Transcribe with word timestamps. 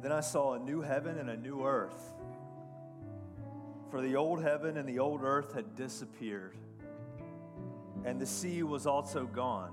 Then 0.00 0.12
I 0.12 0.20
saw 0.20 0.54
a 0.54 0.58
new 0.58 0.80
heaven 0.80 1.18
and 1.18 1.28
a 1.28 1.36
new 1.36 1.64
earth. 1.64 2.14
For 3.90 4.00
the 4.00 4.16
old 4.16 4.42
heaven 4.42 4.76
and 4.76 4.88
the 4.88 4.98
old 4.98 5.22
earth 5.22 5.52
had 5.52 5.74
disappeared, 5.74 6.56
and 8.04 8.20
the 8.20 8.26
sea 8.26 8.62
was 8.62 8.86
also 8.86 9.26
gone. 9.26 9.72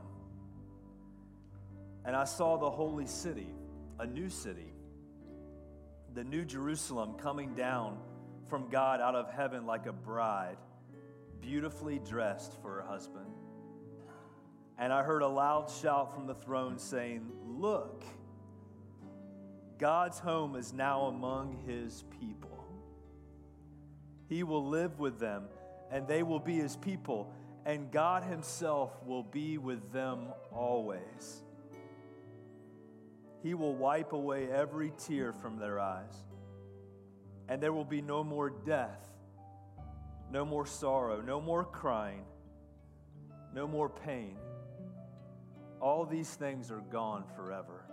And 2.04 2.16
I 2.16 2.24
saw 2.26 2.58
the 2.58 2.70
holy 2.70 3.05
city, 3.05 3.48
a 4.00 4.08
new 4.08 4.29
city, 4.29 4.74
the 6.13 6.24
new 6.24 6.44
Jerusalem 6.44 7.13
coming 7.13 7.53
down 7.53 7.97
from 8.49 8.69
God 8.69 9.01
out 9.01 9.15
of 9.15 9.31
heaven 9.31 9.65
like 9.65 9.85
a 9.85 9.94
bride, 9.94 10.57
beautifully 11.41 11.99
dressed 11.99 12.59
for 12.62 12.81
her 12.81 12.81
husband. 12.81 13.28
And 14.79 14.91
I 14.91 15.03
heard 15.03 15.21
a 15.21 15.28
loud 15.28 15.69
shout 15.69 16.13
from 16.13 16.27
the 16.27 16.35
throne 16.35 16.80
saying, 16.80 17.30
Look, 17.45 18.03
God's 19.77 20.17
home 20.20 20.55
is 20.55 20.73
now 20.73 21.05
among 21.05 21.58
his 21.67 22.04
people. 22.20 22.66
He 24.27 24.44
will 24.44 24.66
live 24.66 24.99
with 24.99 25.20
them, 25.20 25.45
and 25.91 26.08
they 26.08 26.23
will 26.23 26.40
be 26.40 26.55
his 26.55 26.76
people, 26.76 27.31
and 27.66 27.91
God 27.91 28.23
himself 28.23 28.91
will 29.05 29.23
be 29.23 29.58
with 29.58 29.91
them 29.91 30.27
always. 30.52 31.44
He 33.44 33.54
will 33.54 33.76
wipe 33.76 34.13
away 34.13 34.49
every 34.52 34.91
tear 34.98 35.32
from 35.32 35.58
their 35.58 35.80
eyes, 35.80 36.26
and 37.48 37.62
there 37.62 37.71
will 37.71 37.85
be 37.85 38.02
no 38.02 38.23
more 38.23 38.49
death, 38.49 39.07
no 40.32 40.44
more 40.44 40.66
sorrow, 40.66 41.21
no 41.21 41.40
more 41.40 41.63
crying, 41.63 42.26
no 43.54 43.68
more 43.68 43.90
pain. 43.90 44.38
All 45.80 46.05
these 46.05 46.34
things 46.34 46.71
are 46.71 46.82
gone 46.91 47.23
forever. 47.35 47.87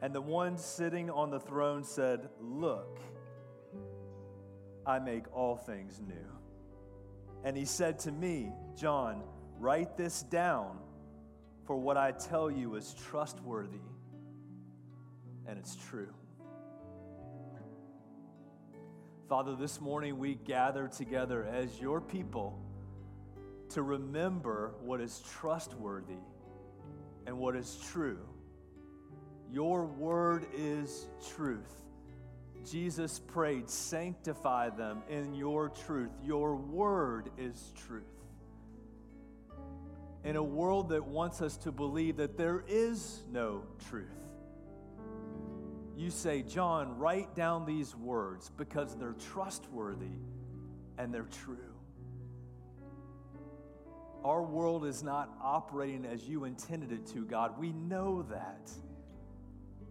And 0.00 0.14
the 0.14 0.20
one 0.20 0.56
sitting 0.56 1.10
on 1.10 1.30
the 1.30 1.40
throne 1.40 1.82
said, 1.82 2.28
Look, 2.40 3.00
I 4.86 4.98
make 4.98 5.24
all 5.34 5.56
things 5.56 6.00
new. 6.06 6.14
And 7.44 7.56
he 7.56 7.64
said 7.64 7.98
to 8.00 8.12
me, 8.12 8.52
John, 8.76 9.22
write 9.58 9.96
this 9.96 10.22
down, 10.22 10.78
for 11.66 11.76
what 11.76 11.96
I 11.96 12.12
tell 12.12 12.50
you 12.50 12.76
is 12.76 12.94
trustworthy 12.94 13.80
and 15.48 15.58
it's 15.58 15.76
true. 15.76 16.12
Father, 19.28 19.56
this 19.56 19.80
morning 19.80 20.18
we 20.18 20.34
gather 20.34 20.88
together 20.88 21.44
as 21.44 21.80
your 21.80 22.00
people 22.00 22.58
to 23.70 23.82
remember 23.82 24.74
what 24.80 25.00
is 25.00 25.22
trustworthy 25.30 26.20
and 27.26 27.38
what 27.38 27.56
is 27.56 27.78
true. 27.90 28.20
Your 29.50 29.86
word 29.86 30.46
is 30.54 31.06
truth. 31.34 31.82
Jesus 32.70 33.18
prayed, 33.18 33.70
Sanctify 33.70 34.70
them 34.70 35.02
in 35.08 35.34
your 35.34 35.70
truth. 35.70 36.10
Your 36.22 36.54
word 36.54 37.30
is 37.38 37.72
truth. 37.86 38.04
In 40.24 40.36
a 40.36 40.42
world 40.42 40.90
that 40.90 41.06
wants 41.06 41.40
us 41.40 41.56
to 41.58 41.72
believe 41.72 42.16
that 42.16 42.36
there 42.36 42.64
is 42.68 43.22
no 43.32 43.62
truth, 43.88 44.06
you 45.96 46.10
say, 46.10 46.42
John, 46.42 46.98
write 46.98 47.34
down 47.34 47.64
these 47.64 47.96
words 47.96 48.50
because 48.56 48.94
they're 48.96 49.16
trustworthy 49.32 50.06
and 50.98 51.12
they're 51.12 51.28
true. 51.44 51.56
Our 54.24 54.42
world 54.42 54.84
is 54.84 55.02
not 55.02 55.30
operating 55.42 56.04
as 56.04 56.28
you 56.28 56.44
intended 56.44 56.92
it 56.92 57.06
to, 57.08 57.24
God. 57.24 57.58
We 57.58 57.72
know 57.72 58.22
that. 58.30 58.70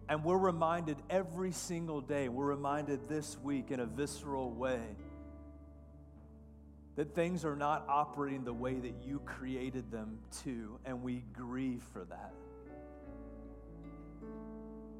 And 0.08 0.24
we're 0.24 0.38
reminded 0.38 0.96
every 1.10 1.52
single 1.52 2.00
day, 2.00 2.28
we're 2.28 2.46
reminded 2.46 3.08
this 3.08 3.36
week 3.42 3.70
in 3.70 3.80
a 3.80 3.86
visceral 3.86 4.50
way 4.50 4.80
that 6.96 7.14
things 7.14 7.44
are 7.44 7.54
not 7.54 7.84
operating 7.88 8.42
the 8.42 8.52
way 8.52 8.74
that 8.74 8.94
you 9.04 9.20
created 9.20 9.90
them 9.90 10.18
to, 10.42 10.80
and 10.84 11.02
we 11.02 11.22
grieve 11.32 11.82
for 11.92 12.04
that. 12.06 12.32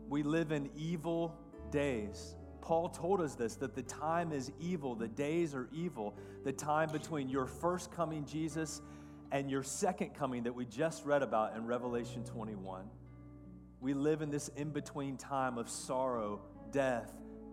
We 0.08 0.22
live 0.22 0.52
in 0.52 0.70
evil 0.76 1.34
days. 1.72 2.36
Paul 2.60 2.88
told 2.90 3.20
us 3.20 3.34
this 3.34 3.56
that 3.56 3.74
the 3.74 3.82
time 3.82 4.32
is 4.32 4.52
evil, 4.60 4.94
the 4.94 5.08
days 5.08 5.54
are 5.54 5.68
evil, 5.72 6.14
the 6.44 6.52
time 6.52 6.90
between 6.90 7.28
your 7.28 7.46
first 7.46 7.90
coming, 7.90 8.24
Jesus, 8.26 8.80
and 9.32 9.50
your 9.50 9.62
second 9.62 10.14
coming 10.14 10.44
that 10.44 10.54
we 10.54 10.66
just 10.66 11.04
read 11.04 11.22
about 11.22 11.56
in 11.56 11.66
Revelation 11.66 12.24
21. 12.24 12.84
We 13.80 13.94
live 13.94 14.22
in 14.22 14.30
this 14.30 14.48
in 14.56 14.70
between 14.70 15.16
time 15.16 15.58
of 15.58 15.68
sorrow, 15.68 16.40
death, 16.72 17.12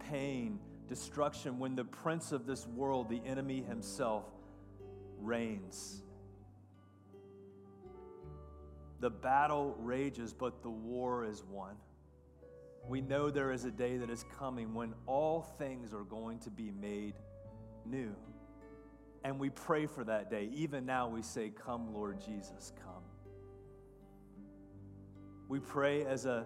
pain, 0.10 0.60
destruction 0.88 1.60
when 1.60 1.76
the 1.76 1.86
prince 1.86 2.32
of 2.32 2.46
this 2.46 2.66
world, 2.68 3.10
the 3.10 3.22
enemy 3.26 3.62
himself, 3.62 4.26
reigns. 5.20 6.02
The 9.02 9.10
battle 9.10 9.76
rages, 9.80 10.34
but 10.34 10.64
the 10.64 10.70
war 10.70 11.26
is 11.26 11.44
won. 11.44 11.76
We 12.88 13.02
know 13.02 13.30
there 13.30 13.52
is 13.52 13.66
a 13.66 13.72
day 13.72 13.98
that 13.98 14.10
is 14.10 14.26
coming 14.40 14.74
when 14.74 14.94
all 15.08 15.42
things 15.58 15.94
are 15.94 16.04
going 16.04 16.40
to 16.40 16.52
be 16.52 16.72
made 16.72 17.16
new. 17.86 18.16
And 19.24 19.40
we 19.40 19.50
pray 19.50 19.88
for 19.88 20.04
that 20.04 20.30
day. 20.30 20.50
Even 20.54 20.86
now, 20.86 21.08
we 21.08 21.24
say, 21.24 21.50
Come, 21.50 21.94
Lord 21.94 22.20
Jesus, 22.22 22.74
come. 22.84 22.95
We 25.48 25.60
pray 25.60 26.06
as 26.06 26.26
a, 26.26 26.46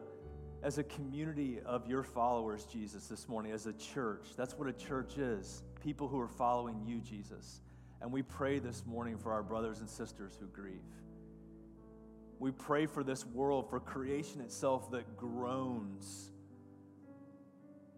as 0.61 0.77
a 0.77 0.83
community 0.83 1.59
of 1.65 1.87
your 1.87 2.03
followers, 2.03 2.65
Jesus, 2.65 3.07
this 3.07 3.27
morning, 3.29 3.51
as 3.53 3.65
a 3.65 3.73
church. 3.73 4.27
That's 4.35 4.57
what 4.57 4.67
a 4.67 4.73
church 4.73 5.17
is 5.17 5.63
people 5.81 6.07
who 6.07 6.19
are 6.19 6.27
following 6.27 6.81
you, 6.85 6.99
Jesus. 6.99 7.61
And 8.01 8.11
we 8.11 8.21
pray 8.21 8.59
this 8.59 8.85
morning 8.85 9.17
for 9.17 9.31
our 9.31 9.43
brothers 9.43 9.79
and 9.79 9.89
sisters 9.89 10.37
who 10.39 10.47
grieve. 10.47 10.81
We 12.39 12.51
pray 12.51 12.85
for 12.85 13.03
this 13.03 13.25
world, 13.25 13.69
for 13.69 13.79
creation 13.79 14.41
itself 14.41 14.91
that 14.91 15.17
groans, 15.17 16.31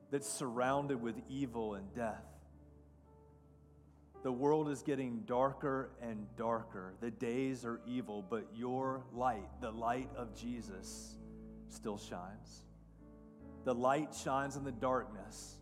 that's 0.10 0.28
surrounded 0.28 1.02
with 1.02 1.16
evil 1.30 1.76
and 1.76 1.94
death. 1.94 2.26
The 4.24 4.32
world 4.32 4.70
is 4.70 4.84
getting 4.84 5.22
darker 5.26 5.90
and 6.00 6.28
darker. 6.38 6.94
The 7.02 7.10
days 7.10 7.66
are 7.66 7.82
evil, 7.88 8.24
but 8.28 8.46
your 8.54 9.04
light, 9.14 9.50
the 9.62 9.72
light 9.72 10.10
of 10.16 10.36
Jesus, 10.36 11.16
still 11.70 11.98
shines. 11.98 12.66
The 13.64 13.74
light 13.74 14.14
shines 14.14 14.58
in 14.58 14.64
the 14.64 14.72
darkness, 14.72 15.56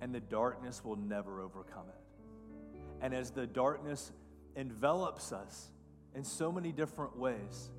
and 0.00 0.14
the 0.14 0.20
darkness 0.20 0.84
will 0.84 0.96
never 0.96 1.40
overcome 1.40 1.86
it. 1.88 2.84
And 3.00 3.12
as 3.12 3.30
the 3.30 3.46
darkness 3.46 4.12
envelops 4.54 5.32
us 5.32 5.70
in 6.14 6.22
so 6.22 6.52
many 6.52 6.70
different 6.70 7.18
ways, 7.18 7.70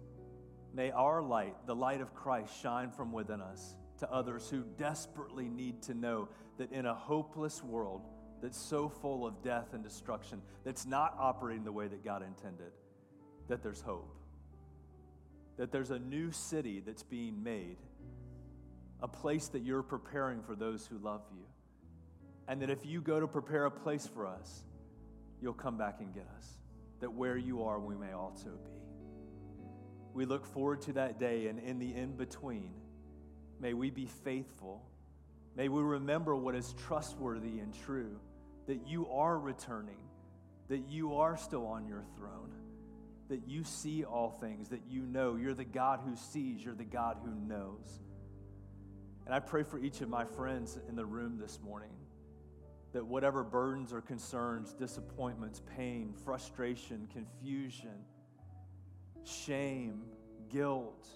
may 0.73 0.91
our 0.91 1.21
light, 1.21 1.55
the 1.67 1.75
light 1.75 2.01
of 2.01 2.13
Christ, 2.13 2.51
shine 2.61 2.91
from 2.91 3.13
within 3.13 3.39
us 3.39 3.75
to 3.99 4.11
others 4.11 4.49
who 4.49 4.63
desperately 4.77 5.47
need 5.47 5.81
to 5.83 5.93
know 5.93 6.27
that 6.57 6.73
in 6.73 6.85
a 6.85 6.93
hopeless 6.93 7.63
world, 7.63 8.01
that's 8.41 8.59
so 8.59 8.89
full 8.89 9.25
of 9.25 9.41
death 9.41 9.73
and 9.73 9.83
destruction, 9.83 10.41
that's 10.63 10.85
not 10.85 11.15
operating 11.19 11.63
the 11.63 11.71
way 11.71 11.87
that 11.87 12.03
God 12.03 12.21
intended, 12.21 12.71
that 13.47 13.63
there's 13.63 13.81
hope. 13.81 14.15
That 15.57 15.71
there's 15.71 15.91
a 15.91 15.99
new 15.99 16.31
city 16.31 16.81
that's 16.85 17.03
being 17.03 17.41
made, 17.43 17.77
a 19.01 19.07
place 19.07 19.47
that 19.49 19.63
you're 19.63 19.83
preparing 19.83 20.41
for 20.43 20.55
those 20.55 20.85
who 20.85 20.97
love 20.97 21.21
you. 21.31 21.43
And 22.47 22.61
that 22.61 22.69
if 22.69 22.85
you 22.85 23.01
go 23.01 23.19
to 23.19 23.27
prepare 23.27 23.65
a 23.65 23.71
place 23.71 24.05
for 24.05 24.27
us, 24.27 24.63
you'll 25.41 25.53
come 25.53 25.77
back 25.77 26.01
and 26.01 26.13
get 26.13 26.27
us. 26.37 26.47
That 26.99 27.13
where 27.13 27.37
you 27.37 27.63
are, 27.63 27.79
we 27.79 27.95
may 27.95 28.11
also 28.11 28.49
be. 28.49 28.71
We 30.13 30.25
look 30.25 30.45
forward 30.45 30.81
to 30.83 30.93
that 30.93 31.19
day, 31.19 31.47
and 31.47 31.59
in 31.59 31.79
the 31.79 31.93
in 31.93 32.15
between, 32.15 32.71
may 33.59 33.73
we 33.73 33.89
be 33.89 34.05
faithful 34.05 34.81
May 35.55 35.69
we 35.69 35.81
remember 35.81 36.35
what 36.35 36.55
is 36.55 36.73
trustworthy 36.85 37.59
and 37.59 37.73
true 37.85 38.19
that 38.67 38.87
you 38.87 39.07
are 39.09 39.37
returning, 39.37 39.99
that 40.67 40.89
you 40.89 41.15
are 41.15 41.37
still 41.37 41.65
on 41.67 41.87
your 41.87 42.03
throne, 42.17 42.51
that 43.29 43.47
you 43.47 43.63
see 43.63 44.03
all 44.03 44.31
things, 44.41 44.69
that 44.69 44.81
you 44.89 45.01
know. 45.01 45.35
You're 45.35 45.53
the 45.53 45.63
God 45.63 46.01
who 46.05 46.15
sees, 46.15 46.63
you're 46.63 46.75
the 46.75 46.83
God 46.83 47.17
who 47.23 47.33
knows. 47.47 48.01
And 49.25 49.33
I 49.33 49.39
pray 49.39 49.63
for 49.63 49.79
each 49.79 50.01
of 50.01 50.09
my 50.09 50.25
friends 50.25 50.77
in 50.89 50.95
the 50.95 51.05
room 51.05 51.37
this 51.39 51.59
morning 51.63 51.93
that 52.93 53.05
whatever 53.05 53.43
burdens 53.43 53.91
or 53.91 54.01
concerns, 54.01 54.73
disappointments, 54.73 55.61
pain, 55.75 56.13
frustration, 56.23 57.07
confusion, 57.11 58.05
shame, 59.25 60.03
guilt, 60.49 61.07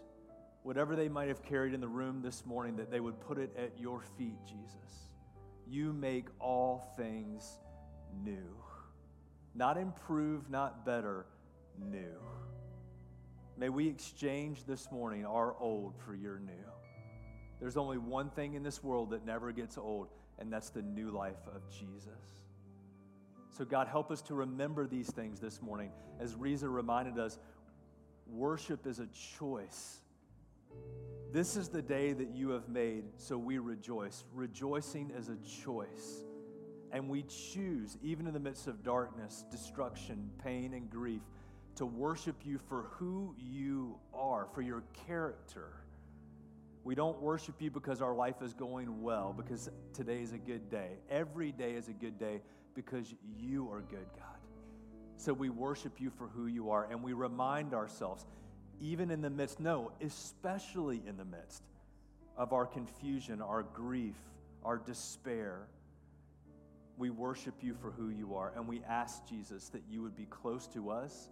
whatever 0.64 0.96
they 0.96 1.10
might 1.10 1.28
have 1.28 1.44
carried 1.44 1.74
in 1.74 1.82
the 1.82 1.88
room 1.88 2.22
this 2.22 2.46
morning, 2.46 2.76
that 2.78 2.92
they 2.92 3.00
would 3.00 3.20
put 3.20 3.38
it 3.38 3.56
at 3.58 3.80
your 3.80 4.02
feet, 4.18 4.38
Jesus. 4.46 5.10
You 5.68 5.94
make 5.94 6.26
all 6.40 6.94
things 6.98 7.60
new. 8.24 8.56
Not 9.56 9.78
improve, 9.78 10.50
not 10.50 10.86
better, 10.86 11.26
new. 11.78 12.20
May 13.58 13.70
we 13.70 13.88
exchange 13.88 14.66
this 14.66 14.92
morning 14.92 15.26
our 15.26 15.56
old 15.60 15.96
for 16.06 16.16
your 16.16 16.40
new. 16.40 16.54
There's 17.60 17.76
only 17.76 17.98
one 17.98 18.30
thing 18.30 18.54
in 18.54 18.64
this 18.64 18.84
world 18.84 19.10
that 19.12 19.26
never 19.26 19.52
gets 19.52 19.78
old, 19.78 20.08
and 20.40 20.52
that's 20.52 20.70
the 20.70 20.82
new 20.82 21.12
life 21.12 21.46
of 21.54 21.62
Jesus. 21.70 22.40
So, 23.58 23.66
God, 23.66 23.88
help 23.88 24.12
us 24.12 24.22
to 24.24 24.34
remember 24.34 24.88
these 24.88 25.12
things 25.12 25.42
this 25.42 25.62
morning. 25.62 25.92
As 26.22 26.36
Reza 26.36 26.70
reminded 26.70 27.20
us, 27.20 27.38
worship 28.28 28.88
is 28.88 29.00
a 29.00 29.08
choice. 29.38 29.98
This 31.32 31.56
is 31.56 31.70
the 31.70 31.82
day 31.82 32.14
that 32.14 32.30
you 32.36 32.50
have 32.50 32.68
made, 32.70 33.04
so 33.18 33.38
we 33.38 33.60
rejoice. 33.60 34.24
Rejoicing 34.34 35.12
is 35.12 35.30
a 35.30 35.38
choice. 35.64 36.24
And 36.92 37.08
we 37.08 37.24
choose, 37.24 37.98
even 38.02 38.26
in 38.26 38.34
the 38.34 38.40
midst 38.40 38.66
of 38.66 38.84
darkness, 38.84 39.46
destruction, 39.52 40.32
pain, 40.44 40.74
and 40.74 40.90
grief, 40.90 41.22
to 41.76 41.86
worship 41.86 42.36
you 42.44 42.58
for 42.58 42.88
who 42.94 43.36
you 43.38 44.00
are, 44.12 44.48
for 44.56 44.64
your 44.64 44.84
character. 45.06 45.84
We 46.84 46.96
don't 46.96 47.22
worship 47.22 47.62
you 47.62 47.70
because 47.70 48.02
our 48.02 48.16
life 48.16 48.42
is 48.42 48.54
going 48.56 49.04
well, 49.04 49.32
because 49.38 49.70
today 49.94 50.22
is 50.22 50.34
a 50.34 50.40
good 50.40 50.72
day. 50.72 50.98
Every 51.12 51.52
day 51.52 51.74
is 51.74 51.90
a 51.90 51.94
good 51.94 52.18
day 52.18 52.42
because 52.74 53.14
you 53.38 53.70
are 53.72 53.82
good, 53.82 54.08
God. 54.18 54.40
So 55.18 55.32
we 55.32 55.50
worship 55.50 56.02
you 56.02 56.10
for 56.10 56.28
who 56.28 56.48
you 56.48 56.72
are, 56.72 56.88
and 56.90 57.04
we 57.04 57.14
remind 57.14 57.76
ourselves, 57.76 58.26
even 58.82 59.12
in 59.12 59.22
the 59.22 59.30
midst, 59.30 59.60
no, 59.60 59.92
especially 60.02 61.02
in 61.08 61.18
the 61.18 61.26
midst 61.26 61.64
of 62.38 62.54
our 62.54 62.66
confusion, 62.66 63.42
our 63.42 63.64
grief, 63.64 64.16
our 64.64 64.78
despair 64.78 65.68
we 67.00 67.10
worship 67.10 67.56
you 67.62 67.74
for 67.82 67.92
who 67.92 68.10
you 68.10 68.36
are, 68.36 68.52
and 68.58 68.68
we 68.68 68.82
ask, 68.88 69.26
Jesus, 69.26 69.70
that 69.70 69.82
you 69.90 70.02
would 70.02 70.18
be 70.18 70.26
close 70.26 70.68
to 70.68 70.92
us 70.92 71.30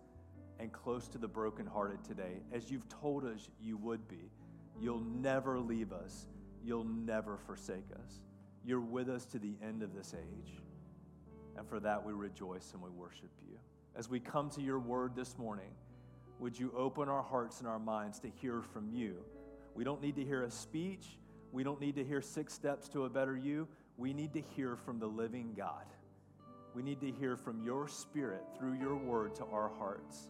and 0.59 0.71
close 0.71 1.09
to 1.09 1.17
the 1.17 1.27
brokenhearted 1.27 2.03
today, 2.05 2.37
as 2.53 2.71
you've 2.71 2.87
told 2.87 3.25
us 3.25 3.49
you 3.61 3.75
would 3.77 4.07
be. 4.07 4.31
You'll 4.79 5.03
never 5.03 5.59
leave 5.59 5.91
us, 5.91 6.27
you'll 6.63 6.85
never 6.85 7.37
forsake 7.45 7.85
us. 7.93 8.21
You're 8.63 8.79
with 8.79 9.09
us 9.09 9.25
to 9.25 9.39
the 9.39 9.55
end 9.61 9.83
of 9.83 9.93
this 9.93 10.15
age. 10.17 10.53
And 11.57 11.67
for 11.67 11.81
that, 11.81 12.03
we 12.03 12.13
rejoice 12.13 12.71
and 12.73 12.81
we 12.81 12.89
worship 12.89 13.31
you. 13.45 13.57
As 13.95 14.09
we 14.09 14.19
come 14.21 14.49
to 14.51 14.61
your 14.61 14.79
word 14.79 15.15
this 15.15 15.37
morning, 15.37 15.71
would 16.39 16.57
you 16.57 16.73
open 16.75 17.09
our 17.09 17.23
hearts 17.23 17.59
and 17.59 17.67
our 17.67 17.79
minds 17.79 18.19
to 18.19 18.29
hear 18.29 18.61
from 18.61 18.89
you? 18.89 19.17
We 19.75 19.83
don't 19.83 20.01
need 20.01 20.15
to 20.15 20.23
hear 20.23 20.43
a 20.43 20.51
speech. 20.51 21.17
We 21.51 21.63
don't 21.63 21.79
need 21.79 21.95
to 21.95 22.03
hear 22.03 22.21
six 22.21 22.53
steps 22.53 22.87
to 22.89 23.05
a 23.05 23.09
better 23.09 23.35
you 23.35 23.67
we 23.97 24.13
need 24.13 24.33
to 24.33 24.41
hear 24.41 24.75
from 24.75 24.99
the 24.99 25.07
living 25.07 25.53
God. 25.57 25.85
We 26.75 26.83
need 26.83 27.01
to 27.01 27.11
hear 27.11 27.35
from 27.35 27.63
your 27.63 27.87
spirit 27.87 28.43
through 28.57 28.75
your 28.75 28.95
word 28.95 29.35
to 29.35 29.45
our 29.45 29.69
hearts, 29.79 30.29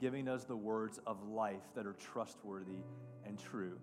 giving 0.00 0.28
us 0.28 0.44
the 0.44 0.56
words 0.56 1.00
of 1.06 1.20
life 1.28 1.74
that 1.74 1.86
are 1.86 1.94
trustworthy 1.94 2.84
and 3.26 3.36
true. 3.36 3.78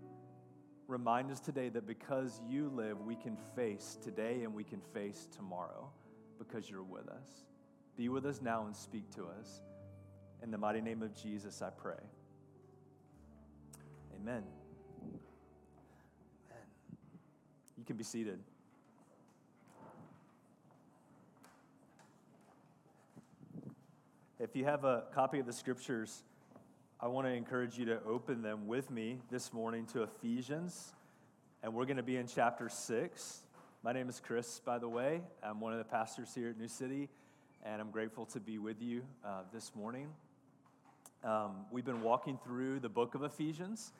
Remind 0.87 1.29
us 1.29 1.41
today 1.41 1.67
that 1.69 1.85
because 1.85 2.39
you 2.47 2.71
live, 2.73 3.01
we 3.01 3.15
can 3.15 3.35
face 3.53 3.97
today 4.01 4.43
and 4.43 4.53
we 4.53 4.63
can 4.63 4.79
face 4.93 5.27
tomorrow 5.35 5.89
because 6.39 6.69
you're 6.69 6.81
with 6.81 7.09
us. 7.09 7.29
Be 7.97 8.07
with 8.07 8.25
us 8.25 8.41
now 8.41 8.65
and 8.65 8.75
speak 8.75 9.13
to 9.15 9.25
us. 9.25 9.61
In 10.43 10.51
the 10.51 10.57
mighty 10.57 10.81
name 10.81 11.01
of 11.01 11.15
Jesus, 11.15 11.61
I 11.61 11.69
pray. 11.69 11.95
Amen. 14.15 14.43
Amen. 15.03 15.19
You 17.77 17.83
can 17.83 17.95
be 17.95 18.03
seated. 18.03 18.39
If 24.39 24.55
you 24.55 24.65
have 24.65 24.83
a 24.83 25.05
copy 25.15 25.39
of 25.39 25.47
the 25.47 25.53
scriptures, 25.53 26.23
I 26.99 27.07
want 27.07 27.25
to 27.25 27.33
encourage 27.33 27.77
you 27.77 27.85
to 27.85 27.99
open 28.03 28.43
them 28.43 28.67
with 28.67 28.91
me 28.91 29.19
this 29.31 29.51
morning 29.51 29.87
to 29.93 30.03
Ephesians. 30.03 30.93
And 31.63 31.73
we're 31.73 31.85
going 31.85 31.97
to 31.97 32.03
be 32.03 32.17
in 32.17 32.27
chapter 32.27 32.69
6. 32.69 33.41
My 33.83 33.93
name 33.93 34.09
is 34.09 34.21
Chris, 34.23 34.61
by 34.63 34.77
the 34.77 34.87
way. 34.87 35.21
I'm 35.41 35.59
one 35.59 35.73
of 35.73 35.79
the 35.79 35.85
pastors 35.85 36.33
here 36.35 36.49
at 36.49 36.57
New 36.57 36.67
City, 36.67 37.09
and 37.63 37.81
I'm 37.81 37.89
grateful 37.89 38.25
to 38.27 38.39
be 38.39 38.59
with 38.59 38.79
you 38.79 39.01
uh, 39.25 39.41
this 39.51 39.71
morning. 39.75 40.07
Um, 41.23 41.65
we've 41.71 41.85
been 41.85 42.01
walking 42.01 42.37
through 42.43 42.79
the 42.79 42.89
book 42.89 43.15
of 43.15 43.23
Ephesians. 43.23 43.91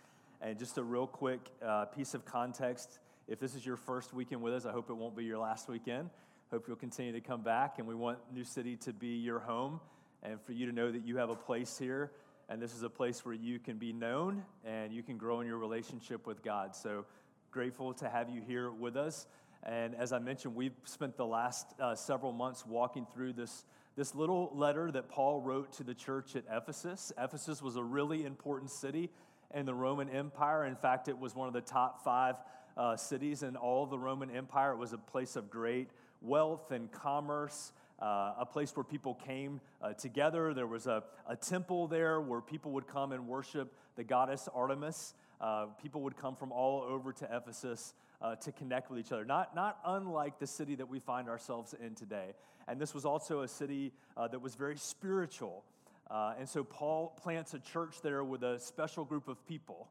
And 0.41 0.57
just 0.57 0.77
a 0.77 0.83
real 0.83 1.07
quick 1.07 1.39
uh, 1.65 1.85
piece 1.85 2.13
of 2.13 2.25
context 2.25 2.99
if 3.27 3.39
this 3.39 3.55
is 3.55 3.65
your 3.65 3.75
first 3.75 4.13
weekend 4.13 4.41
with 4.41 4.53
us, 4.53 4.65
I 4.65 4.71
hope 4.71 4.89
it 4.89 4.93
won't 4.93 5.15
be 5.15 5.25
your 5.25 5.39
last 5.39 5.67
weekend. 5.67 6.09
Hope 6.49 6.65
you'll 6.67 6.77
continue 6.77 7.11
to 7.11 7.19
come 7.19 7.41
back, 7.41 7.77
and 7.77 7.85
we 7.85 7.93
want 7.93 8.19
New 8.33 8.45
City 8.45 8.77
to 8.77 8.93
be 8.93 9.17
your 9.17 9.39
home 9.39 9.81
and 10.23 10.39
for 10.41 10.53
you 10.53 10.65
to 10.65 10.71
know 10.71 10.89
that 10.89 11.05
you 11.05 11.17
have 11.17 11.29
a 11.29 11.35
place 11.35 11.77
here 11.77 12.11
and 12.49 12.61
this 12.61 12.73
is 12.73 12.83
a 12.83 12.89
place 12.89 13.25
where 13.25 13.33
you 13.33 13.59
can 13.59 13.77
be 13.77 13.91
known 13.91 14.43
and 14.65 14.93
you 14.93 15.03
can 15.03 15.17
grow 15.17 15.41
in 15.41 15.47
your 15.47 15.57
relationship 15.57 16.25
with 16.25 16.41
God. 16.41 16.75
So 16.75 17.05
grateful 17.51 17.93
to 17.95 18.07
have 18.07 18.29
you 18.29 18.41
here 18.41 18.71
with 18.71 18.95
us. 18.95 19.27
And 19.63 19.93
as 19.95 20.13
I 20.13 20.19
mentioned, 20.19 20.55
we've 20.55 20.75
spent 20.85 21.17
the 21.17 21.25
last 21.25 21.67
uh, 21.79 21.95
several 21.95 22.31
months 22.31 22.65
walking 22.65 23.05
through 23.13 23.33
this, 23.33 23.65
this 23.97 24.15
little 24.15 24.51
letter 24.53 24.91
that 24.91 25.09
Paul 25.09 25.41
wrote 25.41 25.73
to 25.73 25.83
the 25.83 25.93
church 25.93 26.37
at 26.37 26.43
Ephesus. 26.49 27.11
Ephesus 27.17 27.61
was 27.61 27.75
a 27.75 27.83
really 27.83 28.23
important 28.23 28.71
city 28.71 29.09
in 29.53 29.65
the 29.65 29.73
Roman 29.73 30.07
Empire. 30.09 30.65
In 30.65 30.75
fact, 30.75 31.09
it 31.09 31.17
was 31.17 31.35
one 31.35 31.47
of 31.47 31.53
the 31.53 31.61
top 31.61 32.03
five 32.03 32.35
uh, 32.77 32.95
cities 32.95 33.43
in 33.43 33.55
all 33.55 33.85
the 33.87 33.97
Roman 33.97 34.29
Empire. 34.29 34.71
It 34.71 34.77
was 34.77 34.93
a 34.93 34.97
place 34.97 35.35
of 35.35 35.49
great 35.49 35.89
wealth 36.21 36.71
and 36.71 36.91
commerce 36.91 37.73
uh, 37.99 38.33
a 38.37 38.45
place 38.45 38.75
where 38.75 38.83
people 38.83 39.15
came 39.15 39.59
uh, 39.81 39.93
together. 39.93 40.53
There 40.53 40.67
was 40.67 40.87
a, 40.87 41.03
a 41.27 41.35
temple 41.35 41.87
there 41.87 42.21
where 42.21 42.41
people 42.41 42.71
would 42.73 42.87
come 42.87 43.11
and 43.11 43.27
worship 43.27 43.73
the 43.95 44.03
goddess 44.03 44.47
Artemis. 44.53 45.13
Uh, 45.41 45.67
people 45.81 46.01
would 46.01 46.17
come 46.17 46.35
from 46.35 46.51
all 46.51 46.81
over 46.81 47.11
to 47.13 47.25
Ephesus 47.35 47.93
uh, 48.21 48.35
to 48.35 48.51
connect 48.51 48.89
with 48.89 48.99
each 48.99 49.11
other, 49.11 49.25
not, 49.25 49.55
not 49.55 49.79
unlike 49.85 50.39
the 50.39 50.47
city 50.47 50.75
that 50.75 50.89
we 50.89 50.99
find 50.99 51.29
ourselves 51.29 51.75
in 51.83 51.93
today. 51.95 52.33
And 52.67 52.79
this 52.79 52.93
was 52.93 53.05
also 53.05 53.41
a 53.41 53.47
city 53.47 53.93
uh, 54.15 54.27
that 54.27 54.41
was 54.41 54.55
very 54.55 54.77
spiritual. 54.77 55.63
Uh, 56.09 56.33
and 56.39 56.47
so 56.47 56.63
Paul 56.63 57.17
plants 57.21 57.53
a 57.53 57.59
church 57.59 58.01
there 58.01 58.23
with 58.23 58.43
a 58.43 58.59
special 58.59 59.05
group 59.05 59.27
of 59.27 59.45
people 59.47 59.89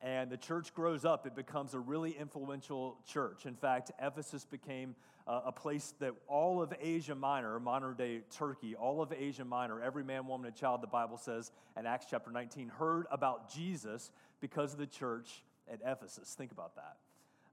and 0.00 0.30
the 0.30 0.36
church 0.36 0.72
grows 0.74 1.04
up, 1.04 1.26
it 1.26 1.34
becomes 1.34 1.74
a 1.74 1.80
really 1.80 2.12
influential 2.12 2.98
church. 3.06 3.46
In 3.46 3.56
fact, 3.56 3.90
Ephesus 4.00 4.44
became 4.44 4.94
uh, 5.26 5.40
a 5.46 5.52
place 5.52 5.92
that 5.98 6.12
all 6.28 6.62
of 6.62 6.72
Asia 6.80 7.16
Minor, 7.16 7.58
modern 7.58 7.96
day 7.96 8.22
Turkey, 8.30 8.76
all 8.76 9.02
of 9.02 9.12
Asia 9.12 9.44
Minor, 9.44 9.82
every 9.82 10.04
man, 10.04 10.26
woman, 10.28 10.46
and 10.46 10.54
child, 10.54 10.82
the 10.82 10.86
Bible 10.86 11.18
says 11.18 11.50
in 11.76 11.84
Acts 11.84 12.06
chapter 12.08 12.30
19, 12.30 12.68
heard 12.68 13.06
about 13.10 13.52
Jesus 13.52 14.12
because 14.40 14.72
of 14.72 14.78
the 14.78 14.86
church 14.86 15.42
at 15.70 15.80
Ephesus. 15.84 16.32
Think 16.38 16.52
about 16.52 16.76
that. 16.76 16.96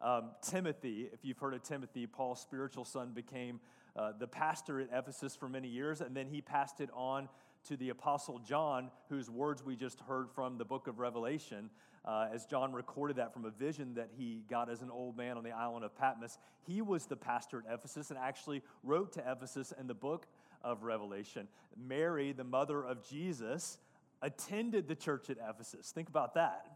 Um, 0.02 0.26
Timothy, 0.44 1.10
if 1.12 1.20
you've 1.24 1.40
heard 1.40 1.56
of 1.56 1.64
Timothy, 1.64 2.06
Paul's 2.06 2.42
spiritual 2.42 2.86
son, 2.86 3.12
became 3.16 3.60
uh, 3.96 4.12
the 4.18 4.28
pastor 4.28 4.80
at 4.80 4.90
Ephesus 4.92 5.36
for 5.36 5.48
many 5.48 5.68
years, 5.68 6.02
and 6.02 6.16
then 6.16 6.28
he 6.28 6.42
passed 6.42 6.82
it 6.82 6.90
on 6.94 7.30
to 7.68 7.78
the 7.78 7.90
Apostle 7.90 8.40
John, 8.40 8.92
whose 9.10 9.30
words 9.30 9.64
we 9.64 9.76
just 9.76 10.00
heard 10.02 10.30
from 10.30 10.58
the 10.58 10.66
book 10.66 10.88
of 10.88 11.00
Revelation, 11.00 11.70
uh, 12.06 12.28
as 12.32 12.46
John 12.46 12.74
recorded 12.74 13.18
that 13.18 13.34
from 13.34 13.46
a 13.46 13.50
vision 13.50 13.96
that 13.96 14.10
he 14.16 14.44
got 14.50 14.70
as 14.70 14.82
an 14.82 14.92
old 14.92 15.18
man 15.18 15.38
on 15.38 15.44
the 15.44 15.52
island 15.52 15.84
of 15.84 15.98
Patmos. 15.98 16.38
He 16.68 16.82
was 16.82 17.08
the 17.08 17.16
pastor 17.16 17.64
at 17.68 17.74
Ephesus 17.74 18.12
and 18.12 18.20
actually 18.20 18.62
wrote 18.84 19.14
to 19.14 19.24
Ephesus 19.32 19.74
in 19.80 19.88
the 19.88 19.96
book 19.96 20.28
of 20.62 20.84
Revelation. 20.84 21.48
Mary, 21.76 22.32
the 22.32 22.44
mother 22.44 22.84
of 22.84 23.08
Jesus, 23.08 23.80
attended 24.22 24.88
the 24.88 24.96
church 24.96 25.30
at 25.30 25.38
Ephesus. 25.38 25.92
Think 25.92 26.10
about 26.10 26.36
that. 26.36 26.68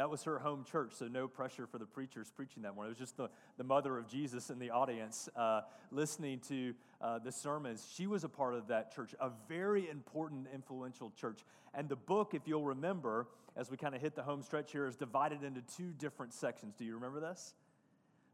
That 0.00 0.08
was 0.08 0.22
her 0.22 0.38
home 0.38 0.64
church, 0.64 0.92
so 0.94 1.08
no 1.08 1.28
pressure 1.28 1.66
for 1.66 1.76
the 1.76 1.84
preachers 1.84 2.32
preaching 2.34 2.62
that 2.62 2.74
morning. 2.74 2.90
It 2.90 2.98
was 2.98 3.06
just 3.06 3.18
the, 3.18 3.28
the 3.58 3.64
mother 3.64 3.98
of 3.98 4.08
Jesus 4.08 4.48
in 4.48 4.58
the 4.58 4.70
audience 4.70 5.28
uh, 5.36 5.60
listening 5.90 6.40
to 6.48 6.72
uh, 7.02 7.18
the 7.18 7.30
sermons. 7.30 7.86
She 7.94 8.06
was 8.06 8.24
a 8.24 8.28
part 8.30 8.54
of 8.54 8.68
that 8.68 8.94
church, 8.94 9.14
a 9.20 9.28
very 9.46 9.90
important, 9.90 10.46
influential 10.54 11.12
church. 11.20 11.40
And 11.74 11.86
the 11.86 11.96
book, 11.96 12.32
if 12.32 12.48
you'll 12.48 12.64
remember, 12.64 13.28
as 13.58 13.70
we 13.70 13.76
kind 13.76 13.94
of 13.94 14.00
hit 14.00 14.14
the 14.14 14.22
home 14.22 14.40
stretch 14.42 14.72
here, 14.72 14.86
is 14.86 14.96
divided 14.96 15.42
into 15.42 15.60
two 15.76 15.92
different 15.98 16.32
sections. 16.32 16.76
Do 16.78 16.86
you 16.86 16.94
remember 16.94 17.20
this? 17.20 17.52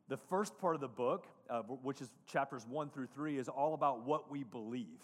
The 0.07 0.19
first 0.19 0.57
part 0.59 0.77
of 0.77 0.81
the 0.81 0.87
book, 0.87 1.27
uh, 1.51 1.63
which 1.63 2.01
is 2.01 2.13
chapters 2.29 2.65
one 2.65 2.91
through 2.91 3.09
three, 3.09 3.39
is 3.39 3.49
all 3.49 3.75
about 3.75 4.07
what 4.07 4.31
we 4.31 4.45
believe. 4.45 5.03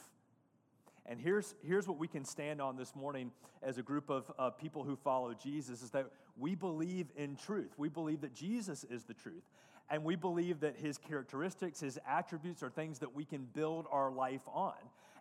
And 1.06 1.20
here's, 1.20 1.54
here's 1.62 1.88
what 1.88 1.98
we 1.98 2.06
can 2.06 2.24
stand 2.24 2.60
on 2.60 2.76
this 2.76 2.94
morning 2.94 3.32
as 3.62 3.78
a 3.78 3.82
group 3.82 4.08
of 4.08 4.30
uh, 4.38 4.50
people 4.50 4.84
who 4.84 4.96
follow 4.96 5.34
Jesus 5.34 5.82
is 5.82 5.90
that 5.90 6.10
we 6.38 6.54
believe 6.54 7.08
in 7.16 7.36
truth. 7.36 7.72
We 7.76 7.88
believe 7.88 8.20
that 8.20 8.34
Jesus 8.34 8.84
is 8.84 9.04
the 9.04 9.14
truth. 9.14 9.42
And 9.90 10.04
we 10.04 10.16
believe 10.16 10.60
that 10.60 10.76
his 10.76 10.96
characteristics, 10.96 11.80
his 11.80 11.98
attributes 12.08 12.62
are 12.62 12.70
things 12.70 13.00
that 13.00 13.14
we 13.14 13.24
can 13.24 13.46
build 13.52 13.86
our 13.90 14.10
life 14.10 14.42
on. 14.46 14.74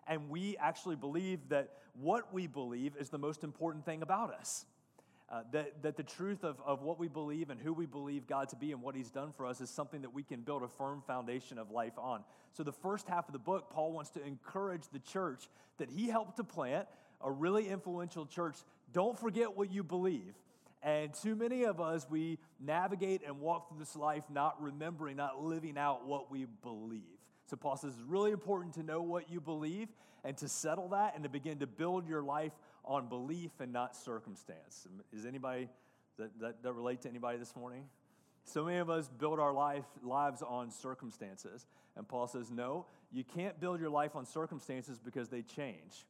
And 0.08 0.30
we 0.30 0.56
actually 0.58 0.96
believe 0.96 1.50
that 1.50 1.72
what 2.00 2.34
we 2.34 2.48
believe 2.48 2.96
is 2.98 3.10
the 3.10 3.18
most 3.18 3.44
important 3.44 3.86
thing 3.86 4.02
about 4.02 4.34
us. 4.34 4.66
Uh, 5.32 5.44
that, 5.54 5.82
that 5.82 5.96
the 5.96 6.04
truth 6.04 6.44
of, 6.44 6.58
of 6.66 6.82
what 6.82 7.00
we 7.00 7.08
believe 7.08 7.50
and 7.50 7.62
who 7.62 7.72
we 7.72 7.86
believe 7.86 8.28
God 8.28 8.50
to 8.50 8.58
be 8.58 8.74
and 8.74 8.82
what 8.82 8.96
He's 8.96 9.10
done 9.10 9.32
for 9.32 9.46
us 9.46 9.62
is 9.62 9.70
something 9.70 10.02
that 10.02 10.14
we 10.14 10.24
can 10.24 10.42
build 10.42 10.62
a 10.62 10.68
firm 10.68 11.02
foundation 11.08 11.58
of 11.58 11.72
life 11.72 11.98
on. 11.98 12.26
So, 12.52 12.64
the 12.64 12.74
first 12.74 13.08
half 13.08 13.30
of 13.30 13.34
the 13.34 13.40
book, 13.40 13.70
Paul 13.70 13.94
wants 13.94 14.10
to 14.12 14.26
encourage 14.26 14.90
the 14.92 15.00
church 15.00 15.48
that 15.78 15.90
he 15.90 16.08
helped 16.08 16.36
to 16.38 16.44
plant, 16.44 16.86
a 17.22 17.32
really 17.32 17.70
influential 17.70 18.26
church. 18.26 18.58
Don't 18.92 19.18
forget 19.18 19.56
what 19.56 19.72
you 19.72 19.84
believe. 19.84 20.34
And 20.84 21.14
too 21.14 21.36
many 21.36 21.64
of 21.64 21.80
us, 21.80 22.06
we 22.10 22.38
navigate 22.60 23.22
and 23.26 23.40
walk 23.40 23.70
through 23.70 23.80
this 23.80 23.96
life 23.96 24.24
not 24.30 24.62
remembering, 24.62 25.16
not 25.16 25.42
living 25.42 25.78
out 25.78 26.06
what 26.06 26.30
we 26.30 26.46
believe. 26.62 27.02
So 27.46 27.56
Paul 27.56 27.78
says 27.78 27.94
it's 27.94 28.04
really 28.08 28.32
important 28.32 28.74
to 28.76 28.84
know 28.84 29.02
what 29.02 29.30
you 29.32 29.40
believe 29.40 29.90
and 30.24 30.36
to 30.38 30.48
settle 30.48 30.90
that 30.90 31.16
and 31.16 31.24
to 31.24 31.30
begin 31.30 31.60
to 31.60 31.68
build 31.68 32.08
your 32.08 32.22
life 32.22 32.52
on 32.86 33.08
belief 33.08 33.52
and 33.60 33.72
not 33.72 33.96
circumstance. 33.96 34.88
Um, 34.88 35.02
is 35.12 35.26
anybody 35.26 35.70
that, 36.18 36.40
that, 36.40 36.64
that 36.64 36.74
relate 36.74 37.02
to 37.02 37.10
anybody 37.10 37.38
this 37.38 37.56
morning? 37.56 37.86
So 38.44 38.66
many 38.66 38.78
of 38.78 38.90
us 38.90 39.08
build 39.08 39.40
our 39.40 39.54
life, 39.54 39.86
lives 40.04 40.42
on 40.42 40.72
circumstances. 40.72 41.66
And 41.96 42.08
Paul 42.08 42.28
says, 42.28 42.50
no, 42.50 42.86
you 43.12 43.24
can't 43.24 43.60
build 43.60 43.80
your 43.80 43.90
life 43.90 44.16
on 44.16 44.26
circumstances 44.26 45.00
because 45.00 45.30
they 45.30 45.42
change. 45.42 46.06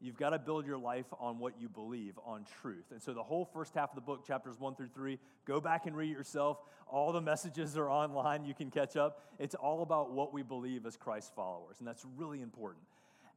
You've 0.00 0.16
got 0.16 0.30
to 0.30 0.38
build 0.38 0.66
your 0.66 0.76
life 0.76 1.06
on 1.18 1.38
what 1.38 1.54
you 1.58 1.68
believe, 1.68 2.18
on 2.24 2.44
truth. 2.60 2.84
And 2.90 3.02
so, 3.02 3.14
the 3.14 3.22
whole 3.22 3.46
first 3.46 3.74
half 3.74 3.90
of 3.90 3.94
the 3.94 4.02
book, 4.02 4.26
chapters 4.26 4.60
one 4.60 4.74
through 4.74 4.88
three, 4.88 5.18
go 5.46 5.58
back 5.58 5.86
and 5.86 5.96
read 5.96 6.10
yourself. 6.10 6.58
All 6.86 7.12
the 7.12 7.20
messages 7.22 7.78
are 7.78 7.88
online. 7.90 8.44
You 8.44 8.52
can 8.52 8.70
catch 8.70 8.96
up. 8.96 9.22
It's 9.38 9.54
all 9.54 9.82
about 9.82 10.12
what 10.12 10.34
we 10.34 10.42
believe 10.42 10.84
as 10.84 10.98
Christ 10.98 11.34
followers. 11.34 11.76
And 11.78 11.88
that's 11.88 12.04
really 12.16 12.42
important. 12.42 12.84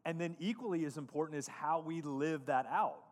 And 0.06 0.20
then, 0.20 0.36
equally 0.40 0.86
as 0.86 0.98
important 0.98 1.38
is 1.38 1.48
how 1.48 1.82
we 1.82 2.02
live 2.02 2.46
that 2.46 2.66
out. 2.68 3.04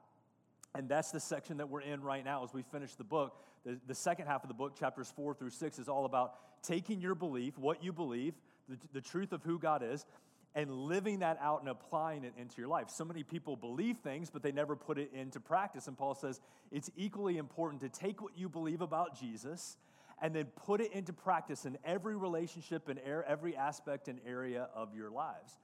And 0.75 0.87
that's 0.87 1.11
the 1.11 1.19
section 1.19 1.57
that 1.57 1.69
we're 1.69 1.81
in 1.81 2.01
right 2.01 2.23
now 2.23 2.43
as 2.43 2.53
we 2.53 2.61
finish 2.61 2.95
the 2.95 3.03
book. 3.03 3.41
The, 3.65 3.79
the 3.87 3.95
second 3.95 4.27
half 4.27 4.43
of 4.43 4.47
the 4.47 4.53
book, 4.53 4.77
chapters 4.77 5.11
four 5.15 5.33
through 5.33 5.49
six, 5.49 5.79
is 5.79 5.87
all 5.89 6.05
about 6.05 6.35
taking 6.63 7.01
your 7.01 7.15
belief, 7.15 7.57
what 7.57 7.83
you 7.83 7.91
believe, 7.91 8.33
the, 8.69 8.77
the 8.93 9.01
truth 9.01 9.31
of 9.31 9.43
who 9.43 9.59
God 9.59 9.83
is, 9.83 10.05
and 10.55 10.71
living 10.71 11.19
that 11.19 11.37
out 11.41 11.61
and 11.61 11.69
applying 11.69 12.23
it 12.23 12.33
into 12.37 12.55
your 12.57 12.67
life. 12.67 12.89
So 12.89 13.05
many 13.05 13.23
people 13.23 13.55
believe 13.55 13.97
things, 13.97 14.29
but 14.29 14.41
they 14.41 14.51
never 14.51 14.75
put 14.75 14.97
it 14.97 15.11
into 15.13 15.39
practice. 15.39 15.87
And 15.87 15.97
Paul 15.97 16.15
says 16.15 16.39
it's 16.71 16.89
equally 16.95 17.37
important 17.37 17.81
to 17.81 17.89
take 17.89 18.21
what 18.21 18.37
you 18.37 18.49
believe 18.49 18.81
about 18.81 19.19
Jesus 19.19 19.77
and 20.21 20.33
then 20.33 20.45
put 20.65 20.81
it 20.81 20.91
into 20.93 21.13
practice 21.13 21.65
in 21.65 21.77
every 21.85 22.15
relationship 22.15 22.89
and 22.89 22.99
every 22.99 23.55
aspect 23.55 24.07
and 24.07 24.19
area 24.25 24.67
of 24.73 24.95
your 24.95 25.11
lives. 25.11 25.57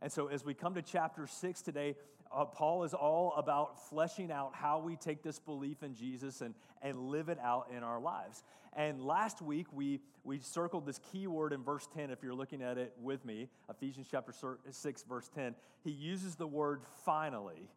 And 0.00 0.12
so, 0.12 0.28
as 0.28 0.44
we 0.44 0.54
come 0.54 0.74
to 0.74 0.82
chapter 0.82 1.26
six 1.26 1.60
today, 1.60 1.96
uh, 2.32 2.44
Paul 2.44 2.84
is 2.84 2.94
all 2.94 3.32
about 3.36 3.88
fleshing 3.88 4.30
out 4.30 4.54
how 4.54 4.78
we 4.78 4.96
take 4.96 5.22
this 5.22 5.38
belief 5.38 5.82
in 5.82 5.94
Jesus 5.94 6.40
and, 6.40 6.54
and 6.82 7.08
live 7.08 7.28
it 7.28 7.38
out 7.42 7.70
in 7.74 7.82
our 7.82 8.00
lives. 8.00 8.42
And 8.76 9.02
last 9.02 9.42
week, 9.42 9.66
we, 9.72 10.00
we 10.24 10.38
circled 10.38 10.86
this 10.86 11.00
key 11.10 11.26
word 11.26 11.52
in 11.52 11.62
verse 11.62 11.88
10, 11.94 12.10
if 12.10 12.22
you're 12.22 12.34
looking 12.34 12.62
at 12.62 12.78
it 12.78 12.92
with 13.00 13.24
me, 13.24 13.48
Ephesians 13.68 14.06
chapter 14.10 14.32
6, 14.70 15.02
verse 15.04 15.28
10. 15.34 15.54
He 15.82 15.90
uses 15.90 16.36
the 16.36 16.46
word 16.46 16.82
finally. 17.04 17.70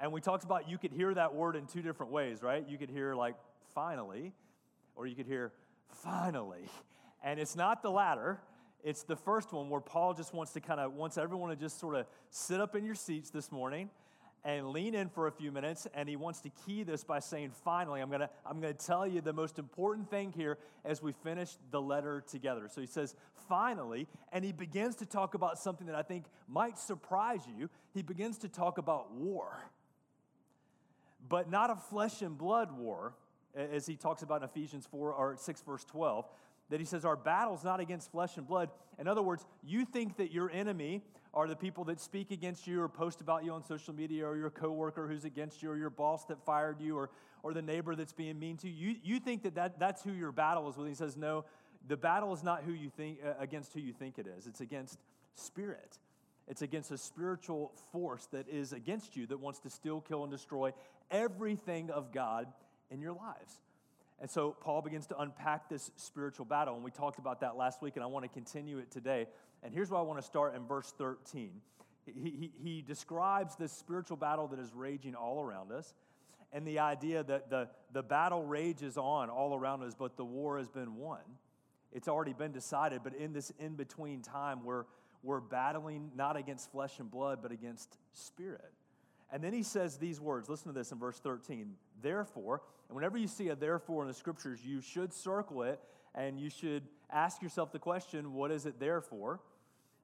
And 0.00 0.12
we 0.12 0.20
talked 0.20 0.44
about 0.44 0.68
you 0.68 0.78
could 0.78 0.92
hear 0.92 1.12
that 1.14 1.34
word 1.34 1.56
in 1.56 1.66
two 1.66 1.82
different 1.82 2.12
ways, 2.12 2.42
right? 2.42 2.66
You 2.68 2.78
could 2.78 2.90
hear 2.90 3.14
like 3.14 3.34
finally, 3.74 4.32
or 4.94 5.06
you 5.06 5.16
could 5.16 5.26
hear 5.26 5.52
finally. 6.04 6.68
And 7.24 7.40
it's 7.40 7.56
not 7.56 7.82
the 7.82 7.90
latter. 7.90 8.40
It's 8.84 9.02
the 9.02 9.16
first 9.16 9.52
one 9.52 9.68
where 9.68 9.80
Paul 9.80 10.14
just 10.14 10.32
wants 10.32 10.52
to 10.52 10.60
kind 10.60 10.80
of 10.80 10.94
wants 10.94 11.18
everyone 11.18 11.50
to 11.50 11.56
just 11.56 11.80
sort 11.80 11.96
of 11.96 12.06
sit 12.30 12.60
up 12.60 12.76
in 12.76 12.84
your 12.84 12.94
seats 12.94 13.30
this 13.30 13.50
morning 13.50 13.90
and 14.46 14.68
lean 14.68 14.94
in 14.94 15.08
for 15.08 15.26
a 15.26 15.32
few 15.32 15.50
minutes 15.50 15.88
and 15.92 16.08
he 16.08 16.14
wants 16.14 16.40
to 16.40 16.50
key 16.64 16.84
this 16.84 17.02
by 17.02 17.18
saying 17.18 17.50
finally 17.64 18.00
i'm 18.00 18.08
going 18.08 18.20
to 18.20 18.30
i'm 18.46 18.60
going 18.60 18.72
to 18.72 18.86
tell 18.86 19.04
you 19.06 19.20
the 19.20 19.32
most 19.32 19.58
important 19.58 20.08
thing 20.08 20.32
here 20.32 20.56
as 20.84 21.02
we 21.02 21.12
finish 21.12 21.56
the 21.72 21.80
letter 21.80 22.22
together. 22.30 22.68
So 22.72 22.80
he 22.80 22.86
says 22.86 23.16
finally 23.48 24.06
and 24.32 24.44
he 24.44 24.52
begins 24.52 24.94
to 24.96 25.06
talk 25.06 25.34
about 25.34 25.58
something 25.58 25.86
that 25.88 25.96
i 25.96 26.02
think 26.02 26.26
might 26.48 26.78
surprise 26.78 27.40
you. 27.58 27.68
He 27.92 28.02
begins 28.02 28.38
to 28.38 28.48
talk 28.48 28.78
about 28.78 29.12
war 29.12 29.58
but 31.28 31.50
not 31.50 31.70
a 31.70 31.76
flesh 31.76 32.22
and 32.22 32.38
blood 32.38 32.70
war 32.70 33.14
as 33.56 33.86
he 33.86 33.96
talks 33.96 34.22
about 34.22 34.42
in 34.42 34.48
ephesians 34.48 34.86
4 34.86 35.12
or 35.12 35.36
6 35.36 35.60
verse 35.62 35.84
12 35.84 36.24
that 36.70 36.80
he 36.80 36.86
says 36.86 37.04
our 37.04 37.16
battle's 37.16 37.64
not 37.64 37.80
against 37.80 38.10
flesh 38.10 38.36
and 38.36 38.46
blood. 38.46 38.70
In 38.98 39.06
other 39.06 39.22
words, 39.22 39.44
you 39.62 39.84
think 39.84 40.16
that 40.16 40.32
your 40.32 40.50
enemy 40.50 41.02
are 41.32 41.46
the 41.46 41.56
people 41.56 41.84
that 41.84 42.00
speak 42.00 42.30
against 42.30 42.66
you 42.66 42.80
or 42.80 42.88
post 42.88 43.20
about 43.20 43.44
you 43.44 43.52
on 43.52 43.62
social 43.62 43.94
media 43.94 44.26
or 44.26 44.36
your 44.36 44.50
coworker 44.50 45.06
who's 45.06 45.24
against 45.24 45.62
you 45.62 45.70
or 45.70 45.76
your 45.76 45.90
boss 45.90 46.24
that 46.24 46.42
fired 46.44 46.80
you 46.80 46.96
or, 46.96 47.10
or 47.42 47.52
the 47.52 47.62
neighbor 47.62 47.94
that's 47.94 48.12
being 48.12 48.38
mean 48.38 48.56
to 48.56 48.68
you. 48.68 48.88
You, 48.88 48.96
you 49.02 49.20
think 49.20 49.42
that, 49.42 49.54
that 49.54 49.78
that's 49.78 50.02
who 50.02 50.12
your 50.12 50.32
battle 50.32 50.68
is 50.68 50.76
with. 50.76 50.88
He 50.88 50.94
says, 50.94 51.16
no, 51.16 51.44
the 51.86 51.96
battle 51.96 52.32
is 52.32 52.42
not 52.42 52.64
who 52.64 52.72
you 52.72 52.88
think 52.88 53.18
uh, 53.24 53.34
against 53.38 53.74
who 53.74 53.80
you 53.80 53.92
think 53.92 54.18
it 54.18 54.26
is. 54.26 54.46
It's 54.46 54.60
against 54.60 54.98
spirit. 55.34 55.98
It's 56.48 56.62
against 56.62 56.90
a 56.90 56.98
spiritual 56.98 57.72
force 57.92 58.26
that 58.32 58.48
is 58.48 58.72
against 58.72 59.16
you 59.16 59.26
that 59.26 59.38
wants 59.38 59.58
to 59.60 59.70
steal, 59.70 60.00
kill, 60.00 60.22
and 60.22 60.32
destroy 60.32 60.72
everything 61.10 61.90
of 61.90 62.12
God 62.12 62.46
in 62.90 63.00
your 63.00 63.12
lives. 63.12 63.60
And 64.20 64.30
so 64.30 64.56
Paul 64.60 64.80
begins 64.80 65.06
to 65.08 65.20
unpack 65.20 65.68
this 65.68 65.90
spiritual 65.96 66.46
battle, 66.46 66.74
and 66.74 66.82
we 66.82 66.90
talked 66.90 67.18
about 67.18 67.40
that 67.40 67.56
last 67.56 67.82
week, 67.82 67.96
and 67.96 68.02
I 68.02 68.06
want 68.06 68.24
to 68.24 68.30
continue 68.30 68.78
it 68.78 68.90
today. 68.90 69.26
And 69.62 69.74
here's 69.74 69.90
where 69.90 70.00
I 70.00 70.02
want 70.02 70.18
to 70.18 70.26
start 70.26 70.54
in 70.54 70.66
verse 70.66 70.92
13. 70.96 71.50
He, 72.06 72.12
he, 72.14 72.52
he 72.62 72.82
describes 72.82 73.56
this 73.56 73.72
spiritual 73.72 74.16
battle 74.16 74.46
that 74.48 74.58
is 74.58 74.72
raging 74.72 75.14
all 75.14 75.42
around 75.42 75.70
us, 75.70 75.92
and 76.52 76.66
the 76.66 76.78
idea 76.78 77.24
that 77.24 77.50
the, 77.50 77.68
the 77.92 78.02
battle 78.02 78.42
rages 78.42 78.96
on 78.96 79.28
all 79.28 79.54
around 79.54 79.82
us, 79.82 79.94
but 79.94 80.16
the 80.16 80.24
war 80.24 80.56
has 80.56 80.68
been 80.68 80.96
won. 80.96 81.20
It's 81.92 82.08
already 82.08 82.32
been 82.32 82.52
decided, 82.52 83.02
but 83.04 83.14
in 83.14 83.32
this 83.32 83.52
in 83.58 83.74
between 83.74 84.22
time, 84.22 84.64
we're, 84.64 84.84
we're 85.22 85.40
battling 85.40 86.10
not 86.16 86.36
against 86.36 86.70
flesh 86.70 86.98
and 87.00 87.10
blood, 87.10 87.40
but 87.42 87.52
against 87.52 87.98
spirit. 88.12 88.72
And 89.30 89.42
then 89.42 89.52
he 89.52 89.62
says 89.62 89.98
these 89.98 90.20
words. 90.20 90.48
Listen 90.48 90.68
to 90.68 90.78
this 90.78 90.92
in 90.92 90.98
verse 90.98 91.18
13. 91.18 91.74
Therefore, 92.02 92.62
and 92.88 92.96
whenever 92.96 93.18
you 93.18 93.28
see 93.28 93.48
a 93.48 93.56
therefore 93.56 94.02
in 94.02 94.08
the 94.08 94.14
scriptures, 94.14 94.60
you 94.64 94.80
should 94.80 95.12
circle 95.12 95.62
it 95.62 95.80
and 96.14 96.38
you 96.40 96.50
should 96.50 96.82
ask 97.10 97.42
yourself 97.42 97.72
the 97.72 97.78
question, 97.78 98.32
what 98.32 98.50
is 98.50 98.66
it 98.66 98.80
there 98.80 99.00
for? 99.00 99.40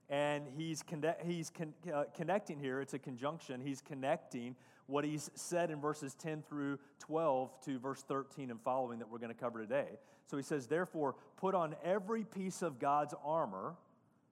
And 0.09 0.45
he's, 0.57 0.83
conne- 0.83 1.15
he's 1.25 1.51
con- 1.51 1.75
uh, 1.93 2.05
connecting 2.15 2.59
here, 2.59 2.81
it's 2.81 2.93
a 2.93 2.99
conjunction. 2.99 3.61
He's 3.61 3.81
connecting 3.81 4.57
what 4.87 5.05
he's 5.05 5.31
said 5.35 5.71
in 5.71 5.81
verses 5.81 6.15
10 6.15 6.43
through 6.43 6.79
12 6.99 7.51
to 7.65 7.79
verse 7.79 8.03
13 8.03 8.51
and 8.51 8.61
following 8.61 8.99
that 8.99 9.11
we're 9.11 9.19
going 9.19 9.33
to 9.33 9.41
cover 9.41 9.61
today. 9.61 9.87
So 10.27 10.37
he 10.37 10.43
says, 10.43 10.67
Therefore, 10.67 11.15
put 11.37 11.55
on 11.55 11.75
every 11.83 12.25
piece 12.25 12.63
of 12.63 12.79
God's 12.79 13.15
armor 13.25 13.75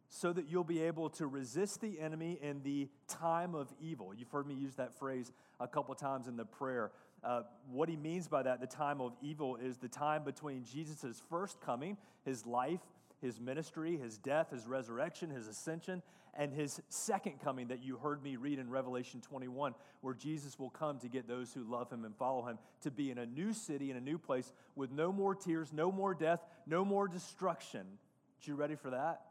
so 0.09 0.33
that 0.33 0.51
you'll 0.51 0.65
be 0.65 0.83
able 0.83 1.09
to 1.09 1.27
resist 1.27 1.81
the 1.81 2.01
enemy 2.01 2.39
in 2.43 2.63
the 2.63 2.89
time 3.07 3.55
of 3.55 3.73
evil. 3.81 4.13
You've 4.13 4.31
heard 4.31 4.47
me 4.47 4.55
use 4.55 4.75
that 4.75 4.99
phrase 4.99 5.33
a 5.61 5.69
couple 5.69 5.95
times 5.95 6.27
in 6.27 6.37
the 6.37 6.45
prayer. 6.45 6.91
Uh, 7.23 7.43
what 7.71 7.89
he 7.89 7.97
means 7.97 8.29
by 8.29 8.43
that, 8.43 8.61
the 8.61 8.67
time 8.67 9.01
of 9.01 9.13
evil, 9.21 9.57
is 9.57 9.77
the 9.77 9.89
time 9.89 10.25
between 10.25 10.65
Jesus' 10.65 11.23
first 11.29 11.61
coming, 11.61 11.97
his 12.25 12.47
life, 12.47 12.81
his 13.21 13.41
ministry, 13.41 13.97
his 13.97 14.17
death, 14.19 14.51
his 14.51 14.67
resurrection, 14.67 15.31
his 15.31 15.47
ascension, 15.47 16.03
and 16.35 16.53
his 16.53 16.81
second 16.89 17.41
coming 17.43 17.69
that 17.69 17.83
you 17.83 17.97
heard 17.97 18.23
me 18.23 18.37
read 18.37 18.59
in 18.59 18.71
Revelation 18.71 19.21
21, 19.21 19.75
where 20.01 20.15
Jesus 20.15 20.59
will 20.59 20.71
come 20.71 20.99
to 21.01 21.09
get 21.09 21.29
those 21.29 21.53
who 21.53 21.63
love 21.65 21.91
him 21.93 22.05
and 22.05 22.17
follow 22.17 22.47
him 22.47 22.59
to 22.83 22.91
be 22.91 23.11
in 23.11 23.19
a 23.19 23.27
new 23.27 23.53
city, 23.53 23.91
in 23.91 23.97
a 23.97 24.01
new 24.01 24.17
place, 24.17 24.53
with 24.77 24.91
no 24.91 25.13
more 25.13 25.35
tears, 25.35 25.73
no 25.73 25.93
more 25.93 26.15
death, 26.15 26.41
no 26.67 26.85
more 26.85 27.09
destruction. 27.09 27.81
Are 27.81 28.45
You 28.51 28.55
ready 28.55 28.77
for 28.77 28.91
that? 28.91 29.23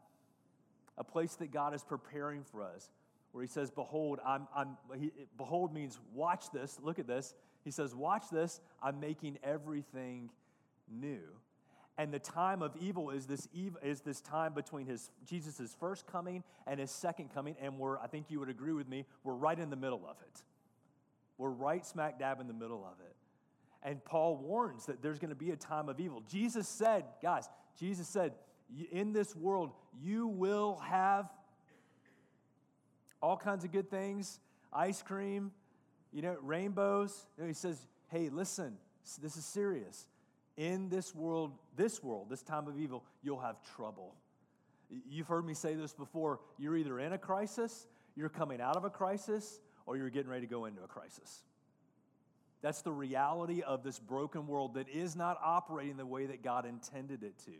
a 1.00 1.04
place 1.04 1.34
that 1.36 1.50
God 1.50 1.74
is 1.74 1.82
preparing 1.82 2.44
for 2.44 2.62
us, 2.62 2.90
where 3.32 3.42
He 3.42 3.48
says, 3.48 3.70
Behold, 3.70 4.20
I'm, 4.24 4.46
I'm 4.54 4.76
he, 5.00 5.10
behold 5.36 5.74
means 5.74 5.98
watch 6.14 6.50
this, 6.52 6.78
look 6.82 6.98
at 6.98 7.06
this. 7.06 7.34
He 7.64 7.70
says, 7.70 7.94
Watch 7.94 8.24
this, 8.30 8.60
I'm 8.82 9.00
making 9.00 9.38
everything 9.42 10.30
new. 10.90 11.20
And 11.98 12.14
the 12.14 12.18
time 12.18 12.62
of 12.62 12.74
evil 12.80 13.10
is 13.10 13.26
this, 13.26 13.46
is 13.82 14.00
this 14.00 14.22
time 14.22 14.54
between 14.54 14.86
his 14.86 15.10
Jesus' 15.26 15.76
first 15.78 16.06
coming 16.06 16.42
and 16.66 16.80
his 16.80 16.90
second 16.90 17.34
coming, 17.34 17.56
and 17.60 17.78
we're, 17.78 17.98
I 17.98 18.06
think 18.06 18.26
you 18.30 18.40
would 18.40 18.48
agree 18.48 18.72
with 18.72 18.88
me, 18.88 19.04
we're 19.22 19.34
right 19.34 19.58
in 19.58 19.68
the 19.68 19.76
middle 19.76 20.06
of 20.08 20.16
it. 20.22 20.42
We're 21.36 21.50
right 21.50 21.84
smack 21.84 22.18
dab 22.18 22.40
in 22.40 22.46
the 22.46 22.54
middle 22.54 22.84
of 22.84 23.04
it. 23.04 23.16
And 23.82 24.02
Paul 24.04 24.36
warns 24.36 24.86
that 24.86 25.02
there's 25.02 25.18
going 25.18 25.30
to 25.30 25.34
be 25.34 25.50
a 25.50 25.56
time 25.56 25.88
of 25.88 26.00
evil. 26.00 26.22
Jesus 26.28 26.68
said, 26.68 27.04
guys, 27.22 27.48
Jesus 27.78 28.08
said, 28.08 28.32
in 28.90 29.12
this 29.12 29.34
world, 29.34 29.72
you 30.02 30.26
will 30.26 30.76
have 30.84 31.28
all 33.22 33.36
kinds 33.36 33.64
of 33.64 33.72
good 33.72 33.90
things 33.90 34.40
ice 34.72 35.02
cream, 35.02 35.50
you 36.12 36.22
know, 36.22 36.36
rainbows. 36.42 37.26
You 37.36 37.44
know, 37.44 37.48
he 37.48 37.54
says, 37.54 37.86
hey, 38.08 38.28
listen, 38.28 38.76
this 39.22 39.36
is 39.36 39.44
serious. 39.44 40.06
In 40.56 40.88
this 40.88 41.14
world, 41.14 41.52
this 41.76 42.02
world, 42.02 42.28
this 42.28 42.42
time 42.42 42.66
of 42.68 42.78
evil, 42.78 43.04
you'll 43.22 43.40
have 43.40 43.56
trouble. 43.74 44.14
You've 45.08 45.28
heard 45.28 45.46
me 45.46 45.54
say 45.54 45.74
this 45.74 45.92
before. 45.92 46.40
You're 46.58 46.76
either 46.76 46.98
in 46.98 47.12
a 47.12 47.18
crisis, 47.18 47.86
you're 48.16 48.28
coming 48.28 48.60
out 48.60 48.76
of 48.76 48.84
a 48.84 48.90
crisis, 48.90 49.60
or 49.86 49.96
you're 49.96 50.10
getting 50.10 50.30
ready 50.30 50.46
to 50.46 50.50
go 50.50 50.66
into 50.66 50.82
a 50.82 50.88
crisis. 50.88 51.44
That's 52.62 52.82
the 52.82 52.92
reality 52.92 53.62
of 53.62 53.82
this 53.82 53.98
broken 53.98 54.46
world 54.46 54.74
that 54.74 54.88
is 54.88 55.16
not 55.16 55.38
operating 55.42 55.96
the 55.96 56.04
way 56.04 56.26
that 56.26 56.42
God 56.42 56.66
intended 56.66 57.22
it 57.22 57.38
to. 57.46 57.52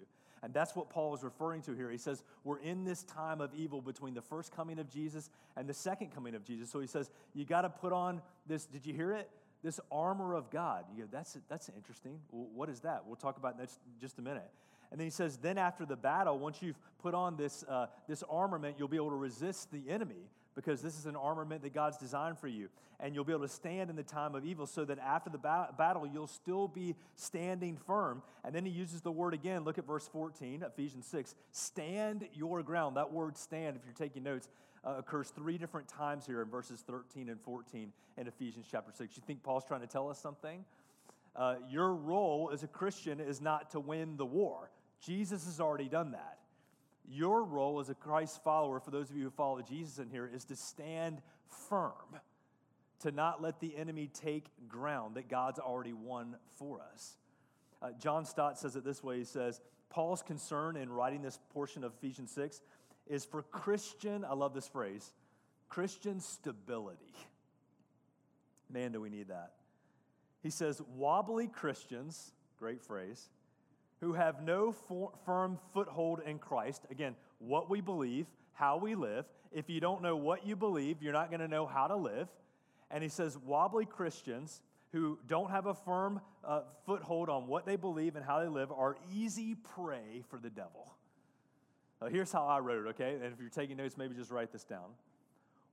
And 0.43 0.55
that's 0.55 0.75
what 0.75 0.89
Paul 0.89 1.15
is 1.15 1.23
referring 1.23 1.63
to 1.63 1.75
here. 1.75 1.91
He 1.91 1.99
says, 1.99 2.23
We're 2.45 2.61
in 2.61 2.85
this 2.85 3.03
time 3.03 3.41
of 3.41 3.55
evil 3.55 3.81
between 3.83 4.15
the 4.15 4.23
first 4.23 4.55
coming 4.55 4.79
of 4.79 4.89
Jesus 4.89 5.31
and 5.57 5.69
the 5.69 5.75
second 5.75 6.15
coming 6.15 6.35
of 6.35 6.45
Jesus. 6.45 6.71
So 6.71 6.81
he 6.81 6.87
says, 6.87 7.11
You 7.35 7.45
got 7.45 7.63
to 7.63 7.69
put 7.69 7.93
on 7.93 8.23
this. 8.47 8.65
Did 8.65 8.87
you 8.87 8.95
hear 8.95 9.13
it? 9.13 9.29
this 9.63 9.81
armor 9.91 10.35
of 10.35 10.51
God. 10.51 10.85
You 10.95 11.03
go, 11.03 11.09
that's, 11.11 11.37
that's 11.49 11.69
interesting. 11.77 12.19
What 12.31 12.69
is 12.69 12.81
that? 12.81 13.05
We'll 13.07 13.17
talk 13.17 13.37
about 13.37 13.59
that 13.59 13.71
just 14.01 14.19
a 14.19 14.23
minute. 14.23 14.49
And 14.91 14.99
then 14.99 15.07
he 15.07 15.11
says, 15.11 15.37
then 15.37 15.59
after 15.59 15.87
the 15.87 15.97
battle, 15.97 16.39
once 16.39 16.63
you've 16.63 16.79
put 17.01 17.15
on 17.15 17.37
this, 17.37 17.65
uh, 17.69 17.87
this 18.09 18.25
armament, 18.29 18.77
you'll 18.79 18.89
be 18.89 18.97
able 18.97 19.11
to 19.11 19.17
resist 19.17 19.71
the 19.71 19.89
enemy 19.89 20.29
because 20.55 20.83
this 20.83 20.99
is 20.99 21.07
an 21.07 21.17
armament 21.17 21.63
that 21.63 21.75
God's 21.75 21.97
designed 21.97 22.39
for 22.39 22.49
you. 22.49 22.69
And 22.99 23.15
you'll 23.15 23.25
be 23.25 23.33
able 23.33 23.47
to 23.47 23.49
stand 23.49 23.89
in 23.89 23.97
the 23.97 24.03
time 24.03 24.35
of 24.35 24.45
evil 24.45 24.67
so 24.67 24.85
that 24.85 24.99
after 24.99 25.31
the 25.31 25.39
ba- 25.39 25.75
battle, 25.77 26.07
you'll 26.07 26.27
still 26.27 26.69
be 26.69 26.97
standing 27.17 27.79
firm. 27.87 28.23
And 28.45 28.55
then 28.55 28.67
he 28.67 28.71
uses 28.71 29.01
the 29.01 29.13
word 29.13 29.33
again. 29.33 29.65
Look 29.65 29.79
at 29.79 29.87
verse 29.87 30.09
14, 30.09 30.63
Ephesians 30.63 31.07
6. 31.07 31.35
Stand 31.53 32.29
your 32.35 32.63
ground. 32.63 32.97
That 32.97 33.13
word 33.13 33.39
stand, 33.39 33.77
if 33.77 33.83
you're 33.85 33.95
taking 33.95 34.23
notes, 34.23 34.49
uh, 34.85 34.97
occurs 34.99 35.31
three 35.31 35.59
different 35.59 35.89
times 35.89 36.27
here 36.27 36.43
in 36.43 36.49
verses 36.49 36.83
13 36.87 37.29
and 37.29 37.41
14 37.41 37.93
in 38.17 38.27
Ephesians 38.27 38.67
chapter 38.71 38.93
6. 38.95 39.17
You 39.17 39.23
think 39.27 39.43
Paul's 39.43 39.65
trying 39.65 39.83
to 39.83 39.87
tell 39.87 40.11
us 40.11 40.19
something? 40.19 40.65
Uh, 41.37 41.57
your 41.69 41.95
role 41.95 42.51
as 42.53 42.63
a 42.63 42.67
Christian 42.67 43.21
is 43.21 43.41
not 43.41 43.71
to 43.71 43.81
win 43.81 44.17
the 44.17 44.27
war. 44.27 44.71
Jesus 45.01 45.45
has 45.47 45.61
already 45.61 45.89
done 45.89 46.13
that. 46.13 46.40
Your 47.13 47.43
role 47.43 47.81
as 47.81 47.91
a 47.91 47.95
Christ 47.95 48.43
follower, 48.45 48.79
for 48.79 48.93
those 48.93 49.11
of 49.11 49.17
you 49.17 49.25
who 49.25 49.31
follow 49.31 49.61
Jesus 49.63 49.99
in 49.99 50.09
here, 50.09 50.31
is 50.33 50.45
to 50.45 50.57
stand 50.57 51.21
firm, 51.69 52.21
to 53.01 53.11
not 53.11 53.43
let 53.43 53.59
the 53.59 53.77
enemy 53.77 54.09
take 54.13 54.47
ground 54.69 55.17
that 55.17 55.29
God's 55.29 55.59
already 55.59 55.93
won 55.93 56.37
for 56.57 56.81
us. 56.93 57.17
Uh, 57.83 57.91
John 58.01 58.25
Stott 58.25 58.59
says 58.59 58.77
it 58.77 58.85
this 58.85 59.03
way 59.03 59.19
He 59.19 59.25
says, 59.25 59.61
Paul's 59.89 60.23
concern 60.23 60.77
in 60.77 60.89
writing 60.89 61.21
this 61.21 61.41
portion 61.53 61.83
of 61.83 61.93
Ephesians 61.95 62.31
6 62.31 62.61
is 63.09 63.25
for 63.25 63.43
Christian, 63.43 64.25
I 64.25 64.35
love 64.35 64.55
this 64.55 64.69
phrase, 64.69 65.11
Christian 65.69 66.21
stability. 66.21 67.13
Man, 68.71 68.93
do 68.93 69.01
we 69.01 69.11
need 69.11 69.29
that. 69.29 69.55
He 70.45 70.51
says, 70.51 70.81
wobbly 70.95 71.49
Christians, 71.49 72.31
great 72.57 72.83
phrase, 72.83 73.29
who 74.01 74.15
have 74.15 74.43
no 74.43 74.75
firm 75.25 75.59
foothold 75.75 76.21
in 76.25 76.39
Christ. 76.39 76.83
Again, 76.91 77.15
what 77.39 77.69
we 77.69 77.81
believe, 77.81 78.27
how 78.53 78.77
we 78.77 78.95
live. 78.95 79.27
If 79.53 79.69
you 79.69 79.81
don't 79.81 80.03
know 80.03 80.17
what 80.17 80.47
you 80.47 80.57
believe, 80.57 81.03
you're 81.03 81.13
not 81.13 81.31
going 81.31 81.41
to 81.41 81.49
know 81.49 81.67
how 81.67 81.87
to 81.87 81.97
live. 81.97 82.29
And 82.91 83.03
he 83.03 83.09
says, 83.09 83.37
wobbly 83.39 83.85
Christians 83.85 84.63
who 84.93 85.19
don't 85.29 85.51
have 85.51 85.67
a 85.67 85.75
firm 85.75 86.21
uh, 86.45 86.63
foothold 86.87 87.29
on 87.29 87.47
what 87.47 87.67
they 87.67 87.77
believe 87.77 88.17
and 88.17 88.25
how 88.25 88.41
they 88.41 88.49
live 88.49 88.73
are 88.73 88.97
easy 89.15 89.55
prey 89.55 90.23
for 90.29 90.39
the 90.39 90.51
devil. 90.51 90.95
Uh, 92.01 92.07
here's 92.07 92.33
how 92.33 92.47
I 92.47 92.59
wrote 92.61 92.87
it, 92.87 92.89
okay? 92.91 93.15
And 93.15 93.25
if 93.25 93.39
you're 93.39 93.51
taking 93.51 93.77
notes, 93.77 93.97
maybe 93.97 94.15
just 94.15 94.31
write 94.31 94.51
this 94.51 94.65
down. 94.65 94.91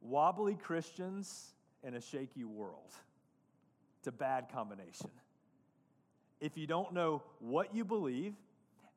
Wobbly 0.01 0.55
Christians 0.55 1.53
in 1.83 1.95
a 1.95 2.01
shaky 2.01 2.43
world. 2.43 2.93
It's 3.99 4.07
a 4.07 4.11
bad 4.11 4.49
combination. 4.53 5.09
If 6.39 6.57
you 6.57 6.67
don't 6.67 6.93
know 6.93 7.23
what 7.39 7.73
you 7.73 7.83
believe 7.83 8.33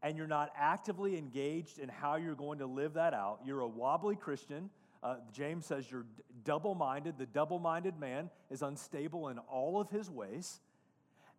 and 0.02 0.16
you're 0.16 0.26
not 0.26 0.52
actively 0.56 1.16
engaged 1.16 1.78
in 1.78 1.88
how 1.88 2.16
you're 2.16 2.34
going 2.34 2.58
to 2.58 2.66
live 2.66 2.94
that 2.94 3.14
out, 3.14 3.40
you're 3.44 3.60
a 3.60 3.68
wobbly 3.68 4.16
Christian. 4.16 4.70
Uh, 5.02 5.16
James 5.32 5.66
says 5.66 5.90
you're 5.90 6.02
d- 6.02 6.22
double 6.44 6.74
minded. 6.74 7.16
The 7.18 7.26
double 7.26 7.58
minded 7.58 7.98
man 7.98 8.30
is 8.50 8.62
unstable 8.62 9.28
in 9.28 9.38
all 9.38 9.80
of 9.80 9.90
his 9.90 10.10
ways. 10.10 10.60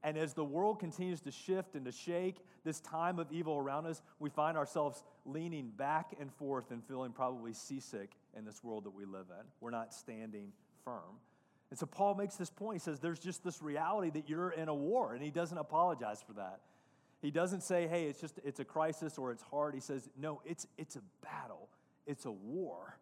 And 0.03 0.17
as 0.17 0.33
the 0.33 0.43
world 0.43 0.79
continues 0.79 1.21
to 1.21 1.31
shift 1.31 1.75
and 1.75 1.85
to 1.85 1.91
shake, 1.91 2.37
this 2.63 2.79
time 2.79 3.19
of 3.19 3.31
evil 3.31 3.57
around 3.57 3.85
us, 3.85 4.01
we 4.19 4.29
find 4.29 4.57
ourselves 4.57 5.03
leaning 5.25 5.69
back 5.69 6.15
and 6.19 6.33
forth 6.33 6.71
and 6.71 6.83
feeling 6.83 7.11
probably 7.11 7.53
seasick 7.53 8.11
in 8.35 8.43
this 8.43 8.63
world 8.63 8.85
that 8.85 8.95
we 8.95 9.05
live 9.05 9.27
in. 9.29 9.45
We're 9.59 9.69
not 9.69 9.93
standing 9.93 10.53
firm. 10.83 11.19
And 11.71 11.79
so 11.79 11.85
Paul 11.85 12.15
makes 12.15 12.35
this 12.35 12.49
point. 12.49 12.75
He 12.75 12.79
says 12.79 12.99
there's 12.99 13.19
just 13.19 13.43
this 13.43 13.61
reality 13.61 14.11
that 14.11 14.29
you're 14.29 14.51
in 14.51 14.67
a 14.67 14.75
war, 14.75 15.13
and 15.13 15.23
he 15.23 15.31
doesn't 15.31 15.57
apologize 15.57 16.21
for 16.21 16.33
that. 16.33 16.59
He 17.21 17.31
doesn't 17.31 17.63
say, 17.63 17.87
hey, 17.87 18.05
it's 18.05 18.19
just 18.19 18.39
it's 18.43 18.59
a 18.59 18.65
crisis 18.65 19.17
or 19.17 19.31
it's 19.31 19.43
hard. 19.43 19.73
He 19.73 19.79
says, 19.79 20.09
no, 20.19 20.41
it's 20.45 20.67
it's 20.77 20.97
a 20.97 21.01
battle, 21.23 21.69
it's 22.05 22.25
a 22.25 22.31
war. 22.31 22.97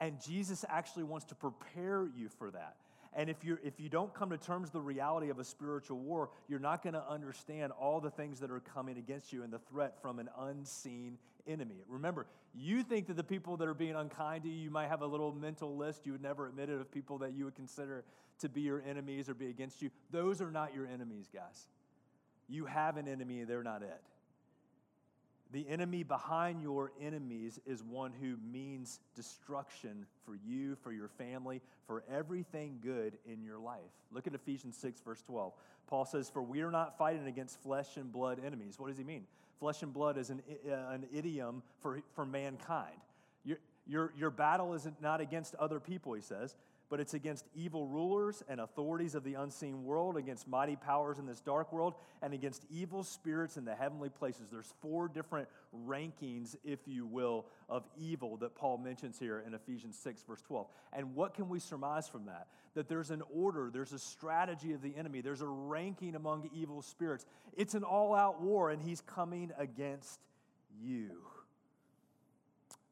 And 0.00 0.20
Jesus 0.24 0.64
actually 0.68 1.04
wants 1.04 1.26
to 1.26 1.34
prepare 1.34 2.08
you 2.16 2.28
for 2.28 2.50
that. 2.50 2.76
And 3.16 3.30
if, 3.30 3.44
you 3.44 3.58
if 3.62 3.78
you 3.78 3.88
don't 3.88 4.12
come 4.12 4.30
to 4.30 4.38
terms 4.38 4.66
with 4.66 4.72
the 4.72 4.80
reality 4.80 5.30
of 5.30 5.38
a 5.38 5.44
spiritual 5.44 5.98
war, 5.98 6.30
you're 6.48 6.58
not 6.58 6.82
going 6.82 6.94
to 6.94 7.04
understand 7.08 7.72
all 7.72 8.00
the 8.00 8.10
things 8.10 8.40
that 8.40 8.50
are 8.50 8.60
coming 8.60 8.98
against 8.98 9.32
you 9.32 9.44
and 9.44 9.52
the 9.52 9.60
threat 9.70 10.00
from 10.02 10.18
an 10.18 10.28
unseen 10.38 11.16
enemy. 11.46 11.76
Remember, 11.88 12.26
you 12.54 12.82
think 12.82 13.06
that 13.08 13.16
the 13.16 13.24
people 13.24 13.56
that 13.56 13.68
are 13.68 13.74
being 13.74 13.94
unkind 13.94 14.44
to 14.44 14.48
you, 14.48 14.54
you 14.54 14.70
might 14.70 14.88
have 14.88 15.02
a 15.02 15.06
little 15.06 15.32
mental 15.32 15.76
list 15.76 16.06
you 16.06 16.12
would 16.12 16.22
never 16.22 16.46
admit 16.46 16.70
it 16.70 16.80
of 16.80 16.90
people 16.90 17.18
that 17.18 17.32
you 17.32 17.44
would 17.44 17.54
consider 17.54 18.04
to 18.40 18.48
be 18.48 18.62
your 18.62 18.82
enemies 18.86 19.28
or 19.28 19.34
be 19.34 19.48
against 19.48 19.82
you. 19.82 19.90
Those 20.10 20.40
are 20.40 20.50
not 20.50 20.74
your 20.74 20.86
enemies, 20.86 21.28
guys. 21.32 21.68
You 22.48 22.66
have 22.66 22.96
an 22.96 23.08
enemy, 23.08 23.44
they're 23.44 23.62
not 23.62 23.82
it. 23.82 24.00
The 25.52 25.68
enemy 25.68 26.02
behind 26.02 26.62
your 26.62 26.90
enemies 27.00 27.60
is 27.64 27.82
one 27.82 28.12
who 28.20 28.36
means 28.50 28.98
destruction 29.14 30.04
for 30.24 30.36
you, 30.44 30.74
for 30.82 30.92
your 30.92 31.06
family, 31.06 31.62
for 31.86 32.02
everything 32.10 32.80
good 32.82 33.16
in 33.24 33.44
your 33.44 33.58
life. 33.58 33.78
Look 34.10 34.26
at 34.26 34.34
Ephesians 34.34 34.76
6, 34.76 35.00
verse 35.02 35.22
12. 35.22 35.52
Paul 35.86 36.06
says, 36.06 36.28
For 36.28 36.42
we 36.42 36.62
are 36.62 36.72
not 36.72 36.98
fighting 36.98 37.28
against 37.28 37.62
flesh 37.62 37.96
and 37.96 38.10
blood 38.10 38.40
enemies. 38.44 38.74
What 38.78 38.88
does 38.88 38.98
he 38.98 39.04
mean? 39.04 39.26
Flesh 39.58 39.82
and 39.82 39.92
blood 39.92 40.18
is 40.18 40.30
an, 40.30 40.42
uh, 40.68 40.74
an 40.90 41.06
idiom 41.12 41.62
for, 41.80 42.00
for 42.14 42.26
mankind. 42.26 42.96
Your, 43.44 43.58
your, 43.86 44.12
your 44.16 44.30
battle 44.30 44.74
is 44.74 44.88
not 45.00 45.20
against 45.20 45.54
other 45.56 45.80
people, 45.80 46.12
he 46.14 46.22
says 46.22 46.54
but 46.94 47.00
it's 47.00 47.14
against 47.14 47.44
evil 47.56 47.88
rulers 47.88 48.44
and 48.48 48.60
authorities 48.60 49.16
of 49.16 49.24
the 49.24 49.34
unseen 49.34 49.82
world, 49.82 50.16
against 50.16 50.46
mighty 50.46 50.76
powers 50.76 51.18
in 51.18 51.26
this 51.26 51.40
dark 51.40 51.72
world, 51.72 51.94
and 52.22 52.32
against 52.32 52.64
evil 52.70 53.02
spirits 53.02 53.56
in 53.56 53.64
the 53.64 53.74
heavenly 53.74 54.08
places. 54.08 54.46
There's 54.48 54.72
four 54.80 55.08
different 55.08 55.48
rankings, 55.88 56.54
if 56.62 56.78
you 56.86 57.04
will, 57.04 57.46
of 57.68 57.82
evil 57.98 58.36
that 58.36 58.54
Paul 58.54 58.78
mentions 58.78 59.18
here 59.18 59.42
in 59.44 59.54
Ephesians 59.54 59.98
6, 59.98 60.22
verse 60.22 60.40
12. 60.42 60.68
And 60.92 61.16
what 61.16 61.34
can 61.34 61.48
we 61.48 61.58
surmise 61.58 62.06
from 62.06 62.26
that? 62.26 62.46
That 62.76 62.88
there's 62.88 63.10
an 63.10 63.24
order, 63.34 63.70
there's 63.72 63.92
a 63.92 63.98
strategy 63.98 64.72
of 64.72 64.80
the 64.80 64.94
enemy, 64.96 65.20
there's 65.20 65.42
a 65.42 65.48
ranking 65.48 66.14
among 66.14 66.48
evil 66.54 66.80
spirits. 66.80 67.26
It's 67.56 67.74
an 67.74 67.82
all 67.82 68.14
out 68.14 68.40
war, 68.40 68.70
and 68.70 68.80
he's 68.80 69.00
coming 69.00 69.50
against 69.58 70.20
you. 70.80 71.10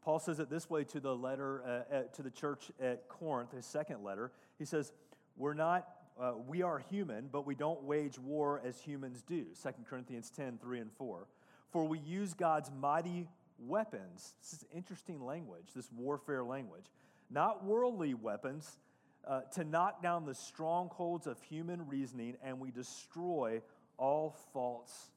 Paul 0.03 0.19
says 0.19 0.41
it 0.41 0.51
this 0.51 0.69
way 0.69 0.85
to 0.85 1.01
the 1.01 1.15
letter 1.15 1.63
uh, 1.65 1.95
at, 1.95 2.15
to 2.15 2.23
the 2.23 2.31
church 2.31 2.71
at 2.81 3.09
Corinth, 3.09 3.53
his 3.53 3.67
second 3.67 4.03
letter. 4.03 4.33
He 4.59 4.65
says, 4.65 4.93
"We're 5.37 5.55
not 5.55 5.89
uh, 6.21 6.33
we 6.47 6.63
are 6.63 6.79
human, 6.91 7.29
but 7.31 7.47
we 7.47 7.55
don't 7.55 7.83
wage 7.85 8.19
war 8.19 8.61
as 8.65 8.81
humans 8.81 9.23
do." 9.23 9.47
2 9.63 9.71
Corinthians 9.89 10.31
10, 10.31 10.59
3 10.59 10.81
and 10.81 10.93
4. 10.93 11.27
For 11.71 11.85
we 11.85 11.99
use 12.01 12.35
God's 12.35 12.71
mighty 12.71 13.29
weapons. 13.59 14.35
This 14.41 14.53
is 14.53 14.67
interesting 14.75 15.25
language, 15.25 15.69
this 15.75 15.91
warfare 15.93 16.45
language. 16.45 16.87
Not 17.31 17.65
worldly 17.65 18.13
weapons, 18.13 18.79
uh, 19.27 19.43
to 19.55 19.65
knock 19.65 20.03
down 20.03 20.27
the 20.27 20.35
strongholds 20.35 21.27
of 21.27 21.41
human 21.43 21.87
reasoning, 21.87 22.37
and 22.43 22.59
we 22.59 22.71
destroy 22.71 23.63
all 23.97 24.37
false 24.53 25.11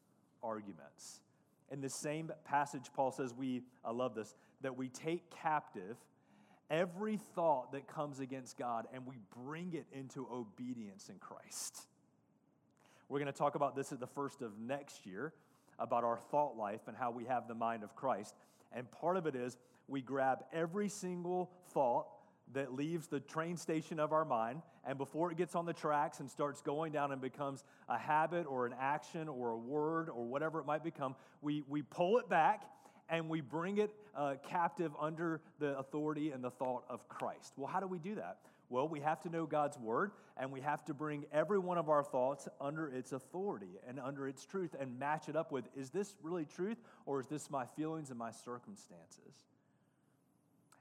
arguments. 0.43 1.21
In 1.71 1.81
the 1.81 1.89
same 1.89 2.31
passage, 2.45 2.91
Paul 2.95 3.11
says, 3.11 3.33
We, 3.33 3.63
I 3.83 3.91
love 3.91 4.13
this, 4.13 4.35
that 4.65 4.75
we 4.75 4.89
take 4.89 5.30
captive 5.30 5.95
every 6.71 7.17
thought 7.36 7.71
that 7.73 7.88
comes 7.88 8.19
against 8.19 8.58
God 8.58 8.88
and 8.91 9.06
we 9.06 9.19
bring 9.45 9.73
it 9.73 9.86
into 9.93 10.28
obedience 10.32 11.08
in 11.08 11.19
Christ. 11.19 11.82
We're 13.08 13.19
going 13.19 13.32
to 13.32 13.38
talk 13.38 13.54
about 13.54 13.75
this 13.75 13.91
at 13.91 13.99
the 13.99 14.08
first 14.08 14.41
of 14.41 14.58
next 14.58 15.06
year 15.06 15.34
about 15.78 16.04
our 16.04 16.17
thought 16.17 16.58
life 16.58 16.82
and 16.88 16.97
how 16.97 17.12
we 17.12 17.25
have 17.25 17.47
the 17.47 17.54
mind 17.54 17.84
of 17.84 17.95
Christ. 17.95 18.34
And 18.73 18.89
part 18.89 19.17
of 19.17 19.28
it 19.28 19.36
is 19.36 19.56
we 19.88 20.01
grab 20.01 20.39
every 20.51 20.89
single 20.89 21.51
thought 21.69 22.08
that 22.54 22.73
leaves 22.73 23.06
the 23.06 23.19
train 23.19 23.58
station 23.58 23.99
of 23.99 24.13
our 24.13 24.25
mind, 24.25 24.63
and 24.84 24.97
before 24.97 25.32
it 25.32 25.38
gets 25.38 25.54
on 25.56 25.65
the 25.65 25.73
tracks 25.73 26.19
and 26.19 26.30
starts 26.30 26.62
going 26.62 26.91
down 26.91 27.12
and 27.12 27.21
becomes 27.21 27.63
a 27.88 27.97
habit 27.97 28.45
or 28.47 28.65
an 28.65 28.73
action 28.80 29.28
or 29.28 29.51
a 29.51 29.58
word 29.58 30.10
or 30.10 30.25
whatever 30.25 30.60
it 30.60 30.65
might 30.65 30.84
become, 30.84 31.15
we, 31.41 31.63
we 31.67 31.84
pull 31.84 32.17
it 32.17 32.28
back 32.30 32.63
and 33.09 33.29
we 33.29 33.41
bring 33.41 33.77
it 33.77 33.91
uh, 34.15 34.35
captive 34.47 34.91
under 34.99 35.41
the 35.59 35.77
authority 35.77 36.31
and 36.31 36.43
the 36.43 36.51
thought 36.51 36.83
of 36.89 37.07
Christ. 37.07 37.53
Well, 37.57 37.67
how 37.67 37.79
do 37.79 37.87
we 37.87 37.99
do 37.99 38.15
that? 38.15 38.37
Well, 38.69 38.87
we 38.87 38.99
have 39.01 39.21
to 39.21 39.29
know 39.29 39.45
God's 39.45 39.77
word, 39.77 40.11
and 40.37 40.51
we 40.51 40.61
have 40.61 40.83
to 40.85 40.93
bring 40.93 41.25
every 41.31 41.59
one 41.59 41.77
of 41.77 41.87
our 41.87 42.03
thoughts 42.03 42.47
under 42.59 42.89
its 42.89 43.11
authority 43.11 43.77
and 43.87 43.99
under 43.99 44.27
its 44.27 44.43
truth 44.45 44.75
and 44.79 44.97
match 44.97 45.29
it 45.29 45.35
up 45.35 45.51
with 45.51 45.65
is 45.75 45.91
this 45.91 46.15
really 46.23 46.45
truth, 46.45 46.77
or 47.05 47.19
is 47.19 47.27
this 47.27 47.49
my 47.51 47.65
feelings 47.75 48.09
and 48.09 48.17
my 48.17 48.31
circumstances? 48.31 49.45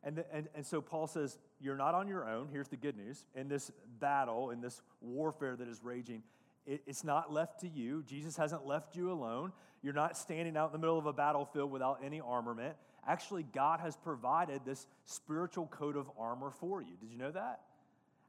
And, 0.02 0.22
and, 0.32 0.48
and 0.54 0.64
so 0.64 0.80
Paul 0.80 1.06
says, 1.06 1.38
You're 1.60 1.76
not 1.76 1.94
on 1.94 2.08
your 2.08 2.28
own. 2.28 2.48
Here's 2.50 2.68
the 2.68 2.76
good 2.76 2.96
news. 2.96 3.24
In 3.34 3.48
this 3.48 3.70
battle, 4.00 4.50
in 4.50 4.60
this 4.60 4.80
warfare 5.00 5.56
that 5.56 5.68
is 5.68 5.82
raging, 5.82 6.22
it's 6.66 7.04
not 7.04 7.32
left 7.32 7.60
to 7.60 7.68
you. 7.68 8.02
Jesus 8.04 8.36
hasn't 8.36 8.66
left 8.66 8.96
you 8.96 9.12
alone. 9.12 9.52
You're 9.82 9.92
not 9.92 10.16
standing 10.16 10.56
out 10.56 10.66
in 10.66 10.72
the 10.72 10.78
middle 10.78 10.98
of 10.98 11.06
a 11.06 11.12
battlefield 11.12 11.70
without 11.70 12.00
any 12.02 12.20
armament. 12.20 12.74
Actually, 13.06 13.42
God 13.42 13.80
has 13.80 13.96
provided 13.96 14.62
this 14.64 14.86
spiritual 15.04 15.66
coat 15.66 15.96
of 15.96 16.10
armor 16.18 16.50
for 16.50 16.80
you. 16.80 16.96
Did 17.00 17.10
you 17.10 17.18
know 17.18 17.30
that? 17.32 17.60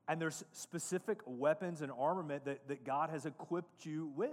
And 0.07 0.21
there's 0.21 0.43
specific 0.51 1.19
weapons 1.25 1.81
and 1.81 1.91
armament 1.97 2.45
that, 2.45 2.67
that 2.67 2.83
God 2.83 3.09
has 3.09 3.25
equipped 3.25 3.85
you 3.85 4.11
with. 4.15 4.29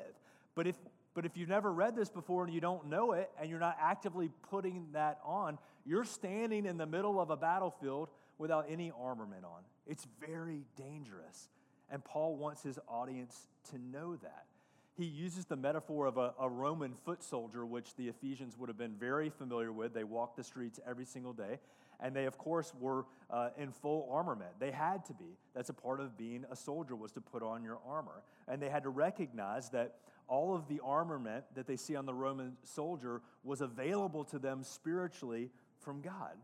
But 0.55 0.67
if, 0.67 0.77
but 1.15 1.25
if 1.25 1.37
you've 1.37 1.49
never 1.49 1.73
read 1.73 1.95
this 1.95 2.11
before 2.11 2.45
and 2.45 2.53
you 2.53 2.61
don't 2.61 2.89
know 2.89 3.13
it 3.13 3.31
and 3.41 3.49
you're 3.49 3.61
not 3.61 3.77
actively 3.81 4.31
putting 4.51 4.89
that 4.93 5.21
on, 5.25 5.59
you're 5.87 6.05
standing 6.05 6.67
in 6.67 6.77
the 6.77 6.87
middle 6.87 7.21
of 7.21 7.31
a 7.31 7.37
battlefield 7.37 8.09
without 8.37 8.67
any 8.69 8.93
armament 9.01 9.45
on. 9.45 9.63
It's 9.87 10.07
very 10.21 10.65
dangerous. 10.77 11.49
And 11.91 12.05
Paul 12.05 12.37
wants 12.37 12.63
his 12.63 12.79
audience 12.89 13.49
to 13.71 13.79
know 13.79 14.17
that. 14.17 14.47
He 14.95 15.05
uses 15.05 15.47
the 15.47 15.57
metaphor 15.57 16.07
of 16.07 16.19
a, 16.19 16.35
a, 16.39 16.49
Roman 16.49 16.93
foot 16.95 17.23
soldier, 17.23 17.65
which 17.65 17.95
the 17.97 18.09
Ephesians 18.09 18.59
would 18.59 18.69
have 18.69 18.77
been 18.77 18.95
very 18.95 19.31
familiar 19.31 19.73
with. 19.73 19.95
They 19.95 20.05
walked 20.05 20.37
the 20.37 20.45
streets 20.45 20.79
every 20.87 21.07
single 21.07 21.33
day. 21.33 21.59
And 21.99 22.15
they, 22.15 22.27
of 22.27 22.37
course, 22.37 22.73
were 22.79 23.07
uh, 23.31 23.51
in 23.57 23.71
full 23.71 24.09
armament. 24.11 24.51
They 24.59 24.71
had 24.71 25.05
to 25.07 25.15
be. 25.15 25.39
That's 25.55 25.71
a 25.71 25.75
part 25.75 26.01
of 26.01 26.19
being 26.19 26.45
a 26.51 26.57
soldier, 26.57 26.95
was 26.95 27.13
to 27.13 27.21
put 27.21 27.43
on 27.43 27.63
your 27.63 27.79
armor. 27.89 28.23
And 28.49 28.61
they 28.61 28.69
had 28.69 28.83
to 28.83 28.91
recognize 28.91 29.71
that 29.71 29.95
all 30.29 30.55
of 30.55 30.69
the 30.69 30.81
armament 30.85 31.45
that 31.55 31.67
they 31.67 31.77
see 31.77 31.97
on 31.97 32.05
the 32.05 32.15
Roman 32.15 32.57
soldier 32.65 33.23
was 33.45 33.61
available 33.61 34.25
to 34.25 34.39
them 34.39 34.63
spiritually 34.63 35.51
from 35.81 36.01
God. 36.01 36.37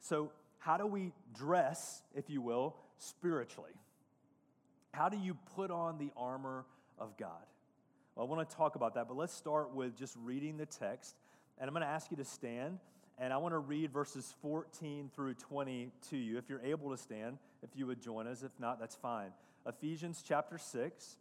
So, 0.00 0.32
how 0.58 0.76
do 0.76 0.86
we 0.86 1.12
dress, 1.34 2.02
if 2.14 2.30
you 2.30 2.40
will, 2.40 2.76
spiritually? 2.98 3.72
How 4.92 5.08
do 5.08 5.16
you 5.16 5.34
put 5.56 5.70
on 5.70 5.98
the 5.98 6.10
armor 6.16 6.64
of 6.98 7.16
God? 7.16 7.46
Well, 8.14 8.26
I 8.26 8.28
want 8.28 8.48
to 8.48 8.56
talk 8.56 8.76
about 8.76 8.94
that, 8.94 9.08
but 9.08 9.16
let's 9.16 9.34
start 9.34 9.74
with 9.74 9.96
just 9.96 10.14
reading 10.22 10.58
the 10.58 10.66
text. 10.66 11.16
And 11.58 11.66
I'm 11.66 11.74
going 11.74 11.82
to 11.82 11.88
ask 11.88 12.10
you 12.10 12.16
to 12.18 12.24
stand, 12.24 12.78
and 13.18 13.32
I 13.32 13.38
want 13.38 13.54
to 13.54 13.58
read 13.58 13.90
verses 13.90 14.34
14 14.42 15.10
through 15.14 15.34
20 15.34 15.90
to 16.10 16.16
you. 16.16 16.36
If 16.36 16.50
you're 16.50 16.60
able 16.60 16.90
to 16.90 16.98
stand, 16.98 17.38
if 17.62 17.70
you 17.74 17.86
would 17.86 18.02
join 18.02 18.26
us. 18.26 18.42
If 18.42 18.52
not, 18.58 18.78
that's 18.80 18.96
fine. 18.96 19.30
Ephesians 19.66 20.22
chapter 20.26 20.58
6, 20.58 21.16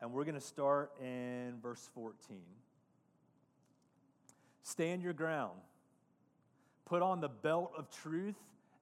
and 0.00 0.12
we're 0.12 0.24
going 0.24 0.34
to 0.34 0.40
start 0.40 0.90
in 1.00 1.54
verse 1.62 1.88
14. 1.94 2.38
Stand 4.62 5.02
your 5.02 5.12
ground. 5.12 5.58
Put 6.86 7.02
on 7.02 7.20
the 7.20 7.28
belt 7.28 7.72
of 7.76 7.90
truth 7.90 8.34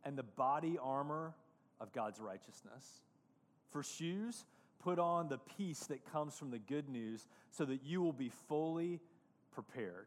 and 0.05 0.17
the 0.17 0.23
body 0.23 0.79
armor 0.81 1.35
of 1.83 1.93
God's 1.93 2.21
righteousness. 2.21 3.03
For 3.71 3.83
shoes, 3.83 4.45
put 4.83 4.99
on 4.99 5.29
the 5.29 5.39
peace 5.39 5.81
that 5.87 6.11
comes 6.13 6.39
from 6.39 6.51
the 6.51 6.59
good 6.59 6.89
news 6.89 7.27
so 7.51 7.65
that 7.65 7.83
you 7.85 8.01
will 8.01 8.13
be 8.13 8.31
fully 8.49 9.01
prepared. 9.53 10.07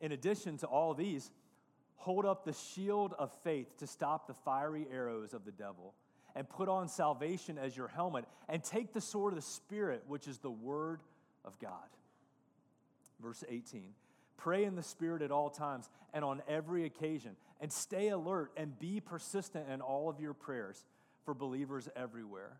In 0.00 0.12
addition 0.12 0.56
to 0.58 0.66
all 0.66 0.94
these, 0.94 1.30
hold 1.96 2.24
up 2.24 2.44
the 2.44 2.54
shield 2.54 3.14
of 3.18 3.30
faith 3.44 3.76
to 3.78 3.86
stop 3.86 4.26
the 4.26 4.34
fiery 4.34 4.86
arrows 4.90 5.34
of 5.34 5.44
the 5.44 5.52
devil, 5.52 5.94
and 6.34 6.48
put 6.48 6.68
on 6.68 6.88
salvation 6.88 7.58
as 7.58 7.76
your 7.76 7.88
helmet, 7.88 8.24
and 8.48 8.64
take 8.64 8.92
the 8.92 9.00
sword 9.00 9.32
of 9.32 9.36
the 9.36 9.42
Spirit, 9.42 10.02
which 10.08 10.26
is 10.26 10.38
the 10.38 10.50
word 10.50 11.00
of 11.44 11.58
God. 11.58 11.88
Verse 13.20 13.44
18 13.48 13.82
Pray 14.42 14.64
in 14.64 14.74
the 14.74 14.82
Spirit 14.82 15.22
at 15.22 15.30
all 15.30 15.50
times 15.50 15.88
and 16.12 16.24
on 16.24 16.42
every 16.48 16.84
occasion, 16.84 17.36
and 17.60 17.72
stay 17.72 18.08
alert 18.08 18.50
and 18.56 18.76
be 18.80 18.98
persistent 18.98 19.68
in 19.68 19.80
all 19.80 20.08
of 20.08 20.18
your 20.18 20.34
prayers 20.34 20.84
for 21.24 21.32
believers 21.32 21.88
everywhere. 21.94 22.58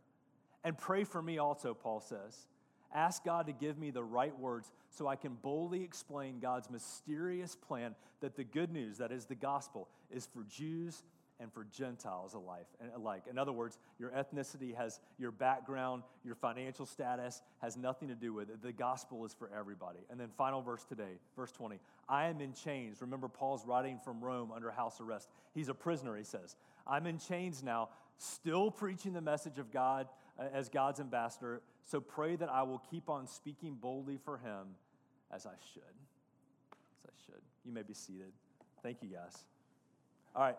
And 0.63 0.79
pray 0.79 1.03
for 1.03 1.21
me 1.21 1.39
also, 1.39 1.75
Paul 1.75 1.99
says. 1.99 2.47
Ask 2.95 3.25
God 3.25 3.47
to 3.47 3.53
give 3.53 3.79
me 3.79 3.91
the 3.91 4.05
right 4.05 4.39
words 4.39 4.71
so 4.91 5.09
I 5.09 5.17
can 5.17 5.35
boldly 5.43 5.83
explain 5.83 6.39
God's 6.39 6.71
mysterious 6.71 7.57
plan 7.57 7.97
that 8.21 8.37
the 8.37 8.45
good 8.45 8.71
news, 8.71 8.99
that 8.99 9.11
is 9.11 9.25
the 9.25 9.35
gospel, 9.35 9.89
is 10.09 10.29
for 10.33 10.45
Jews 10.45 11.03
and 11.43 11.53
for 11.53 11.67
Gentiles 11.77 12.35
alike. 12.35 13.25
In 13.29 13.39
other 13.39 13.53
words, 13.53 13.79
your 13.99 14.11
ethnicity 14.11 14.75
has 14.77 15.01
your 15.19 15.33
background, 15.33 16.05
your 16.25 16.37
financial 16.37 16.87
status 16.87 17.43
has 17.61 17.77
nothing 17.77 18.09
to 18.09 18.15
do 18.15 18.33
with 18.33 18.49
it. 18.49 18.63
The 18.63 18.73
gospel 18.73 19.25
is 19.25 19.35
for 19.35 19.51
everybody. 19.57 19.99
And 20.11 20.19
then 20.19 20.29
final 20.39 20.63
verse 20.63 20.85
today, 20.85 21.19
verse 21.37 21.51
20. 21.53 21.81
I 22.09 22.27
am 22.27 22.41
in 22.41 22.53
chains. 22.55 23.01
Remember, 23.01 23.29
Paul's 23.29 23.67
writing 23.67 23.99
from 24.03 24.21
Rome 24.21 24.53
under 24.55 24.71
house 24.71 25.01
arrest. 25.01 25.29
He's 25.53 25.69
a 25.69 25.75
prisoner, 25.75 26.17
he 26.17 26.25
says. 26.25 26.57
I'm 26.87 27.07
in 27.07 27.19
chains 27.19 27.63
now, 27.63 27.89
still 28.19 28.71
preaching 28.71 29.13
the 29.13 29.21
message 29.21 29.59
of 29.59 29.73
God 29.73 30.07
uh, 30.39 30.45
as 30.53 30.69
God's 30.69 31.01
ambassador. 31.01 31.61
So 31.85 32.01
pray 32.01 32.37
that 32.37 32.49
I 32.49 32.63
will 32.63 32.83
keep 32.91 33.11
on 33.11 33.27
speaking 33.27 33.75
boldly 33.75 34.19
for 34.25 34.39
him 34.39 34.77
as 35.33 35.47
I 35.47 35.55
should. 35.73 35.83
As 37.05 37.11
I 37.11 37.27
should. 37.27 37.43
You 37.65 37.73
may 37.73 37.83
be 37.83 37.95
seated. 37.95 38.33
Thank 38.83 38.99
you, 39.03 39.09
guys. 39.09 39.45
All 40.35 40.43
right. 40.43 40.57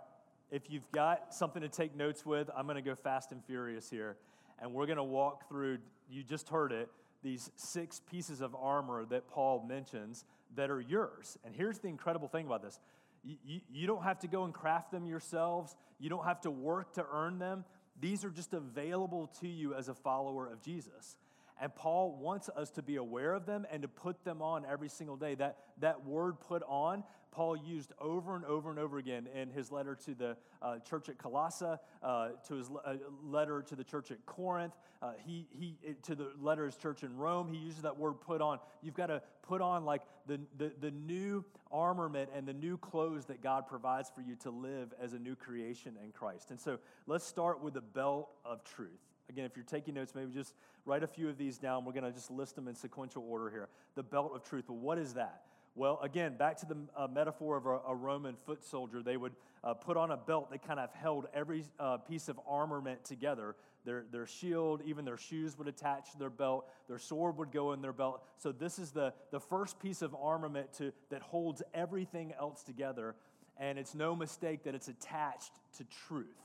If 0.53 0.69
you've 0.69 0.91
got 0.91 1.33
something 1.33 1.63
to 1.63 1.67
take 1.67 1.95
notes 1.95 2.27
with, 2.27 2.47
I'm 2.55 2.65
going 2.67 2.75
to 2.75 2.83
go 2.83 2.93
fast 2.93 3.31
and 3.31 3.43
furious 3.43 3.89
here. 3.89 4.17
And 4.61 4.71
we're 4.71 4.85
going 4.85 4.97
to 4.97 5.03
walk 5.03 5.49
through, 5.49 5.79
you 6.07 6.21
just 6.21 6.47
heard 6.47 6.71
it, 6.71 6.89
these 7.23 7.49
six 7.55 7.99
pieces 7.99 8.39
of 8.39 8.53
armor 8.53 9.03
that 9.05 9.27
Paul 9.27 9.65
mentions 9.67 10.25
that 10.55 10.69
are 10.69 10.79
yours. 10.79 11.39
And 11.43 11.55
here's 11.55 11.79
the 11.79 11.87
incredible 11.87 12.27
thing 12.27 12.45
about 12.45 12.61
this 12.61 12.79
you, 13.23 13.61
you, 13.67 13.87
don't 13.87 14.03
have 14.03 14.19
to 14.19 14.27
go 14.27 14.43
and 14.43 14.53
craft 14.53 14.91
them 14.91 15.07
yourselves, 15.07 15.75
you 15.99 16.07
don't 16.07 16.25
have 16.25 16.41
to 16.41 16.51
work 16.51 16.93
to 16.93 17.05
earn 17.11 17.39
them. 17.39 17.65
These 17.99 18.23
are 18.23 18.29
just 18.29 18.53
available 18.53 19.31
to 19.41 19.47
you 19.47 19.73
as 19.73 19.89
a 19.89 19.95
follower 19.95 20.47
of 20.47 20.61
Jesus. 20.61 21.17
And 21.63 21.73
Paul 21.73 22.17
wants 22.19 22.49
us 22.49 22.71
to 22.71 22.81
be 22.81 22.97
aware 22.97 23.33
of 23.33 23.45
them 23.45 23.65
and 23.71 23.83
to 23.83 23.87
put 23.87 24.25
them 24.25 24.41
on 24.41 24.65
every 24.69 24.89
single 24.89 25.15
day. 25.15 25.35
That, 25.35 25.59
that 25.79 26.05
word 26.05 26.41
put 26.41 26.61
on, 26.67 27.05
Paul 27.31 27.55
used 27.55 27.93
over 28.01 28.35
and 28.35 28.43
over 28.43 28.69
and 28.69 28.77
over 28.77 28.97
again 28.97 29.29
in 29.33 29.49
his 29.49 29.71
letter 29.71 29.95
to 30.03 30.13
the 30.13 30.35
uh, 30.61 30.79
church 30.79 31.07
at 31.07 31.17
Colossae, 31.17 31.77
uh, 32.03 32.29
to 32.49 32.55
his 32.55 32.69
uh, 32.69 32.95
letter 33.23 33.61
to 33.61 33.77
the 33.77 33.83
church 33.85 34.11
at 34.11 34.25
Corinth, 34.25 34.73
uh, 35.01 35.13
he, 35.25 35.47
he, 35.57 35.77
to 36.01 36.15
the 36.15 36.31
letter 36.41 36.65
his 36.65 36.75
church 36.75 37.01
in 37.01 37.15
Rome. 37.15 37.47
He 37.47 37.59
uses 37.59 37.83
that 37.83 37.97
word 37.97 38.19
put 38.19 38.41
on. 38.41 38.59
You've 38.81 38.93
got 38.93 39.07
to 39.07 39.21
put 39.41 39.61
on 39.61 39.85
like 39.85 40.01
the, 40.27 40.41
the, 40.57 40.73
the 40.81 40.91
new 40.91 41.45
armament 41.71 42.29
and 42.35 42.45
the 42.45 42.53
new 42.53 42.75
clothes 42.75 43.23
that 43.27 43.41
God 43.41 43.67
provides 43.67 44.11
for 44.13 44.19
you 44.19 44.35
to 44.41 44.49
live 44.49 44.93
as 45.01 45.13
a 45.13 45.19
new 45.19 45.37
creation 45.37 45.95
in 46.03 46.11
Christ. 46.11 46.51
And 46.51 46.59
so 46.59 46.77
let's 47.07 47.23
start 47.23 47.63
with 47.63 47.75
the 47.75 47.81
belt 47.81 48.31
of 48.43 48.65
truth. 48.65 48.99
Again, 49.29 49.45
if 49.45 49.55
you're 49.55 49.65
taking 49.65 49.93
notes, 49.95 50.13
maybe 50.15 50.31
just 50.33 50.53
write 50.85 51.03
a 51.03 51.07
few 51.07 51.29
of 51.29 51.37
these 51.37 51.57
down. 51.57 51.85
We're 51.85 51.93
going 51.93 52.03
to 52.03 52.11
just 52.11 52.29
list 52.29 52.55
them 52.55 52.67
in 52.67 52.75
sequential 52.75 53.23
order 53.27 53.49
here. 53.49 53.69
The 53.95 54.03
belt 54.03 54.33
of 54.35 54.43
truth. 54.43 54.65
Well, 54.67 54.77
what 54.77 54.97
is 54.97 55.13
that? 55.13 55.43
Well, 55.75 55.99
again, 56.03 56.37
back 56.37 56.57
to 56.57 56.67
the 56.67 56.77
uh, 56.95 57.07
metaphor 57.07 57.57
of 57.57 57.65
a, 57.65 57.79
a, 57.87 57.95
Roman 57.95 58.35
foot 58.35 58.63
soldier, 58.63 59.01
they 59.01 59.17
would 59.17 59.33
uh, 59.63 59.73
put 59.73 59.97
on 59.97 60.11
a 60.11 60.17
belt 60.17 60.51
that 60.51 60.65
kind 60.65 60.79
of 60.79 60.93
held 60.93 61.25
every 61.33 61.63
uh, 61.79 61.97
piece 61.97 62.29
of 62.29 62.39
armament 62.47 63.03
together. 63.03 63.55
Their, 63.83 64.05
their 64.11 64.27
shield, 64.27 64.83
even 64.85 65.03
their 65.03 65.17
shoes 65.17 65.57
would 65.57 65.67
attach 65.67 66.11
to 66.11 66.19
their 66.19 66.29
belt, 66.29 66.69
their 66.87 66.99
sword 66.99 67.37
would 67.37 67.51
go 67.51 67.73
in 67.73 67.81
their 67.81 67.91
belt. 67.91 68.23
So, 68.37 68.51
this 68.51 68.77
is 68.77 68.91
the, 68.91 69.13
the 69.31 69.39
first 69.39 69.79
piece 69.79 70.03
of 70.03 70.15
armament 70.15 70.73
to, 70.77 70.93
that 71.09 71.23
holds 71.23 71.63
everything 71.73 72.33
else 72.39 72.61
together. 72.61 73.15
And 73.57 73.79
it's 73.79 73.95
no 73.95 74.15
mistake 74.15 74.63
that 74.65 74.75
it's 74.75 74.89
attached 74.89 75.53
to 75.77 75.85
truth. 76.07 76.37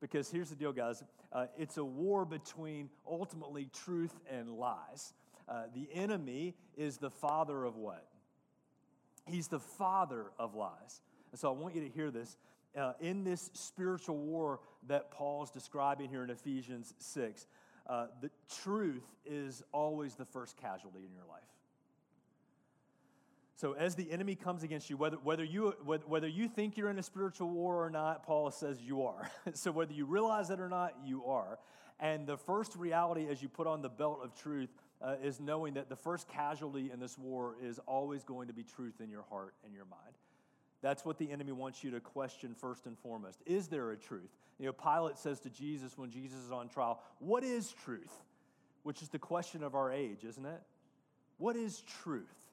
Because 0.00 0.30
here's 0.30 0.50
the 0.50 0.56
deal, 0.56 0.72
guys 0.72 1.02
uh, 1.32 1.46
it's 1.58 1.76
a 1.76 1.84
war 1.84 2.24
between 2.24 2.90
ultimately 3.06 3.68
truth 3.84 4.14
and 4.30 4.50
lies. 4.50 5.12
Uh, 5.48 5.64
the 5.74 5.88
enemy 5.94 6.54
is 6.76 6.98
the 6.98 7.10
father 7.10 7.64
of 7.64 7.76
what? 7.76 8.06
He's 9.26 9.48
the 9.48 9.60
father 9.60 10.26
of 10.38 10.54
lies. 10.54 11.00
And 11.32 11.40
so 11.40 11.48
I 11.48 11.52
want 11.52 11.74
you 11.74 11.82
to 11.82 11.88
hear 11.88 12.10
this. 12.10 12.36
Uh, 12.76 12.92
in 13.00 13.24
this 13.24 13.50
spiritual 13.54 14.18
war 14.18 14.60
that 14.86 15.10
Paul's 15.10 15.50
describing 15.50 16.10
here 16.10 16.22
in 16.22 16.30
Ephesians 16.30 16.94
6, 16.98 17.46
uh, 17.86 18.06
the 18.20 18.30
truth 18.62 19.04
is 19.24 19.62
always 19.72 20.14
the 20.14 20.24
first 20.24 20.56
casualty 20.56 21.00
in 21.06 21.12
your 21.12 21.24
life. 21.28 21.55
So, 23.56 23.72
as 23.72 23.94
the 23.94 24.12
enemy 24.12 24.34
comes 24.34 24.62
against 24.62 24.90
you, 24.90 24.98
whether, 24.98 25.16
whether, 25.16 25.42
you, 25.42 25.70
whether 25.84 26.28
you 26.28 26.46
think 26.46 26.76
you're 26.76 26.90
in 26.90 26.98
a 26.98 27.02
spiritual 27.02 27.48
war 27.48 27.82
or 27.82 27.88
not, 27.88 28.22
Paul 28.22 28.50
says 28.50 28.82
you 28.82 29.04
are. 29.04 29.30
so, 29.54 29.72
whether 29.72 29.94
you 29.94 30.04
realize 30.04 30.50
it 30.50 30.60
or 30.60 30.68
not, 30.68 30.94
you 31.02 31.24
are. 31.24 31.58
And 31.98 32.26
the 32.26 32.36
first 32.36 32.76
reality 32.76 33.26
as 33.30 33.40
you 33.40 33.48
put 33.48 33.66
on 33.66 33.80
the 33.80 33.88
belt 33.88 34.20
of 34.22 34.34
truth 34.34 34.68
uh, 35.00 35.14
is 35.22 35.40
knowing 35.40 35.74
that 35.74 35.88
the 35.88 35.96
first 35.96 36.28
casualty 36.28 36.90
in 36.92 37.00
this 37.00 37.16
war 37.16 37.56
is 37.62 37.78
always 37.86 38.24
going 38.24 38.48
to 38.48 38.52
be 38.52 38.62
truth 38.62 39.00
in 39.00 39.08
your 39.08 39.24
heart 39.30 39.54
and 39.64 39.74
your 39.74 39.86
mind. 39.86 40.02
That's 40.82 41.06
what 41.06 41.16
the 41.16 41.32
enemy 41.32 41.52
wants 41.52 41.82
you 41.82 41.90
to 41.92 42.00
question 42.00 42.54
first 42.54 42.84
and 42.84 42.98
foremost. 42.98 43.40
Is 43.46 43.68
there 43.68 43.90
a 43.90 43.96
truth? 43.96 44.28
You 44.58 44.66
know, 44.66 44.72
Pilate 44.72 45.16
says 45.16 45.40
to 45.40 45.50
Jesus 45.50 45.96
when 45.96 46.10
Jesus 46.10 46.38
is 46.38 46.52
on 46.52 46.68
trial, 46.68 47.00
What 47.20 47.42
is 47.42 47.72
truth? 47.72 48.12
Which 48.82 49.00
is 49.00 49.08
the 49.08 49.18
question 49.18 49.62
of 49.62 49.74
our 49.74 49.90
age, 49.90 50.24
isn't 50.24 50.44
it? 50.44 50.60
What 51.38 51.56
is 51.56 51.82
truth? 52.02 52.45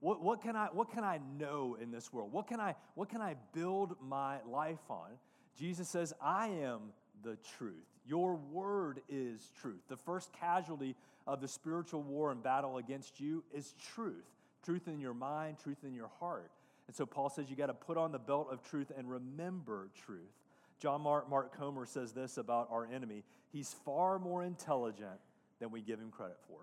What, 0.00 0.22
what, 0.22 0.42
can 0.42 0.56
I, 0.56 0.68
what 0.72 0.90
can 0.90 1.04
I 1.04 1.20
know 1.38 1.76
in 1.80 1.90
this 1.90 2.12
world? 2.12 2.32
What 2.32 2.48
can, 2.48 2.58
I, 2.58 2.74
what 2.94 3.08
can 3.08 3.20
I 3.20 3.36
build 3.52 3.96
my 4.02 4.38
life 4.50 4.90
on? 4.90 5.10
Jesus 5.58 5.88
says, 5.88 6.14
I 6.22 6.48
am 6.48 6.80
the 7.22 7.36
truth. 7.58 7.74
Your 8.06 8.36
word 8.36 9.02
is 9.08 9.52
truth. 9.60 9.82
The 9.88 9.96
first 9.96 10.30
casualty 10.32 10.96
of 11.26 11.40
the 11.40 11.48
spiritual 11.48 12.02
war 12.02 12.32
and 12.32 12.42
battle 12.42 12.78
against 12.78 13.20
you 13.20 13.44
is 13.54 13.74
truth 13.94 14.24
truth 14.64 14.88
in 14.88 15.00
your 15.00 15.14
mind, 15.14 15.58
truth 15.62 15.84
in 15.84 15.94
your 15.94 16.10
heart. 16.20 16.50
And 16.86 16.96
so 16.96 17.06
Paul 17.06 17.30
says 17.30 17.48
you 17.48 17.56
got 17.56 17.66
to 17.66 17.74
put 17.74 17.96
on 17.96 18.12
the 18.12 18.18
belt 18.18 18.48
of 18.50 18.62
truth 18.62 18.90
and 18.96 19.08
remember 19.08 19.90
truth. 20.04 20.30
John 20.78 21.02
Mark, 21.02 21.28
Mark 21.28 21.56
Comer 21.56 21.86
says 21.86 22.12
this 22.12 22.38
about 22.38 22.68
our 22.70 22.86
enemy 22.92 23.22
he's 23.52 23.74
far 23.84 24.18
more 24.18 24.42
intelligent 24.42 25.20
than 25.60 25.70
we 25.70 25.82
give 25.82 25.98
him 25.98 26.10
credit 26.10 26.38
for. 26.46 26.60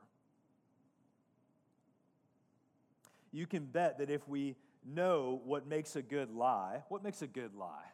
You 3.32 3.46
can 3.46 3.66
bet 3.66 4.00
that 4.00 4.10
if 4.10 4.28
we 4.28 4.56
know 4.86 5.42
what 5.46 5.68
makes 5.68 5.96
a 5.96 6.02
good 6.02 6.32
lie, 6.32 6.84
what 6.90 7.04
makes 7.04 7.22
a 7.22 7.28
good 7.28 7.54
lie? 7.56 7.86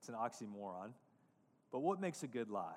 It's 0.00 0.08
an 0.08 0.14
oxymoron. 0.14 0.90
But 1.72 1.80
what 1.80 2.00
makes 2.00 2.22
a 2.22 2.26
good 2.26 2.50
lie? 2.50 2.76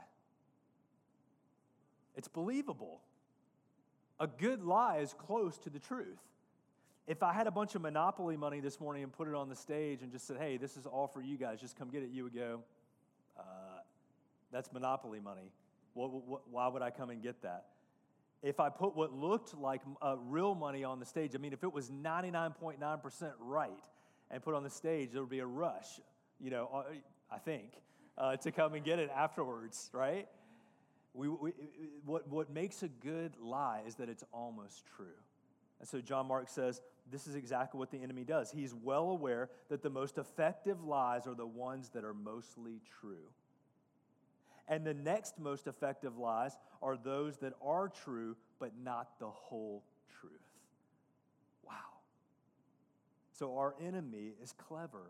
It's 2.15 2.27
believable. 2.27 3.01
A 4.19 4.27
good 4.27 4.63
lie 4.63 4.97
is 4.97 5.13
close 5.13 5.57
to 5.59 5.69
the 5.69 5.79
truth. 5.79 6.19
If 7.07 7.23
I 7.23 7.33
had 7.33 7.47
a 7.47 7.51
bunch 7.51 7.75
of 7.75 7.81
Monopoly 7.81 8.38
money 8.38 8.59
this 8.59 8.79
morning 8.79 9.03
and 9.03 9.12
put 9.12 9.27
it 9.27 9.33
on 9.33 9.49
the 9.49 9.55
stage 9.55 10.03
and 10.03 10.12
just 10.12 10.27
said, 10.27 10.38
hey, 10.38 10.57
this 10.57 10.77
is 10.77 10.85
all 10.85 11.07
for 11.07 11.21
you 11.21 11.38
guys, 11.38 11.59
just 11.59 11.75
come 11.75 11.89
get 11.89 12.03
it, 12.03 12.09
you 12.12 12.23
would 12.23 12.35
go, 12.35 12.62
uh, 13.38 13.41
that's 14.51 14.71
Monopoly 14.71 15.19
money. 15.19 15.51
What, 15.93 16.12
what, 16.12 16.41
why 16.49 16.67
would 16.67 16.81
I 16.81 16.91
come 16.91 17.09
and 17.09 17.23
get 17.23 17.41
that? 17.41 17.65
If 18.41 18.60
I 18.60 18.69
put 18.69 18.95
what 18.95 19.13
looked 19.13 19.54
like 19.58 19.82
uh, 20.02 20.15
real 20.28 20.56
money 20.56 20.84
on 20.84 20.99
the 20.99 21.06
stage, 21.06 21.32
I 21.36 21.39
mean, 21.39 21.54
if 21.54 21.63
it 21.63 21.73
was 21.73 21.89
99.9% 21.89 23.32
right 23.39 23.71
and 24.32 24.41
put 24.41 24.56
on 24.56 24.63
the 24.63 24.69
stage, 24.69 25.12
there 25.12 25.21
would 25.21 25.30
be 25.30 25.39
a 25.39 25.45
rush, 25.45 25.99
you 26.39 26.49
know, 26.49 26.69
uh, 26.73 26.84
I 27.32 27.38
think, 27.38 27.65
uh, 28.17 28.38
to 28.38 28.52
come 28.52 28.75
and 28.75 28.84
get 28.86 28.99
it 28.99 29.10
afterwards, 29.13 29.89
right? 29.93 30.28
We, 31.13 31.28
we, 31.28 31.52
what, 32.06 32.30
what 32.30 32.49
makes 32.49 32.84
a 32.84 32.88
good 32.88 33.34
lie 33.41 33.82
is 33.86 33.95
that 33.95 34.08
it's 34.08 34.23
almost 34.32 34.86
true. 34.95 35.08
And 35.80 35.88
so 35.88 35.99
John 35.99 36.28
Mark 36.28 36.49
says 36.49 36.82
this 37.12 37.28
is 37.28 37.36
exactly 37.36 37.78
what 37.78 37.91
the 37.91 38.02
enemy 38.02 38.23
does. 38.23 38.52
He's 38.52 38.73
well 38.73 39.10
aware 39.10 39.49
that 39.69 39.82
the 39.82 39.89
most 39.89 40.17
effective 40.17 40.84
lies 40.84 41.28
are 41.28 41.34
the 41.34 41.45
ones 41.45 41.89
that 41.89 42.04
are 42.04 42.13
mostly 42.13 42.82
true. 43.02 43.28
And 44.69 44.86
the 44.86 44.93
next 44.93 45.38
most 45.38 45.67
effective 45.67 46.17
lies 46.17 46.58
are 46.82 46.95
those 46.95 47.38
that 47.39 47.53
are 47.62 47.89
true, 47.89 48.38
but 48.60 48.71
not 48.82 49.19
the 49.19 49.27
whole 49.27 49.84
truth. 50.21 50.32
Wow. 51.65 51.73
So 53.34 53.58
our 53.58 53.75
enemy 53.82 54.34
is 54.41 54.53
clever 54.53 55.08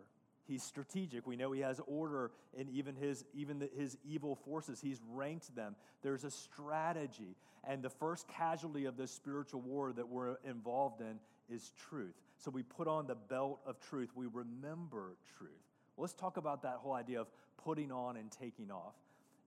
He's 0.50 0.64
strategic. 0.64 1.28
We 1.28 1.36
know 1.36 1.52
he 1.52 1.62
has 1.62 1.80
order 1.86 2.32
in 2.58 2.70
even 2.70 2.96
his 2.96 3.24
even 3.36 3.60
the, 3.60 3.70
his 3.78 4.00
evil 4.04 4.36
forces. 4.36 4.82
He's 4.82 5.00
ranked 5.12 5.56
them. 5.56 5.76
There's 6.02 6.24
a 6.24 6.32
strategy, 6.32 7.36
and 7.64 7.84
the 7.84 7.92
first 7.92 8.28
casualty 8.28 8.86
of 8.86 8.98
this 8.98 9.12
spiritual 9.12 9.62
war 9.62 9.94
that 9.94 10.10
we're 10.10 10.38
involved 10.44 11.02
in 11.02 11.20
is 11.54 11.72
truth. 11.90 12.16
So 12.40 12.50
we 12.50 12.64
put 12.64 12.88
on 12.88 13.06
the 13.06 13.14
belt 13.14 13.60
of 13.64 13.80
truth. 13.80 14.10
We 14.16 14.26
remember 14.26 15.18
truth. 15.38 15.52
Let's 15.98 16.14
talk 16.14 16.38
about 16.38 16.64
that 16.64 16.78
whole 16.78 16.94
idea 16.94 17.22
of 17.22 17.28
putting 17.64 17.92
on 17.92 18.18
and 18.18 18.32
taking 18.32 18.72
off. 18.72 18.96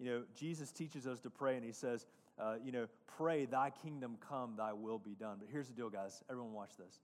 You 0.02 0.10
know, 0.10 0.22
Jesus 0.34 0.72
teaches 0.72 1.06
us 1.06 1.20
to 1.20 1.30
pray, 1.30 1.56
and 1.56 1.64
he 1.64 1.70
says, 1.70 2.06
uh, 2.38 2.54
you 2.64 2.72
know, 2.72 2.88
pray, 3.16 3.44
thy 3.44 3.70
kingdom 3.70 4.16
come, 4.28 4.54
thy 4.56 4.72
will 4.72 4.98
be 4.98 5.14
done. 5.14 5.36
But 5.38 5.48
here's 5.52 5.68
the 5.68 5.74
deal, 5.74 5.90
guys. 5.90 6.24
Everyone, 6.28 6.52
watch 6.52 6.76
this 6.76 6.98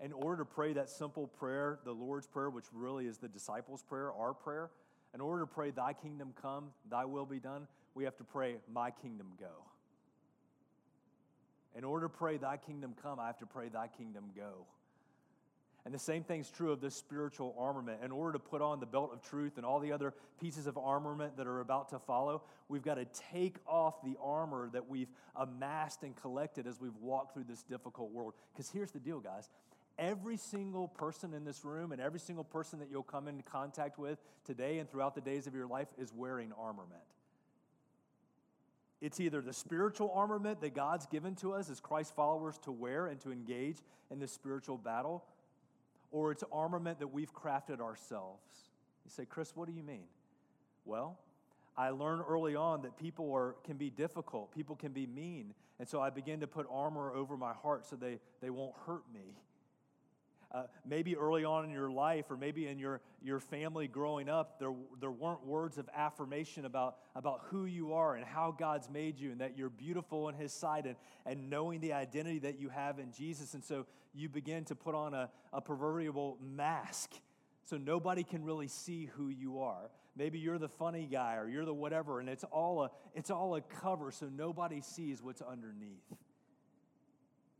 in 0.00 0.12
order 0.12 0.44
to 0.44 0.44
pray 0.44 0.72
that 0.74 0.88
simple 0.88 1.26
prayer, 1.26 1.78
the 1.84 1.92
Lord's 1.92 2.26
Prayer, 2.26 2.50
which 2.50 2.66
really 2.72 3.06
is 3.06 3.18
the 3.18 3.28
disciples' 3.28 3.82
prayer, 3.82 4.12
our 4.12 4.32
prayer, 4.32 4.70
in 5.14 5.20
order 5.20 5.42
to 5.42 5.46
pray, 5.46 5.70
Thy 5.70 5.92
kingdom 5.92 6.32
come, 6.40 6.70
Thy 6.90 7.04
will 7.04 7.26
be 7.26 7.40
done, 7.40 7.66
we 7.94 8.04
have 8.04 8.16
to 8.18 8.24
pray, 8.24 8.56
My 8.72 8.90
kingdom 8.90 9.32
go. 9.38 9.64
In 11.76 11.84
order 11.84 12.06
to 12.06 12.14
pray, 12.14 12.36
Thy 12.36 12.56
kingdom 12.56 12.94
come, 13.02 13.18
I 13.18 13.26
have 13.26 13.38
to 13.38 13.46
pray, 13.46 13.68
Thy 13.68 13.88
kingdom 13.88 14.24
go. 14.36 14.66
And 15.84 15.94
the 15.94 15.98
same 15.98 16.22
thing's 16.22 16.50
true 16.50 16.70
of 16.70 16.80
this 16.80 16.94
spiritual 16.94 17.54
armament. 17.58 18.00
In 18.04 18.10
order 18.10 18.32
to 18.34 18.38
put 18.38 18.60
on 18.60 18.78
the 18.78 18.86
belt 18.86 19.10
of 19.12 19.22
truth 19.22 19.56
and 19.56 19.64
all 19.64 19.80
the 19.80 19.92
other 19.92 20.12
pieces 20.40 20.66
of 20.66 20.76
armament 20.76 21.36
that 21.36 21.46
are 21.46 21.60
about 21.60 21.88
to 21.90 21.98
follow, 21.98 22.42
we've 22.68 22.82
got 22.82 22.96
to 22.96 23.06
take 23.32 23.56
off 23.66 24.02
the 24.02 24.16
armor 24.22 24.68
that 24.72 24.88
we've 24.88 25.08
amassed 25.36 26.02
and 26.02 26.14
collected 26.16 26.66
as 26.66 26.80
we've 26.80 26.96
walked 27.00 27.32
through 27.32 27.44
this 27.44 27.62
difficult 27.62 28.12
world. 28.12 28.34
Because 28.52 28.68
here's 28.70 28.90
the 28.90 28.98
deal, 28.98 29.20
guys 29.20 29.48
every 29.98 30.36
single 30.36 30.88
person 30.88 31.34
in 31.34 31.44
this 31.44 31.64
room 31.64 31.92
and 31.92 32.00
every 32.00 32.20
single 32.20 32.44
person 32.44 32.78
that 32.78 32.88
you'll 32.90 33.02
come 33.02 33.26
into 33.26 33.42
contact 33.42 33.98
with 33.98 34.18
today 34.44 34.78
and 34.78 34.88
throughout 34.88 35.14
the 35.14 35.20
days 35.20 35.46
of 35.46 35.54
your 35.54 35.66
life 35.66 35.88
is 35.98 36.12
wearing 36.14 36.52
armament. 36.58 37.02
It's 39.00 39.20
either 39.20 39.40
the 39.40 39.52
spiritual 39.52 40.10
armament 40.14 40.60
that 40.60 40.74
God's 40.74 41.06
given 41.06 41.34
to 41.36 41.52
us 41.52 41.70
as 41.70 41.80
Christ 41.80 42.14
followers 42.14 42.58
to 42.58 42.72
wear 42.72 43.06
and 43.06 43.20
to 43.20 43.30
engage 43.30 43.78
in 44.10 44.18
this 44.18 44.32
spiritual 44.32 44.76
battle, 44.76 45.24
or 46.10 46.32
it's 46.32 46.44
armament 46.52 46.98
that 47.00 47.08
we've 47.08 47.32
crafted 47.34 47.80
ourselves. 47.80 48.42
You 49.04 49.10
say, 49.10 49.24
Chris, 49.24 49.52
what 49.54 49.68
do 49.68 49.74
you 49.74 49.82
mean? 49.82 50.04
Well, 50.84 51.18
I 51.76 51.90
learned 51.90 52.22
early 52.28 52.56
on 52.56 52.82
that 52.82 52.96
people 52.98 53.32
are, 53.32 53.54
can 53.64 53.76
be 53.76 53.90
difficult, 53.90 54.52
people 54.52 54.76
can 54.76 54.92
be 54.92 55.06
mean. 55.06 55.54
And 55.78 55.88
so 55.88 56.00
I 56.00 56.10
begin 56.10 56.40
to 56.40 56.46
put 56.46 56.66
armor 56.70 57.12
over 57.12 57.36
my 57.36 57.52
heart 57.52 57.86
so 57.86 57.94
they, 57.94 58.18
they 58.42 58.50
won't 58.50 58.74
hurt 58.84 59.02
me. 59.12 59.36
Uh, 60.50 60.62
maybe 60.86 61.14
early 61.14 61.44
on 61.44 61.64
in 61.66 61.70
your 61.70 61.90
life 61.90 62.30
or 62.30 62.36
maybe 62.36 62.66
in 62.68 62.78
your, 62.78 63.02
your 63.22 63.38
family 63.38 63.86
growing 63.86 64.30
up, 64.30 64.58
there, 64.58 64.72
there 64.98 65.10
weren't 65.10 65.44
words 65.44 65.76
of 65.76 65.86
affirmation 65.94 66.64
about, 66.64 66.96
about 67.14 67.42
who 67.50 67.66
you 67.66 67.92
are 67.92 68.16
and 68.16 68.24
how 68.24 68.50
God's 68.50 68.88
made 68.88 69.18
you 69.18 69.30
and 69.30 69.42
that 69.42 69.58
you're 69.58 69.68
beautiful 69.68 70.28
in 70.30 70.34
His 70.34 70.50
sight 70.52 70.86
and, 70.86 70.96
and 71.26 71.50
knowing 71.50 71.80
the 71.80 71.92
identity 71.92 72.38
that 72.38 72.58
you 72.58 72.70
have 72.70 72.98
in 72.98 73.12
Jesus. 73.12 73.52
And 73.52 73.62
so 73.62 73.84
you 74.14 74.30
begin 74.30 74.64
to 74.66 74.74
put 74.74 74.94
on 74.94 75.12
a, 75.12 75.28
a 75.52 75.60
proverbial 75.60 76.38
mask 76.40 77.12
so 77.64 77.76
nobody 77.76 78.24
can 78.24 78.42
really 78.42 78.68
see 78.68 79.04
who 79.16 79.28
you 79.28 79.60
are. 79.60 79.90
Maybe 80.16 80.38
you're 80.38 80.58
the 80.58 80.68
funny 80.68 81.06
guy 81.10 81.36
or 81.36 81.46
you're 81.46 81.66
the 81.66 81.74
whatever, 81.74 82.20
and 82.20 82.28
it's 82.28 82.44
all 82.44 82.84
a, 82.84 82.90
it's 83.14 83.30
all 83.30 83.54
a 83.54 83.60
cover 83.60 84.10
so 84.10 84.26
nobody 84.34 84.80
sees 84.80 85.22
what's 85.22 85.42
underneath. 85.42 86.02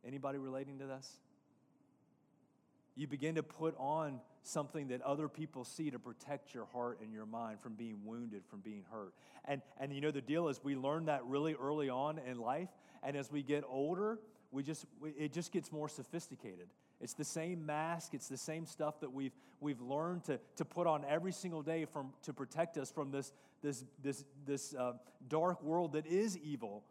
Anybody 0.06 0.38
relating 0.38 0.78
to 0.78 0.86
this? 0.86 1.20
You 2.98 3.06
begin 3.06 3.36
to 3.36 3.44
put 3.44 3.76
on 3.78 4.20
something 4.42 4.88
that 4.88 5.00
other 5.02 5.28
people 5.28 5.64
see 5.64 5.88
to 5.88 6.00
protect 6.00 6.52
your 6.52 6.66
heart 6.72 6.98
and 7.00 7.12
your 7.12 7.26
mind 7.26 7.60
from 7.60 7.74
being 7.74 8.00
wounded, 8.04 8.42
from 8.50 8.58
being 8.58 8.82
hurt. 8.90 9.14
And, 9.44 9.62
and 9.78 9.92
you 9.92 10.00
know, 10.00 10.10
the 10.10 10.20
deal 10.20 10.48
is 10.48 10.60
we 10.64 10.74
learn 10.74 11.04
that 11.04 11.24
really 11.24 11.54
early 11.54 11.88
on 11.88 12.18
in 12.18 12.38
life. 12.38 12.68
And 13.04 13.16
as 13.16 13.30
we 13.30 13.44
get 13.44 13.62
older, 13.68 14.18
we 14.50 14.64
just, 14.64 14.84
it 15.16 15.32
just 15.32 15.52
gets 15.52 15.70
more 15.70 15.88
sophisticated. 15.88 16.66
It's 17.00 17.14
the 17.14 17.24
same 17.24 17.64
mask, 17.64 18.14
it's 18.14 18.26
the 18.26 18.36
same 18.36 18.66
stuff 18.66 18.98
that 19.00 19.12
we've, 19.12 19.34
we've 19.60 19.80
learned 19.80 20.24
to, 20.24 20.40
to 20.56 20.64
put 20.64 20.88
on 20.88 21.04
every 21.08 21.30
single 21.32 21.62
day 21.62 21.84
from, 21.84 22.12
to 22.24 22.32
protect 22.32 22.76
us 22.78 22.90
from 22.90 23.12
this, 23.12 23.32
this, 23.62 23.84
this, 24.02 24.24
this 24.44 24.74
uh, 24.74 24.94
dark 25.28 25.62
world 25.62 25.92
that 25.92 26.06
is 26.06 26.36
evil 26.38 26.82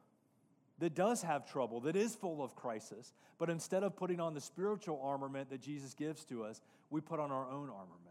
that 0.79 0.95
does 0.95 1.21
have 1.23 1.49
trouble, 1.49 1.81
that 1.81 1.95
is 1.95 2.15
full 2.15 2.43
of 2.43 2.55
crisis. 2.55 3.13
But 3.39 3.49
instead 3.49 3.83
of 3.83 3.95
putting 3.95 4.19
on 4.19 4.33
the 4.33 4.41
spiritual 4.41 4.99
armament 5.03 5.49
that 5.49 5.61
Jesus 5.61 5.93
gives 5.93 6.23
to 6.25 6.43
us, 6.43 6.61
we 6.89 7.01
put 7.01 7.19
on 7.19 7.31
our 7.31 7.45
own 7.45 7.69
armament. 7.69 8.01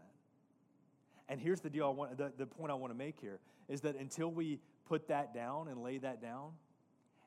And 1.29 1.39
here's 1.39 1.61
the 1.61 1.69
deal 1.69 1.87
I 1.87 1.89
want, 1.89 2.17
the, 2.17 2.31
the 2.37 2.45
point 2.45 2.71
I 2.71 2.75
want 2.75 2.91
to 2.93 2.97
make 2.97 3.19
here 3.19 3.39
is 3.67 3.81
that 3.81 3.95
until 3.95 4.31
we 4.31 4.59
put 4.87 5.07
that 5.09 5.33
down 5.33 5.67
and 5.67 5.83
lay 5.83 5.97
that 5.97 6.21
down, 6.21 6.51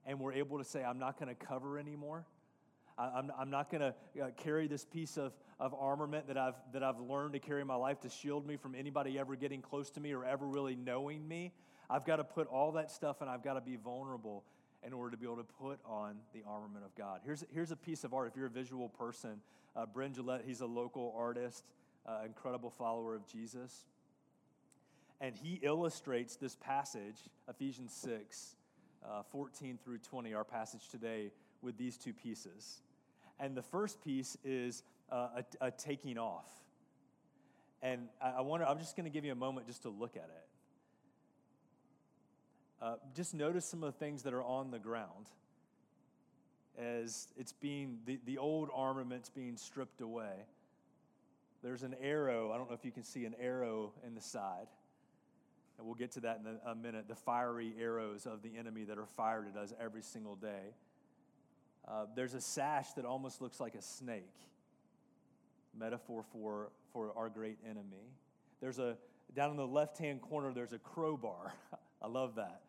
and 0.06 0.18
we're 0.18 0.32
able 0.32 0.58
to 0.58 0.64
say, 0.64 0.82
I'm 0.82 0.98
not 0.98 1.18
going 1.18 1.28
to 1.28 1.34
cover 1.34 1.78
anymore. 1.78 2.24
I'm, 2.98 3.30
I'm 3.38 3.50
not 3.50 3.70
going 3.70 3.80
to 3.80 3.94
uh, 4.22 4.30
carry 4.36 4.66
this 4.66 4.84
piece 4.84 5.16
of, 5.16 5.32
of 5.58 5.74
armament 5.74 6.26
that 6.28 6.36
I've, 6.36 6.54
that 6.72 6.82
I've 6.82 6.98
learned 6.98 7.34
to 7.34 7.38
carry 7.38 7.60
in 7.60 7.66
my 7.66 7.74
life 7.74 8.00
to 8.00 8.08
shield 8.08 8.46
me 8.46 8.56
from 8.56 8.74
anybody 8.74 9.18
ever 9.18 9.36
getting 9.36 9.62
close 9.62 9.90
to 9.90 10.00
me 10.00 10.12
or 10.12 10.24
ever 10.24 10.46
really 10.46 10.74
knowing 10.74 11.26
me. 11.26 11.52
I've 11.88 12.04
got 12.04 12.16
to 12.16 12.24
put 12.24 12.46
all 12.48 12.72
that 12.72 12.90
stuff 12.90 13.20
and 13.20 13.28
I've 13.28 13.42
got 13.42 13.54
to 13.54 13.60
be 13.60 13.76
vulnerable 13.76 14.44
in 14.86 14.92
order 14.92 15.10
to 15.10 15.16
be 15.16 15.26
able 15.26 15.36
to 15.36 15.42
put 15.42 15.78
on 15.84 16.16
the 16.32 16.42
armament 16.46 16.84
of 16.84 16.94
God. 16.94 17.20
Here's, 17.24 17.44
here's 17.52 17.70
a 17.70 17.76
piece 17.76 18.04
of 18.04 18.14
art. 18.14 18.28
If 18.28 18.36
you're 18.36 18.46
a 18.46 18.50
visual 18.50 18.88
person, 18.88 19.40
uh, 19.76 19.86
Bryn 19.86 20.14
Gillette, 20.14 20.42
he's 20.46 20.60
a 20.60 20.66
local 20.66 21.14
artist, 21.16 21.64
uh, 22.06 22.20
incredible 22.24 22.70
follower 22.70 23.14
of 23.14 23.26
Jesus. 23.26 23.84
And 25.20 25.36
he 25.36 25.60
illustrates 25.62 26.36
this 26.36 26.56
passage, 26.56 27.16
Ephesians 27.48 27.92
6, 27.92 28.56
uh, 29.04 29.22
14 29.30 29.78
through 29.84 29.98
20, 29.98 30.32
our 30.34 30.44
passage 30.44 30.88
today, 30.88 31.30
with 31.62 31.76
these 31.76 31.98
two 31.98 32.14
pieces. 32.14 32.80
And 33.38 33.54
the 33.54 33.62
first 33.62 34.02
piece 34.02 34.36
is 34.44 34.82
uh, 35.10 35.42
a, 35.60 35.66
a, 35.66 35.70
taking 35.70 36.16
off. 36.16 36.48
And 37.82 38.08
I, 38.20 38.30
I 38.38 38.40
wonder, 38.40 38.66
I'm 38.66 38.78
just 38.78 38.96
going 38.96 39.04
to 39.04 39.10
give 39.10 39.24
you 39.24 39.32
a 39.32 39.36
moment 39.36 39.66
just 39.66 39.82
to 39.82 39.90
look 39.90 40.16
at 40.16 40.24
it. 40.24 40.49
Uh, 42.82 42.94
just 43.14 43.34
notice 43.34 43.66
some 43.66 43.82
of 43.82 43.92
the 43.92 43.98
things 43.98 44.22
that 44.22 44.32
are 44.32 44.42
on 44.42 44.70
the 44.70 44.78
ground 44.78 45.26
as 46.78 47.28
it's 47.36 47.52
being, 47.52 47.98
the, 48.06 48.18
the 48.24 48.38
old 48.38 48.70
armament's 48.74 49.28
being 49.28 49.56
stripped 49.56 50.00
away. 50.00 50.46
There's 51.62 51.82
an 51.82 51.94
arrow. 52.00 52.52
I 52.52 52.56
don't 52.56 52.68
know 52.68 52.74
if 52.74 52.84
you 52.84 52.92
can 52.92 53.04
see 53.04 53.26
an 53.26 53.34
arrow 53.38 53.92
in 54.06 54.14
the 54.14 54.20
side. 54.22 54.68
And 55.76 55.86
we'll 55.86 55.96
get 55.96 56.12
to 56.12 56.20
that 56.20 56.40
in 56.44 56.58
a 56.70 56.74
minute. 56.74 57.06
The 57.08 57.14
fiery 57.14 57.74
arrows 57.78 58.26
of 58.26 58.42
the 58.42 58.56
enemy 58.58 58.84
that 58.84 58.98
are 58.98 59.06
fired 59.06 59.46
at 59.48 59.60
us 59.60 59.72
every 59.82 60.02
single 60.02 60.36
day. 60.36 60.74
Uh, 61.86 62.06
there's 62.14 62.34
a 62.34 62.40
sash 62.40 62.92
that 62.92 63.04
almost 63.04 63.40
looks 63.40 63.60
like 63.60 63.74
a 63.74 63.82
snake, 63.82 64.34
metaphor 65.78 66.22
for, 66.32 66.70
for 66.92 67.12
our 67.16 67.28
great 67.28 67.58
enemy. 67.64 68.12
There's 68.60 68.78
a, 68.78 68.96
down 69.34 69.50
in 69.50 69.56
the 69.56 69.66
left 69.66 69.98
hand 69.98 70.20
corner, 70.20 70.52
there's 70.52 70.72
a 70.72 70.78
crowbar. 70.78 71.54
I 72.02 72.08
love 72.08 72.36
that. 72.36 72.60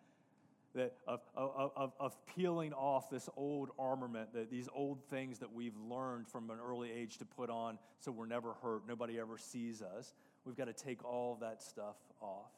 That 0.74 0.94
of, 1.06 1.20
of, 1.36 1.92
of, 2.00 2.26
peeling 2.26 2.72
off 2.72 3.10
this 3.10 3.28
old 3.36 3.72
armament, 3.78 4.34
that 4.34 4.50
these 4.50 4.70
old 4.74 5.04
things 5.10 5.40
that 5.40 5.52
we've 5.52 5.76
learned 5.76 6.30
from 6.30 6.50
an 6.50 6.60
early 6.66 6.90
age 6.90 7.18
to 7.18 7.26
put 7.26 7.50
on 7.50 7.78
so 8.00 8.10
we're 8.10 8.26
never 8.26 8.54
hurt, 8.64 8.84
nobody 8.88 9.20
ever 9.20 9.38
sees 9.38 9.82
us. 9.82 10.14
We've 10.46 10.56
got 10.56 10.66
to 10.66 10.74
take 10.74 11.04
all 11.04 11.38
that 11.42 11.62
stuff 11.62 11.98
off. 12.22 12.52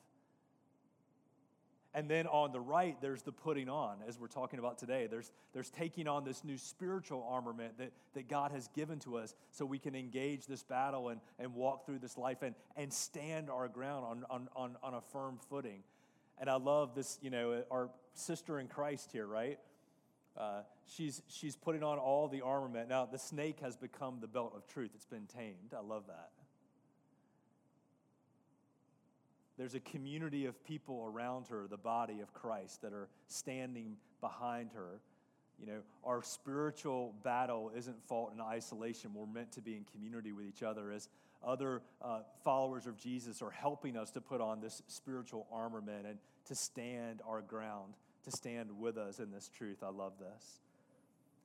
And 1.96 2.10
then 2.10 2.26
on 2.26 2.52
the 2.52 2.60
right, 2.60 3.00
there's 3.02 3.22
the 3.22 3.32
putting 3.32 3.70
on, 3.70 3.98
as 4.08 4.20
we're 4.20 4.28
talking 4.28 4.58
about 4.58 4.80
today. 4.80 5.08
There's, 5.08 5.32
there's 5.54 5.70
taking 5.70 6.08
on 6.08 6.24
this 6.24 6.44
new 6.44 6.58
spiritual 6.58 7.28
armament 7.30 7.78
that, 7.78 7.92
that 8.16 8.28
God 8.28 8.52
has 8.52 8.68
given 8.70 8.98
to 9.00 9.18
us 9.18 9.36
so 9.52 9.64
we 9.64 9.78
can 9.78 9.94
engage 9.94 10.48
this 10.48 10.64
battle 10.64 11.10
and, 11.10 11.22
and 11.38 11.54
walk 11.54 11.86
through 11.86 12.00
this 12.00 12.18
life 12.18 12.42
and, 12.42 12.56
and 12.76 12.92
stand 12.92 13.52
our 13.52 13.68
ground 13.68 14.06
on, 14.06 14.26
on, 14.32 14.50
on, 14.56 14.76
on 14.82 14.96
a 14.96 15.02
firm 15.02 15.38
footing. 15.50 15.84
And 16.40 16.50
I 16.50 16.56
love 16.56 16.96
this, 16.96 17.20
you 17.22 17.30
know, 17.30 17.64
our 17.72 17.90
sister 18.14 18.60
in 18.60 18.68
Christ 18.68 19.12
here, 19.12 19.26
right? 19.26 19.60
Uh, 20.38 20.62
she's, 20.88 21.22
she's 21.28 21.56
putting 21.56 21.84
on 21.84 22.00
all 22.00 22.28
the 22.28 22.42
armament. 22.42 22.90
Now, 22.90 23.06
the 23.06 23.20
snake 23.20 23.60
has 23.62 23.76
become 23.76 24.18
the 24.20 24.28
belt 24.28 24.54
of 24.56 24.68
truth, 24.68 24.92
it's 24.96 25.06
been 25.06 25.28
tamed. 25.28 25.74
I 25.76 25.82
love 25.82 26.04
that. 26.08 26.32
There's 29.58 29.76
a 29.76 29.80
community 29.80 30.48
of 30.48 30.64
people 30.66 31.06
around 31.06 31.48
her, 31.48 31.68
the 31.70 31.78
body 31.78 32.22
of 32.22 32.34
Christ, 32.34 32.82
that 32.82 32.92
are 32.92 33.08
standing 33.28 33.98
behind 34.20 34.72
her. 34.74 35.00
You 35.60 35.68
know, 35.68 35.80
our 36.04 36.24
spiritual 36.24 37.14
battle 37.24 37.72
isn't 37.76 38.02
fought 38.08 38.34
in 38.34 38.42
isolation. 38.42 39.12
We're 39.14 39.28
meant 39.28 39.52
to 39.54 39.62
be 39.62 39.76
in 39.76 39.86
community 39.94 40.32
with 40.32 40.48
each 40.48 40.64
other 40.64 40.92
as 40.92 41.08
other 41.46 41.82
uh, 42.02 42.20
followers 42.44 42.88
of 42.88 42.98
Jesus 42.98 43.42
are 43.42 43.52
helping 43.52 43.98
us 43.98 44.12
to 44.12 44.22
put 44.22 44.42
on 44.42 44.62
this 44.62 44.82
spiritual 44.88 45.48
armament 45.52 46.06
and 46.06 46.18
to 46.46 46.56
stand 46.56 47.22
our 47.28 47.42
ground, 47.42 47.94
to 48.24 48.32
stand 48.32 48.70
with 48.80 48.98
us 48.98 49.20
in 49.20 49.32
this 49.32 49.50
truth. 49.56 49.84
I 49.84 49.90
love 49.90 50.14
this. 50.20 50.62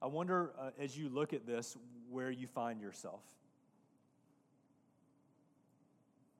I 0.00 0.06
wonder, 0.06 0.52
uh, 0.58 0.70
as 0.78 0.96
you 0.96 1.08
look 1.08 1.32
at 1.32 1.46
this, 1.46 1.76
where 2.10 2.30
you 2.30 2.46
find 2.46 2.80
yourself. 2.80 3.20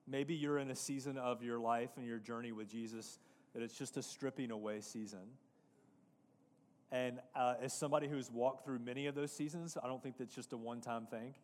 Maybe 0.07 0.35
you're 0.35 0.59
in 0.59 0.71
a 0.71 0.77
season 0.77 1.18
of 1.18 1.42
your 1.42 1.59
life 1.59 1.90
and 1.97 2.07
your 2.07 2.18
journey 2.18 2.53
with 2.53 2.71
Jesus 2.71 3.18
that 3.55 3.62
it's 3.62 3.77
just 3.77 3.97
a 3.97 4.03
stripping 4.03 4.51
away 4.51 4.81
season. 4.81 5.27
And 6.90 7.18
uh, 7.35 7.55
as 7.61 7.79
somebody 7.79 8.09
who's 8.09 8.31
walked 8.31 8.64
through 8.64 8.79
many 8.79 9.07
of 9.07 9.14
those 9.14 9.33
seasons, 9.33 9.77
I 9.83 9.87
don't 9.87 10.03
think 10.03 10.16
that's 10.16 10.35
just 10.35 10.53
a 10.53 10.57
one 10.57 10.81
time 10.81 11.07
thing. 11.07 11.35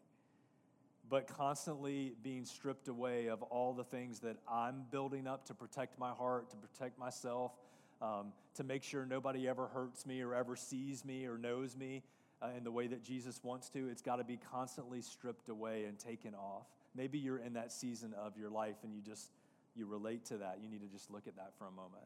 But 1.08 1.26
constantly 1.26 2.14
being 2.22 2.44
stripped 2.44 2.88
away 2.88 3.28
of 3.28 3.42
all 3.42 3.74
the 3.74 3.84
things 3.84 4.20
that 4.20 4.36
I'm 4.50 4.84
building 4.90 5.26
up 5.26 5.44
to 5.46 5.54
protect 5.54 5.98
my 5.98 6.10
heart, 6.10 6.50
to 6.50 6.56
protect 6.56 6.98
myself, 6.98 7.52
um, 8.00 8.32
to 8.54 8.64
make 8.64 8.82
sure 8.82 9.04
nobody 9.04 9.48
ever 9.48 9.66
hurts 9.66 10.06
me 10.06 10.22
or 10.22 10.34
ever 10.34 10.56
sees 10.56 11.04
me 11.04 11.26
or 11.26 11.36
knows 11.36 11.76
me 11.76 12.02
uh, 12.42 12.48
in 12.56 12.64
the 12.64 12.70
way 12.70 12.86
that 12.86 13.02
Jesus 13.02 13.40
wants 13.42 13.68
to. 13.70 13.88
It's 13.88 14.02
got 14.02 14.16
to 14.16 14.24
be 14.24 14.38
constantly 14.50 15.02
stripped 15.02 15.48
away 15.48 15.84
and 15.84 15.98
taken 15.98 16.34
off. 16.34 16.66
Maybe 16.94 17.18
you're 17.18 17.38
in 17.38 17.54
that 17.54 17.72
season 17.72 18.14
of 18.14 18.36
your 18.36 18.50
life 18.50 18.76
and 18.82 18.94
you 18.94 19.00
just 19.00 19.30
you 19.76 19.86
relate 19.86 20.24
to 20.26 20.38
that. 20.38 20.58
You 20.62 20.68
need 20.68 20.82
to 20.82 20.88
just 20.88 21.10
look 21.10 21.26
at 21.26 21.36
that 21.36 21.52
for 21.58 21.66
a 21.66 21.70
moment. 21.70 22.04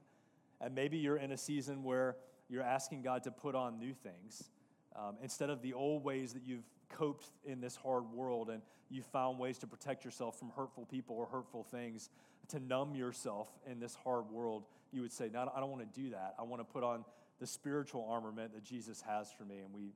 And 0.60 0.74
maybe 0.74 0.96
you're 0.98 1.18
in 1.18 1.32
a 1.32 1.36
season 1.36 1.84
where 1.84 2.16
you're 2.48 2.62
asking 2.62 3.02
God 3.02 3.24
to 3.24 3.30
put 3.30 3.54
on 3.54 3.78
new 3.78 3.92
things. 3.92 4.50
Um, 4.96 5.16
instead 5.22 5.50
of 5.50 5.60
the 5.62 5.74
old 5.74 6.02
ways 6.02 6.32
that 6.32 6.42
you've 6.46 6.64
coped 6.88 7.26
in 7.44 7.60
this 7.60 7.76
hard 7.76 8.10
world 8.12 8.50
and 8.50 8.62
you 8.90 9.02
found 9.02 9.38
ways 9.38 9.58
to 9.58 9.66
protect 9.66 10.04
yourself 10.04 10.38
from 10.38 10.50
hurtful 10.50 10.86
people 10.86 11.16
or 11.16 11.26
hurtful 11.26 11.62
things, 11.62 12.08
to 12.48 12.58
numb 12.58 12.94
yourself 12.94 13.48
in 13.70 13.80
this 13.80 13.94
hard 14.02 14.30
world, 14.30 14.64
you 14.92 15.02
would 15.02 15.12
say, 15.12 15.28
No, 15.32 15.50
I 15.54 15.60
don't 15.60 15.70
want 15.70 15.92
to 15.92 16.00
do 16.00 16.10
that. 16.10 16.34
I 16.38 16.42
want 16.42 16.60
to 16.60 16.64
put 16.64 16.82
on 16.82 17.04
the 17.40 17.46
spiritual 17.46 18.06
armament 18.10 18.54
that 18.54 18.64
Jesus 18.64 19.02
has 19.06 19.30
for 19.30 19.44
me. 19.44 19.58
And 19.58 19.72
we, 19.72 19.92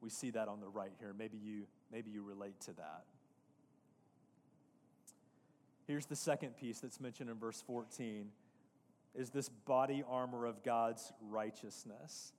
we 0.00 0.10
see 0.10 0.30
that 0.30 0.48
on 0.48 0.60
the 0.60 0.68
right 0.68 0.92
here. 0.98 1.14
Maybe 1.16 1.38
you, 1.38 1.66
maybe 1.90 2.10
you 2.10 2.22
relate 2.22 2.60
to 2.62 2.72
that. 2.74 3.04
Here's 5.86 6.06
the 6.06 6.16
second 6.16 6.56
piece 6.56 6.80
that's 6.80 7.00
mentioned 7.00 7.28
in 7.30 7.38
verse 7.38 7.62
14 7.66 8.28
is 9.14 9.30
this 9.30 9.48
body 9.48 10.02
armor 10.08 10.46
of 10.46 10.62
God's 10.64 11.12
righteousness. 11.30 12.32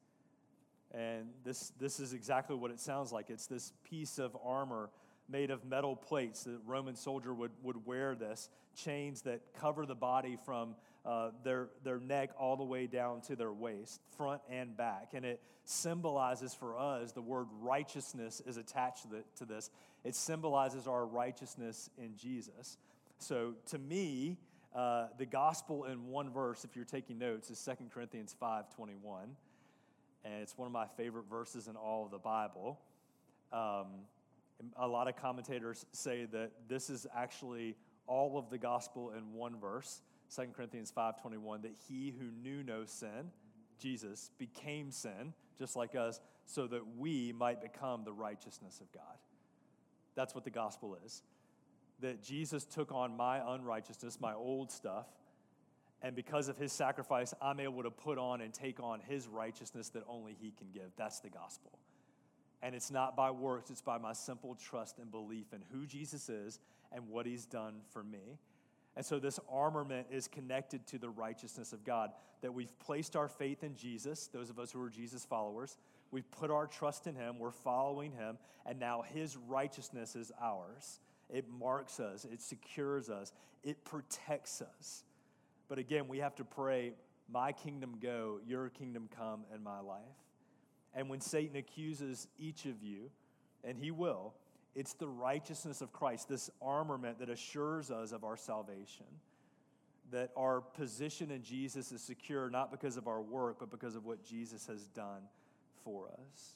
And 0.96 1.28
this, 1.44 1.74
this 1.80 2.00
is 2.00 2.14
exactly 2.14 2.56
what 2.56 2.72
it 2.72 2.80
sounds 2.80 3.12
like. 3.12 3.30
It's 3.30 3.48
this 3.48 3.74
piece 3.84 4.18
of 4.18 4.36
armor 4.44 4.90
made 5.28 5.52
of 5.52 5.66
metal 5.66 5.96
plates. 5.96 6.44
The 6.44 6.60
Roman 6.66 6.96
soldier 6.96 7.34
would, 7.34 7.52
would 7.64 7.86
wear 7.86 8.16
this, 8.16 8.50
chains 8.76 9.22
that 9.24 9.42
cover 9.60 9.86
the 9.86 9.96
body 9.96 10.38
from 10.46 10.76
uh, 11.06 11.32
their, 11.44 11.70
their 11.84 12.00
neck 12.00 12.32
all 12.38 12.56
the 12.56 12.64
way 12.64 12.88
down 12.88 13.22
to 13.22 13.36
their 13.36 13.52
waist, 13.52 14.00
front 14.18 14.42
and 14.50 14.76
back. 14.78 15.10
And 15.14 15.26
it 15.26 15.42
symbolizes 15.66 16.54
for 16.54 16.78
us, 16.78 17.12
the 17.12 17.22
word 17.22 17.48
righteousness 17.62 18.42
is 18.46 18.58
attached 18.58 19.08
to, 19.38 19.46
this. 19.46 19.70
It 20.04 20.16
symbolizes 20.16 20.88
our 20.88 21.06
righteousness 21.06 21.90
in 21.98 22.16
Jesus. 22.16 22.78
So 23.18 23.54
to 23.68 23.78
me, 23.78 24.38
uh, 24.74 25.08
the 25.18 25.26
gospel 25.26 25.86
in 25.86 26.08
one 26.08 26.30
verse, 26.30 26.64
if 26.64 26.76
you're 26.76 26.86
taking 26.86 27.18
notes, 27.18 27.50
is 27.50 27.64
2 27.64 27.86
Corinthians 27.94 28.36
5.21. 28.42 28.96
And 30.26 30.42
it's 30.42 30.58
one 30.58 30.66
of 30.66 30.72
my 30.74 30.88
favorite 30.98 31.30
verses 31.30 31.68
in 31.68 31.76
all 31.76 32.04
of 32.04 32.12
the 32.12 32.18
Bible. 32.18 32.80
Um, 33.54 33.86
a 34.76 34.88
lot 34.88 35.08
of 35.08 35.16
commentators 35.16 35.86
say 35.92 36.26
that 36.26 36.52
this 36.68 36.90
is 36.90 37.06
actually 37.16 37.78
all 38.08 38.38
of 38.38 38.50
the 38.50 38.58
gospel 38.58 39.12
in 39.12 39.34
one 39.34 39.60
verse, 39.60 40.02
2 40.36 40.48
Corinthians 40.56 40.92
5.21, 40.96 41.62
that 41.62 41.76
he 41.88 42.14
who 42.20 42.32
knew 42.42 42.64
no 42.64 42.86
sin, 42.86 43.32
Jesus, 43.80 44.32
became 44.38 44.92
sin, 44.92 45.34
just 45.58 45.76
like 45.76 45.96
us, 45.96 46.20
so 46.46 46.68
that 46.68 46.82
we 46.98 47.32
might 47.32 47.62
become 47.62 48.04
the 48.04 48.14
righteousness 48.14 48.82
of 48.82 48.92
God. 48.92 49.18
That's 50.16 50.34
what 50.34 50.44
the 50.44 50.50
gospel 50.50 50.98
is 51.06 51.22
that 52.02 52.22
Jesus 52.22 52.66
took 52.66 52.92
on 52.92 53.16
my 53.16 53.42
unrighteousness, 53.56 54.20
my 54.20 54.34
old 54.34 54.72
stuff, 54.72 55.08
and 56.06 56.16
because 56.16 56.50
of 56.50 56.58
his 56.58 56.72
sacrifice, 56.72 57.34
I'm 57.42 57.60
able 57.60 57.82
to 57.82 57.90
put 57.90 58.20
on 58.20 58.42
and 58.42 58.54
take 58.54 58.80
on 58.80 59.00
his 59.00 59.28
righteousness 59.28 59.90
that 59.90 60.04
only 60.08 60.38
he 60.40 60.52
can 60.52 60.68
give. 60.72 60.92
That's 60.98 61.20
the 61.20 61.32
gospel. 61.32 61.80
And 62.62 62.76
it's 62.76 62.92
not 62.92 63.16
by 63.16 63.32
works, 63.32 63.72
it's 63.72 63.82
by 63.82 63.98
my 63.98 64.14
simple 64.14 64.54
trust 64.54 65.00
and 65.00 65.10
belief 65.10 65.48
in 65.52 65.64
who 65.72 65.88
Jesus 65.88 66.30
is 66.30 66.60
and 66.92 67.10
what 67.10 67.26
he's 67.26 67.48
done 67.48 67.78
for 67.90 68.04
me. 68.04 68.38
And 68.96 69.04
so 69.04 69.18
this 69.18 69.40
armament 69.52 70.06
is 70.12 70.28
connected 70.28 70.86
to 70.88 71.00
the 71.00 71.10
righteousness 71.10 71.74
of 71.74 71.84
God, 71.84 72.12
that 72.42 72.54
we've 72.54 72.78
placed 72.78 73.16
our 73.16 73.28
faith 73.28 73.64
in 73.64 73.76
Jesus, 73.76 74.28
those 74.28 74.52
of 74.52 74.60
us 74.60 74.72
who 74.72 74.84
are 74.84 74.92
Jesus 74.92 75.26
followers. 75.26 75.76
We've 76.12 76.30
put 76.30 76.52
our 76.52 76.68
trust 76.68 77.08
in 77.08 77.16
him, 77.16 77.40
we're 77.40 77.50
following 77.50 78.12
him, 78.12 78.38
and 78.68 78.80
now 78.80 79.02
his 79.02 79.38
righteousness 79.38 80.16
is 80.16 80.32
ours. 80.40 81.00
It 81.34 81.46
marks 81.50 82.00
us, 82.00 82.26
it 82.32 82.44
secures 82.44 83.10
us, 83.10 83.34
it 83.64 83.84
protects 83.86 84.62
us. 84.62 85.04
But 85.68 85.80
again, 85.80 86.08
we 86.08 86.20
have 86.20 86.36
to 86.36 86.44
pray, 86.44 86.94
My 87.32 87.52
kingdom 87.52 87.96
go, 88.02 88.40
your 88.46 88.70
kingdom 88.70 89.10
come 89.16 89.42
in 89.54 89.64
my 89.64 89.80
life. 89.80 90.02
And 90.94 91.10
when 91.10 91.20
Satan 91.20 91.56
accuses 91.58 92.28
each 92.38 92.66
of 92.66 92.82
you, 92.82 93.10
and 93.64 93.78
he 93.78 93.92
will, 93.92 94.34
it's 94.76 94.94
the 94.94 95.08
righteousness 95.08 95.82
of 95.82 95.92
Christ, 95.92 96.30
this 96.30 96.50
armament 96.62 97.20
that 97.20 97.30
assures 97.30 97.92
us 97.92 98.12
of 98.12 98.24
our 98.24 98.38
salvation. 98.38 99.06
That 100.12 100.32
our 100.38 100.62
position 100.62 101.32
in 101.32 101.42
Jesus 101.42 101.92
is 101.92 102.02
secure 102.02 102.50
not 102.50 102.72
because 102.72 102.96
of 102.96 103.08
our 103.08 103.22
work, 103.22 103.58
but 103.60 103.72
because 103.72 103.96
of 103.96 104.06
what 104.06 104.24
Jesus 104.24 104.68
has 104.68 104.88
done 104.90 105.24
for 105.84 106.08
us. 106.08 106.56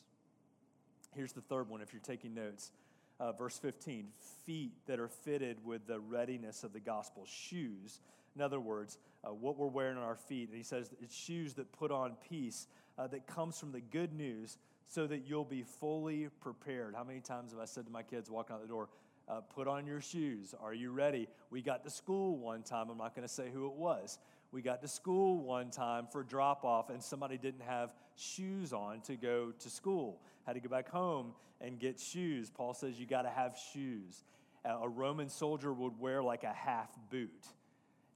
Here's 1.16 1.34
the 1.34 1.42
third 1.42 1.68
one 1.70 1.82
if 1.82 1.92
you're 1.92 2.02
taking 2.02 2.36
notes 2.36 2.72
uh, 3.20 3.32
verse 3.34 3.58
15 3.58 4.08
feet 4.46 4.72
that 4.88 5.00
are 5.00 5.08
fitted 5.08 5.58
with 5.66 5.86
the 5.88 6.00
readiness 6.00 6.64
of 6.64 6.74
the 6.74 6.80
gospel, 6.80 7.26
shoes. 7.26 8.00
In 8.36 8.42
other 8.42 8.60
words, 8.60 8.98
uh, 9.24 9.34
what 9.34 9.58
we're 9.58 9.68
wearing 9.68 9.98
on 9.98 10.04
our 10.04 10.16
feet. 10.16 10.50
And 10.50 10.58
he 10.58 10.64
says 10.64 10.92
it's 11.02 11.16
shoes 11.16 11.54
that 11.56 11.72
put 11.72 11.92
on 11.92 12.16
peace 12.30 12.68
uh, 12.98 13.08
that 13.08 13.28
comes 13.28 13.60
from 13.60 13.72
the 13.72 13.82
good 13.82 14.14
news 14.14 14.58
so 14.88 15.06
that 15.08 15.28
you'll 15.28 15.46
be 15.46 15.64
fully 15.64 16.30
prepared. 16.40 16.96
How 16.96 17.04
many 17.04 17.20
times 17.20 17.52
have 17.52 17.60
I 17.60 17.66
said 17.66 17.86
to 17.86 17.92
my 17.92 18.04
kids 18.04 18.30
walking 18.30 18.56
out 18.56 18.62
the 18.62 18.68
door, 18.68 18.90
uh, 19.30 19.42
put 19.42 19.68
on 19.68 19.86
your 19.86 20.02
shoes. 20.02 20.56
Are 20.60 20.74
you 20.74 20.92
ready? 20.92 21.28
We 21.52 21.62
got 21.62 21.84
to 21.84 21.90
school 21.90 22.38
one 22.38 22.64
time. 22.64 22.90
I'm 22.90 22.98
not 22.98 23.16
going 23.16 23.28
to 23.28 23.34
say 23.34 23.50
who 23.54 23.68
it 23.68 23.74
was. 23.74 24.18
We 24.52 24.64
got 24.64 24.82
to 24.82 24.88
school 24.88 25.38
one 25.38 25.70
time 25.70 26.08
for 26.12 26.24
drop 26.24 26.66
off, 26.66 26.90
and 26.90 27.02
somebody 27.02 27.38
didn't 27.38 27.62
have 27.62 27.94
shoes 28.16 28.74
on 28.74 29.02
to 29.02 29.16
go 29.16 29.52
to 29.60 29.70
school. 29.70 30.20
Had 30.48 30.54
to 30.54 30.60
go 30.60 30.70
back 30.70 30.90
home 30.90 31.34
and 31.62 31.80
get 31.80 32.00
shoes. 32.00 32.50
Paul 32.50 32.74
says 32.74 33.00
you 33.00 33.06
got 33.06 33.22
to 33.22 33.30
have 33.30 33.56
shoes. 33.74 34.24
A 34.66 34.90
Roman 34.90 35.30
soldier 35.30 35.72
would 35.72 36.00
wear 36.00 36.24
like 36.24 36.44
a 36.44 36.54
half 36.54 36.90
boot. 37.12 37.48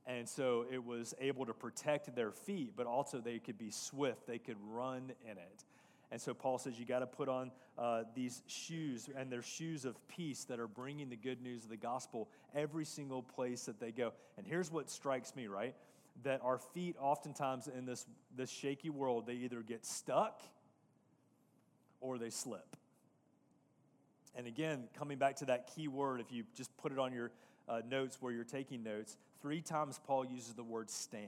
And 0.05 0.27
so 0.27 0.65
it 0.69 0.83
was 0.83 1.13
able 1.19 1.45
to 1.45 1.53
protect 1.53 2.13
their 2.15 2.31
feet, 2.31 2.73
but 2.75 2.85
also 2.85 3.19
they 3.19 3.39
could 3.39 3.57
be 3.57 3.71
swift, 3.71 4.27
they 4.27 4.37
could 4.37 4.57
run 4.69 5.11
in 5.23 5.37
it. 5.37 5.63
And 6.11 6.21
so 6.21 6.33
Paul 6.33 6.59
says 6.59 6.77
you 6.77 6.85
got 6.85 6.99
to 6.99 7.07
put 7.07 7.27
on 7.27 7.51
uh, 7.77 8.03
these 8.13 8.43
shoes, 8.45 9.09
and 9.15 9.31
they're 9.31 9.41
shoes 9.41 9.83
of 9.85 9.95
peace 10.07 10.43
that 10.43 10.59
are 10.59 10.67
bringing 10.67 11.09
the 11.09 11.15
good 11.15 11.41
news 11.41 11.63
of 11.63 11.69
the 11.69 11.77
gospel 11.77 12.29
every 12.53 12.85
single 12.85 13.23
place 13.23 13.63
that 13.63 13.79
they 13.79 13.91
go. 13.91 14.13
And 14.37 14.45
here's 14.45 14.71
what 14.71 14.91
strikes 14.91 15.35
me, 15.35 15.47
right? 15.47 15.73
That 16.21 16.41
our 16.43 16.59
feet, 16.59 16.97
oftentimes 16.99 17.67
in 17.67 17.85
this, 17.85 18.05
this 18.35 18.51
shaky 18.51 18.91
world, 18.91 19.25
they 19.25 19.33
either 19.33 19.61
get 19.61 19.85
stuck 19.85 20.43
or 21.99 22.19
they 22.19 22.29
slip. 22.29 22.75
And 24.35 24.45
again, 24.45 24.83
coming 24.97 25.17
back 25.17 25.37
to 25.37 25.45
that 25.45 25.73
key 25.75 25.87
word, 25.87 26.19
if 26.19 26.31
you 26.31 26.43
just 26.55 26.75
put 26.77 26.91
it 26.91 26.99
on 26.99 27.13
your 27.13 27.31
uh, 27.67 27.81
notes 27.89 28.17
where 28.19 28.31
you're 28.31 28.43
taking 28.43 28.83
notes, 28.83 29.17
three 29.43 29.61
times 29.61 29.99
Paul 30.07 30.25
uses 30.25 30.53
the 30.53 30.63
word 30.63 30.89
stand. 30.89 31.27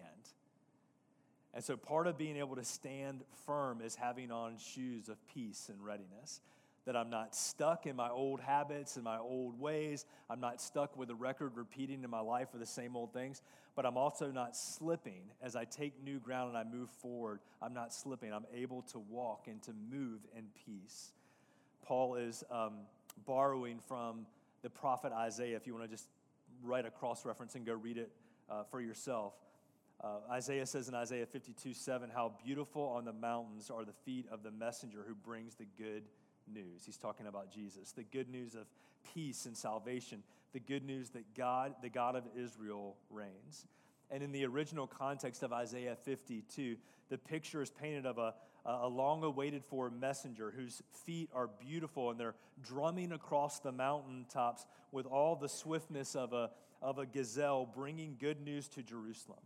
And 1.53 1.63
so 1.63 1.75
part 1.75 2.07
of 2.07 2.17
being 2.17 2.37
able 2.37 2.55
to 2.55 2.63
stand 2.63 3.21
firm 3.45 3.81
is 3.81 3.93
having 3.93 4.31
on 4.31 4.57
shoes 4.57 5.09
of 5.09 5.17
peace 5.27 5.69
and 5.69 5.83
readiness. 5.85 6.39
That 6.85 6.95
I'm 6.95 7.09
not 7.09 7.35
stuck 7.35 7.85
in 7.87 7.95
my 7.95 8.09
old 8.09 8.39
habits 8.39 8.95
and 8.95 9.03
my 9.03 9.17
old 9.17 9.59
ways. 9.59 10.05
I'm 10.29 10.39
not 10.39 10.61
stuck 10.61 10.95
with 10.97 11.09
a 11.09 11.15
record 11.15 11.53
repeating 11.55 12.03
in 12.03 12.09
my 12.09 12.19
life 12.21 12.53
of 12.53 12.59
the 12.59 12.65
same 12.65 12.95
old 12.95 13.11
things, 13.11 13.41
but 13.75 13.85
I'm 13.85 13.97
also 13.97 14.31
not 14.31 14.55
slipping 14.55 15.23
as 15.41 15.55
I 15.55 15.65
take 15.65 16.01
new 16.03 16.19
ground 16.19 16.49
and 16.49 16.57
I 16.57 16.63
move 16.63 16.89
forward. 16.89 17.39
I'm 17.61 17.73
not 17.73 17.93
slipping. 17.93 18.31
I'm 18.31 18.45
able 18.53 18.83
to 18.93 18.99
walk 18.99 19.47
and 19.47 19.61
to 19.63 19.71
move 19.91 20.21
in 20.37 20.45
peace. 20.65 21.11
Paul 21.83 22.15
is 22.15 22.43
um, 22.49 22.73
borrowing 23.25 23.79
from 23.79 24.25
the 24.61 24.69
prophet 24.69 25.11
Isaiah, 25.11 25.55
if 25.57 25.67
you 25.67 25.73
want 25.73 25.85
to 25.85 25.91
just 25.91 26.07
write 26.65 26.85
a 26.85 26.91
cross 26.91 27.25
reference 27.25 27.55
and 27.55 27.65
go 27.65 27.73
read 27.73 27.97
it 27.97 28.11
uh, 28.49 28.63
for 28.69 28.81
yourself. 28.81 29.33
Uh, 30.03 30.17
Isaiah 30.31 30.65
says 30.65 30.89
in 30.89 30.95
Isaiah 30.95 31.25
52 31.25 31.73
7, 31.73 32.09
How 32.13 32.33
beautiful 32.43 32.83
on 32.83 33.05
the 33.05 33.13
mountains 33.13 33.69
are 33.69 33.85
the 33.85 33.93
feet 33.93 34.27
of 34.31 34.43
the 34.43 34.51
messenger 34.51 35.05
who 35.07 35.15
brings 35.15 35.55
the 35.55 35.67
good 35.77 36.03
news. 36.51 36.83
He's 36.85 36.97
talking 36.97 37.27
about 37.27 37.51
Jesus, 37.51 37.91
the 37.91 38.03
good 38.03 38.29
news 38.29 38.55
of 38.55 38.65
peace 39.13 39.45
and 39.45 39.55
salvation, 39.55 40.23
the 40.53 40.59
good 40.59 40.83
news 40.83 41.09
that 41.11 41.33
God, 41.35 41.75
the 41.81 41.89
God 41.89 42.15
of 42.15 42.23
Israel, 42.37 42.97
reigns. 43.09 43.65
And 44.11 44.21
in 44.21 44.31
the 44.31 44.45
original 44.45 44.85
context 44.85 45.43
of 45.43 45.51
Isaiah 45.51 45.95
52, 46.03 46.75
the 47.09 47.17
picture 47.17 47.61
is 47.61 47.71
painted 47.71 48.05
of 48.05 48.17
a, 48.17 48.33
a 48.65 48.87
long 48.87 49.23
awaited 49.23 49.63
for 49.63 49.89
messenger 49.89 50.51
whose 50.55 50.81
feet 51.05 51.29
are 51.33 51.47
beautiful 51.47 52.09
and 52.09 52.19
they're 52.19 52.35
drumming 52.63 53.11
across 53.11 53.59
the 53.59 53.71
mountaintops 53.71 54.65
with 54.91 55.05
all 55.05 55.35
the 55.35 55.49
swiftness 55.49 56.15
of 56.15 56.33
a, 56.33 56.49
of 56.81 56.97
a 56.97 57.05
gazelle, 57.05 57.65
bringing 57.65 58.15
good 58.19 58.41
news 58.41 58.67
to 58.69 58.81
Jerusalem. 58.81 59.39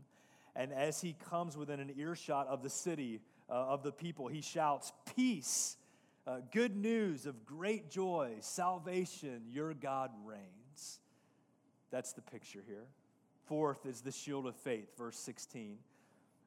And 0.55 0.71
as 0.73 1.01
he 1.01 1.15
comes 1.29 1.57
within 1.57 1.79
an 1.79 1.93
earshot 1.97 2.47
of 2.47 2.63
the 2.63 2.69
city, 2.69 3.21
uh, 3.49 3.53
of 3.53 3.83
the 3.83 3.91
people, 3.91 4.27
he 4.27 4.41
shouts, 4.41 4.91
Peace, 5.15 5.77
uh, 6.27 6.39
good 6.51 6.75
news 6.75 7.25
of 7.25 7.45
great 7.45 7.89
joy, 7.89 8.35
salvation, 8.41 9.41
your 9.51 9.73
God 9.73 10.11
reigns. 10.23 10.99
That's 11.91 12.13
the 12.13 12.21
picture 12.21 12.63
here. 12.67 12.85
Fourth 13.45 13.85
is 13.85 14.01
the 14.01 14.11
shield 14.11 14.45
of 14.45 14.55
faith, 14.55 14.95
verse 14.97 15.17
16. 15.17 15.77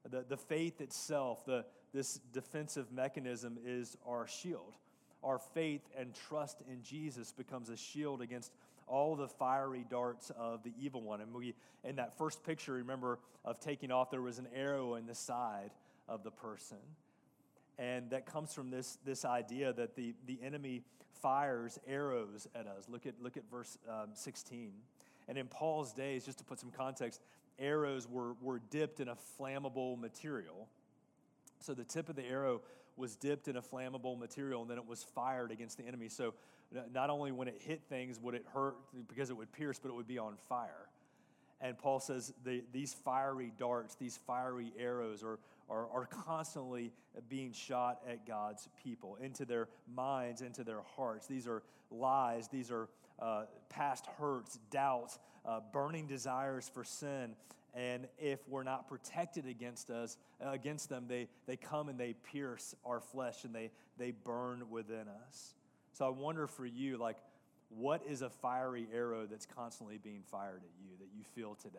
The, 0.09 0.25
the 0.29 0.37
faith 0.37 0.81
itself, 0.81 1.45
the, 1.45 1.65
this 1.93 2.21
defensive 2.33 2.91
mechanism 2.93 3.59
is 3.65 3.97
our 4.07 4.27
shield. 4.27 4.75
Our 5.23 5.39
faith 5.39 5.83
and 5.97 6.15
trust 6.29 6.63
in 6.69 6.83
Jesus 6.83 7.33
becomes 7.33 7.69
a 7.69 7.77
shield 7.77 8.23
against 8.23 8.53
all 8.87 9.15
the 9.15 9.29
fiery 9.29 9.85
darts 9.89 10.31
of 10.37 10.63
the 10.65 10.73
evil 10.81 11.03
one. 11.03 11.21
And 11.21 11.33
we, 11.33 11.55
in 11.85 11.97
that 11.97 12.19
first 12.19 12.45
picture, 12.45 12.73
remember, 12.73 13.19
of 13.45 13.61
taking 13.61 13.91
off, 13.91 14.11
there 14.11 14.23
was 14.23 14.39
an 14.39 14.49
arrow 14.55 14.95
in 14.97 15.07
the 15.07 15.15
side 15.15 15.71
of 16.09 16.25
the 16.25 16.31
person. 16.31 16.79
And 17.79 18.11
that 18.11 18.27
comes 18.27 18.53
from 18.53 18.71
this, 18.71 18.99
this 19.05 19.25
idea 19.25 19.73
that 19.73 19.97
the, 19.97 20.15
the 20.27 20.39
enemy 20.43 20.83
fires 21.21 21.79
arrows 21.87 22.49
at 22.55 22.67
us. 22.67 22.85
Look 22.89 23.07
at, 23.07 23.15
look 23.23 23.37
at 23.37 23.45
verse 23.51 23.79
um, 23.89 24.11
16. 24.15 24.73
And 25.29 25.39
in 25.39 25.47
Paul's 25.47 25.93
days, 25.93 26.25
just 26.25 26.39
to 26.39 26.45
put 26.45 26.59
some 26.59 26.71
context, 26.71 27.21
arrows 27.59 28.09
were, 28.09 28.35
were 28.43 28.61
dipped 28.71 29.01
in 29.01 29.09
a 29.09 29.17
flammable 29.39 29.99
material. 29.99 30.69
So 31.63 31.75
the 31.75 31.85
tip 31.85 32.09
of 32.09 32.17
the 32.17 32.25
arrow 32.25 32.61
was 32.97 33.17
dipped 33.17 33.49
in 33.49 33.57
a 33.57 33.63
flammable 33.63 34.19
material 34.19 34.63
and 34.63 34.71
then 34.71 34.79
it 34.79 34.87
was 34.87 35.03
fired 35.03 35.51
against 35.51 35.79
the 35.79 35.85
enemy. 35.87 36.09
So 36.09 36.35
not 36.93 37.11
only 37.11 37.33
when 37.33 37.49
it 37.49 37.61
hit 37.61 37.83
things 37.89 38.19
would 38.21 38.35
it 38.35 38.45
hurt 38.53 38.77
because 39.09 39.31
it 39.31 39.37
would 39.37 39.53
pierce, 39.53 39.79
but 39.79 39.89
it 39.89 39.95
would 39.95 40.07
be 40.07 40.19
on 40.19 40.37
fire. 40.49 40.89
And 41.61 41.79
Paul 41.79 42.01
says 42.01 42.35
the, 42.45 42.65
these 42.73 42.93
fiery 42.93 43.53
darts, 43.57 43.95
these 43.95 44.19
fiery 44.27 44.73
arrows 44.79 45.23
are, 45.23 45.39
are, 45.71 45.89
are 45.93 46.07
constantly 46.07 46.93
being 47.29 47.53
shot 47.53 48.01
at 48.09 48.27
God's 48.27 48.69
people, 48.83 49.17
into 49.23 49.45
their 49.45 49.69
minds, 49.95 50.43
into 50.43 50.65
their 50.65 50.83
hearts. 50.97 51.29
These 51.29 51.47
are 51.47 51.63
lies, 51.91 52.49
these 52.49 52.73
are 52.73 52.89
uh, 53.21 53.45
past 53.69 54.07
hurts, 54.19 54.59
doubts, 54.71 55.21
uh, 55.47 55.61
burning 55.73 56.09
desires 56.09 56.69
for 56.73 56.83
sin. 56.83 57.37
And 57.75 58.07
if 58.19 58.47
we're 58.49 58.65
not 58.65 58.87
protected 58.87 59.47
against 59.47 59.89
us, 59.89 60.19
against 60.41 60.89
them, 60.91 61.07
they, 61.09 61.29
they 61.47 61.57
come 61.57 61.89
and 61.89 61.99
they 61.99 62.13
pierce 62.13 62.75
our 62.85 63.01
flesh 63.01 63.45
and 63.45 63.55
they, 63.55 63.71
they 63.99 64.11
burn 64.11 64.69
within 64.69 65.07
us. 65.29 65.55
So 65.93 66.07
I 66.07 66.11
wonder 66.11 66.47
for 66.47 66.67
you, 66.67 66.99
like, 66.99 67.17
what 67.71 68.03
is 68.07 68.21
a 68.21 68.29
fiery 68.29 68.87
arrow 68.93 69.27
that's 69.27 69.47
constantly 69.47 69.97
being 69.97 70.23
fired 70.31 70.61
at 70.63 70.71
you 70.83 70.91
that 70.99 71.09
you 71.17 71.25
feel 71.35 71.55
today? 71.55 71.79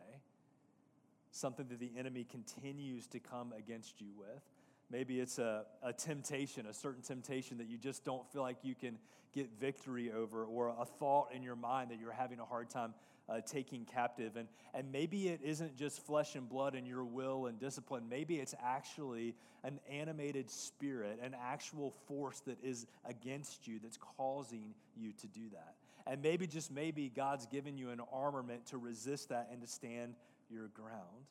Something 1.31 1.67
that 1.69 1.79
the 1.79 1.91
enemy 1.97 2.25
continues 2.29 3.05
to 3.07 3.19
come 3.19 3.53
against 3.55 4.01
you 4.01 4.07
with. 4.17 4.41
Maybe 4.89 5.19
it's 5.19 5.37
a, 5.37 5.65
a 5.83 5.93
temptation, 5.93 6.65
a 6.65 6.73
certain 6.73 7.03
temptation 7.03 7.57
that 7.59 7.67
you 7.67 7.77
just 7.77 8.03
don't 8.03 8.27
feel 8.31 8.41
like 8.41 8.57
you 8.63 8.75
can 8.75 8.97
get 9.33 9.49
victory 9.59 10.11
over, 10.11 10.45
or 10.45 10.69
a 10.69 10.85
thought 10.85 11.29
in 11.33 11.41
your 11.41 11.55
mind 11.55 11.89
that 11.89 11.99
you're 11.99 12.11
having 12.11 12.39
a 12.39 12.45
hard 12.45 12.69
time 12.69 12.93
uh, 13.29 13.39
taking 13.45 13.85
captive. 13.85 14.35
And, 14.35 14.47
and 14.73 14.91
maybe 14.91 15.29
it 15.29 15.41
isn't 15.43 15.75
just 15.75 16.05
flesh 16.05 16.35
and 16.35 16.47
blood 16.47 16.75
and 16.75 16.87
your 16.87 17.03
will 17.03 17.45
and 17.47 17.59
discipline. 17.59 18.03
Maybe 18.09 18.35
it's 18.35 18.55
actually 18.63 19.35
an 19.63 19.79
animated 19.89 20.49
spirit, 20.49 21.19
an 21.23 21.35
actual 21.41 21.93
force 22.07 22.41
that 22.41 22.57
is 22.63 22.85
against 23.05 23.67
you 23.67 23.79
that's 23.81 23.97
causing 24.17 24.73
you 24.97 25.13
to 25.21 25.27
do 25.27 25.49
that. 25.53 25.75
And 26.05 26.21
maybe, 26.21 26.47
just 26.47 26.69
maybe, 26.69 27.09
God's 27.15 27.45
given 27.45 27.77
you 27.77 27.91
an 27.91 28.01
armament 28.11 28.65
to 28.67 28.77
resist 28.77 29.29
that 29.29 29.47
and 29.51 29.61
to 29.61 29.67
stand 29.67 30.15
your 30.49 30.67
ground. 30.67 31.27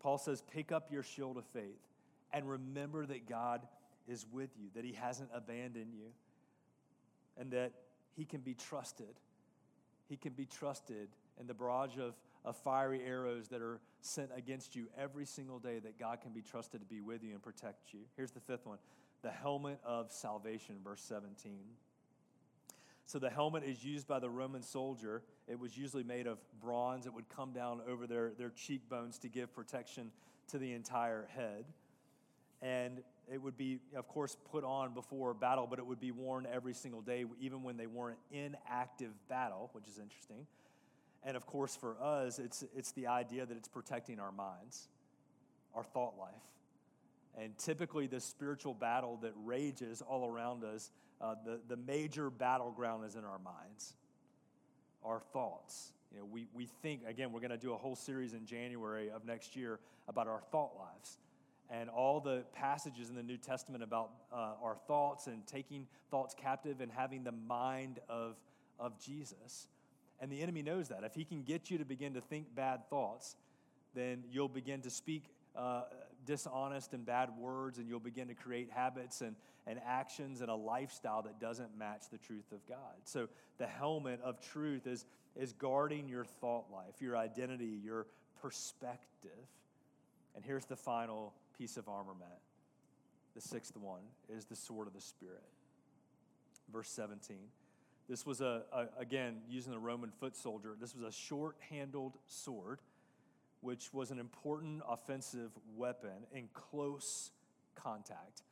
Paul 0.00 0.18
says, 0.18 0.42
pick 0.52 0.70
up 0.70 0.92
your 0.92 1.02
shield 1.02 1.38
of 1.38 1.46
faith 1.46 1.80
and 2.34 2.48
remember 2.48 3.06
that 3.06 3.26
God 3.26 3.62
is 4.06 4.26
with 4.30 4.50
you, 4.60 4.68
that 4.74 4.84
He 4.84 4.92
hasn't 4.92 5.30
abandoned 5.32 5.94
you, 5.94 6.10
and 7.38 7.52
that 7.52 7.72
He 8.16 8.26
can 8.26 8.42
be 8.42 8.52
trusted 8.52 9.14
he 10.08 10.16
can 10.16 10.32
be 10.32 10.46
trusted 10.46 11.08
in 11.40 11.46
the 11.46 11.54
barrage 11.54 11.98
of, 11.98 12.14
of 12.44 12.56
fiery 12.56 13.02
arrows 13.04 13.48
that 13.48 13.60
are 13.60 13.80
sent 14.00 14.30
against 14.36 14.76
you 14.76 14.86
every 14.98 15.24
single 15.24 15.58
day, 15.58 15.78
that 15.78 15.98
God 15.98 16.20
can 16.20 16.32
be 16.32 16.42
trusted 16.42 16.80
to 16.80 16.86
be 16.86 17.00
with 17.00 17.22
you 17.22 17.32
and 17.32 17.42
protect 17.42 17.92
you. 17.92 18.00
Here's 18.16 18.30
the 18.30 18.40
fifth 18.40 18.66
one 18.66 18.78
the 19.22 19.30
helmet 19.30 19.80
of 19.84 20.12
salvation, 20.12 20.76
verse 20.84 21.00
17. 21.00 21.52
So 23.06 23.18
the 23.18 23.30
helmet 23.30 23.64
is 23.64 23.84
used 23.84 24.06
by 24.06 24.18
the 24.18 24.30
Roman 24.30 24.62
soldier. 24.62 25.22
It 25.46 25.58
was 25.58 25.76
usually 25.76 26.04
made 26.04 26.26
of 26.26 26.38
bronze. 26.60 27.06
It 27.06 27.14
would 27.14 27.28
come 27.28 27.52
down 27.52 27.80
over 27.88 28.06
their, 28.06 28.32
their 28.38 28.50
cheekbones 28.50 29.18
to 29.18 29.28
give 29.28 29.52
protection 29.54 30.10
to 30.48 30.58
the 30.58 30.72
entire 30.72 31.28
head. 31.34 31.64
And 32.64 33.02
it 33.30 33.42
would 33.42 33.58
be, 33.58 33.78
of 33.94 34.08
course, 34.08 34.36
put 34.50 34.64
on 34.64 34.94
before 34.94 35.34
battle, 35.34 35.66
but 35.68 35.78
it 35.78 35.86
would 35.86 36.00
be 36.00 36.12
worn 36.12 36.46
every 36.50 36.72
single 36.72 37.02
day, 37.02 37.26
even 37.38 37.62
when 37.62 37.76
they 37.76 37.86
weren't 37.86 38.18
in 38.32 38.56
active 38.68 39.12
battle, 39.28 39.68
which 39.72 39.86
is 39.86 39.98
interesting. 39.98 40.46
And 41.22 41.36
of 41.36 41.46
course, 41.46 41.76
for 41.76 41.96
us, 42.00 42.38
it's, 42.38 42.64
it's 42.74 42.92
the 42.92 43.06
idea 43.06 43.44
that 43.44 43.56
it's 43.56 43.68
protecting 43.68 44.18
our 44.18 44.32
minds, 44.32 44.88
our 45.74 45.84
thought 45.84 46.14
life. 46.18 46.32
And 47.38 47.56
typically, 47.58 48.06
the 48.06 48.20
spiritual 48.20 48.72
battle 48.72 49.18
that 49.22 49.32
rages 49.44 50.00
all 50.00 50.26
around 50.26 50.64
us, 50.64 50.90
uh, 51.20 51.34
the, 51.44 51.60
the 51.68 51.76
major 51.76 52.30
battleground 52.30 53.04
is 53.04 53.14
in 53.14 53.24
our 53.24 53.38
minds, 53.38 53.94
our 55.04 55.20
thoughts. 55.32 55.92
You 56.12 56.20
know, 56.20 56.26
we, 56.30 56.46
we 56.54 56.66
think, 56.80 57.02
again, 57.06 57.30
we're 57.32 57.40
going 57.40 57.50
to 57.50 57.58
do 57.58 57.74
a 57.74 57.76
whole 57.76 57.96
series 57.96 58.32
in 58.32 58.46
January 58.46 59.10
of 59.10 59.26
next 59.26 59.54
year 59.54 59.80
about 60.08 60.28
our 60.28 60.40
thought 60.50 60.76
lives 60.78 61.18
and 61.80 61.90
all 61.90 62.20
the 62.20 62.44
passages 62.52 63.08
in 63.08 63.16
the 63.16 63.22
New 63.22 63.36
Testament 63.36 63.82
about 63.82 64.10
uh, 64.32 64.52
our 64.62 64.76
thoughts 64.86 65.26
and 65.26 65.46
taking 65.46 65.86
thoughts 66.10 66.34
captive 66.34 66.80
and 66.80 66.90
having 66.92 67.24
the 67.24 67.32
mind 67.32 67.98
of, 68.08 68.36
of 68.78 68.98
Jesus. 69.00 69.68
And 70.20 70.30
the 70.30 70.40
enemy 70.40 70.62
knows 70.62 70.88
that. 70.88 71.02
If 71.04 71.14
he 71.14 71.24
can 71.24 71.42
get 71.42 71.70
you 71.70 71.78
to 71.78 71.84
begin 71.84 72.14
to 72.14 72.20
think 72.20 72.54
bad 72.54 72.88
thoughts, 72.88 73.36
then 73.94 74.24
you'll 74.30 74.48
begin 74.48 74.82
to 74.82 74.90
speak 74.90 75.24
uh, 75.56 75.82
dishonest 76.26 76.94
and 76.94 77.04
bad 77.04 77.30
words, 77.38 77.78
and 77.78 77.88
you'll 77.88 78.00
begin 78.00 78.28
to 78.28 78.34
create 78.34 78.70
habits 78.70 79.20
and, 79.20 79.34
and 79.66 79.80
actions 79.86 80.40
and 80.40 80.50
a 80.50 80.54
lifestyle 80.54 81.22
that 81.22 81.40
doesn't 81.40 81.76
match 81.76 82.04
the 82.10 82.18
truth 82.18 82.52
of 82.52 82.64
God. 82.68 82.94
So, 83.04 83.28
the 83.58 83.66
helmet 83.66 84.20
of 84.24 84.40
truth 84.40 84.86
is, 84.86 85.06
is 85.36 85.52
guarding 85.52 86.08
your 86.08 86.24
thought 86.24 86.64
life, 86.72 87.00
your 87.00 87.16
identity, 87.16 87.78
your 87.84 88.06
perspective. 88.40 89.30
And 90.34 90.44
here's 90.44 90.64
the 90.64 90.76
final 90.76 91.32
piece 91.58 91.76
of 91.76 91.88
armament 91.88 92.40
the 93.34 93.40
sixth 93.40 93.76
one, 93.76 94.02
is 94.28 94.44
the 94.44 94.56
sword 94.56 94.86
of 94.86 94.94
the 94.94 95.00
Spirit. 95.00 95.42
Verse 96.72 96.88
17. 96.90 97.36
This 98.08 98.24
was 98.24 98.40
a, 98.40 98.62
a 98.72 98.86
again, 98.98 99.38
using 99.48 99.72
the 99.72 99.78
Roman 99.78 100.10
foot 100.10 100.36
soldier, 100.36 100.76
this 100.80 100.94
was 100.94 101.04
a 101.04 101.12
short 101.12 101.56
handled 101.70 102.16
sword, 102.26 102.80
which 103.60 103.92
was 103.92 104.10
an 104.10 104.18
important 104.18 104.82
offensive 104.88 105.50
weapon 105.76 106.26
in 106.32 106.48
close 106.52 107.30
contact. 107.74 108.42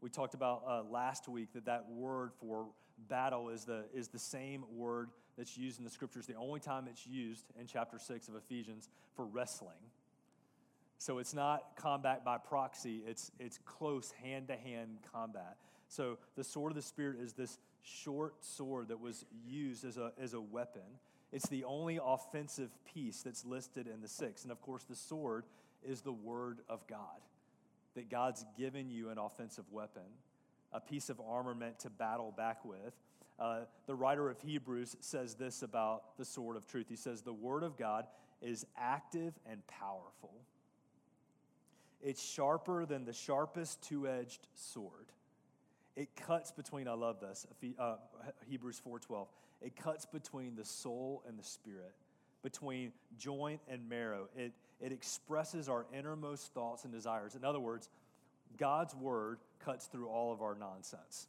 We 0.00 0.10
talked 0.10 0.34
about 0.34 0.62
uh, 0.66 0.82
last 0.90 1.28
week 1.28 1.52
that 1.52 1.66
that 1.66 1.88
word 1.90 2.32
for 2.40 2.66
battle 3.08 3.50
is 3.50 3.64
the, 3.64 3.84
is 3.94 4.08
the 4.08 4.18
same 4.18 4.64
word 4.74 5.10
that's 5.38 5.56
used 5.56 5.78
in 5.78 5.84
the 5.84 5.90
scriptures. 5.90 6.26
The 6.26 6.34
only 6.34 6.58
time 6.58 6.88
it's 6.90 7.06
used 7.06 7.44
in 7.60 7.66
chapter 7.66 7.98
6 7.98 8.28
of 8.28 8.34
Ephesians 8.34 8.88
for 9.14 9.24
wrestling. 9.26 9.76
So 11.02 11.18
it's 11.18 11.34
not 11.34 11.74
combat 11.74 12.24
by 12.24 12.38
proxy, 12.38 13.02
it's, 13.04 13.32
it's 13.40 13.58
close 13.64 14.12
hand 14.22 14.46
to 14.46 14.56
hand 14.56 14.98
combat. 15.12 15.56
So 15.88 16.16
the 16.36 16.44
sword 16.44 16.70
of 16.70 16.76
the 16.76 16.82
Spirit 16.82 17.18
is 17.20 17.32
this 17.32 17.58
short 17.82 18.34
sword 18.44 18.86
that 18.86 19.00
was 19.00 19.24
used 19.44 19.84
as 19.84 19.96
a, 19.96 20.12
as 20.16 20.32
a 20.34 20.40
weapon. 20.40 21.00
It's 21.32 21.48
the 21.48 21.64
only 21.64 21.98
offensive 22.00 22.70
piece 22.84 23.20
that's 23.22 23.44
listed 23.44 23.88
in 23.88 24.00
the 24.00 24.06
six. 24.06 24.44
And 24.44 24.52
of 24.52 24.62
course, 24.62 24.84
the 24.84 24.94
sword 24.94 25.42
is 25.82 26.02
the 26.02 26.12
word 26.12 26.60
of 26.68 26.86
God, 26.86 27.20
that 27.96 28.08
God's 28.08 28.44
given 28.56 28.88
you 28.88 29.10
an 29.10 29.18
offensive 29.18 29.64
weapon, 29.72 30.06
a 30.72 30.78
piece 30.78 31.10
of 31.10 31.20
armor 31.20 31.56
meant 31.56 31.80
to 31.80 31.90
battle 31.90 32.32
back 32.36 32.64
with. 32.64 32.94
Uh, 33.40 33.62
the 33.88 33.94
writer 33.96 34.30
of 34.30 34.40
Hebrews 34.40 34.96
says 35.00 35.34
this 35.34 35.62
about 35.62 36.16
the 36.16 36.24
sword 36.24 36.56
of 36.56 36.68
truth. 36.68 36.86
He 36.88 36.94
says, 36.94 37.22
The 37.22 37.32
word 37.32 37.64
of 37.64 37.76
God 37.76 38.06
is 38.40 38.64
active 38.78 39.34
and 39.50 39.66
powerful. 39.66 40.30
It's 42.02 42.22
sharper 42.22 42.84
than 42.84 43.04
the 43.04 43.12
sharpest 43.12 43.82
two 43.82 44.08
edged 44.08 44.46
sword 44.54 45.12
it 45.96 46.16
cuts 46.16 46.50
between, 46.50 46.88
I 46.88 46.94
love 46.94 47.20
this, 47.20 47.46
uh, 47.78 47.96
Hebrews 48.48 48.80
4.12. 48.86 49.26
It 49.60 49.76
cuts 49.76 50.06
between 50.06 50.56
the 50.56 50.64
soul 50.64 51.22
and 51.28 51.38
the 51.38 51.44
spirit, 51.44 51.94
between 52.42 52.92
joint 53.18 53.60
and 53.68 53.88
marrow. 53.88 54.28
It, 54.36 54.52
it 54.80 54.90
expresses 54.90 55.68
our 55.68 55.86
innermost 55.92 56.52
thoughts 56.54 56.84
and 56.84 56.92
desires. 56.92 57.34
In 57.34 57.44
other 57.44 57.60
words, 57.60 57.88
God's 58.56 58.94
word 58.94 59.38
cuts 59.64 59.86
through 59.86 60.08
all 60.08 60.32
of 60.32 60.40
our 60.40 60.54
nonsense. 60.54 61.28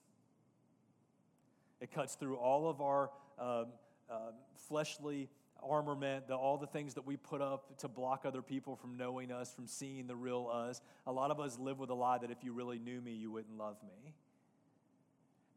It 1.81 1.91
cuts 1.91 2.15
through 2.15 2.37
all 2.37 2.69
of 2.69 2.81
our 2.81 3.09
um, 3.37 3.65
uh, 4.09 4.31
fleshly 4.67 5.29
armament, 5.67 6.27
the, 6.27 6.35
all 6.35 6.57
the 6.57 6.67
things 6.67 6.93
that 6.95 7.05
we 7.05 7.17
put 7.17 7.41
up 7.41 7.77
to 7.79 7.87
block 7.87 8.23
other 8.25 8.41
people 8.41 8.75
from 8.75 8.97
knowing 8.97 9.31
us, 9.31 9.53
from 9.53 9.67
seeing 9.67 10.07
the 10.07 10.15
real 10.15 10.49
us. 10.51 10.81
A 11.07 11.11
lot 11.11 11.31
of 11.31 11.39
us 11.39 11.57
live 11.59 11.79
with 11.79 11.89
a 11.89 11.93
lie 11.93 12.17
that 12.17 12.31
if 12.31 12.43
you 12.43 12.53
really 12.53 12.79
knew 12.79 13.01
me, 13.01 13.13
you 13.13 13.31
wouldn't 13.31 13.57
love 13.57 13.77
me. 13.83 14.13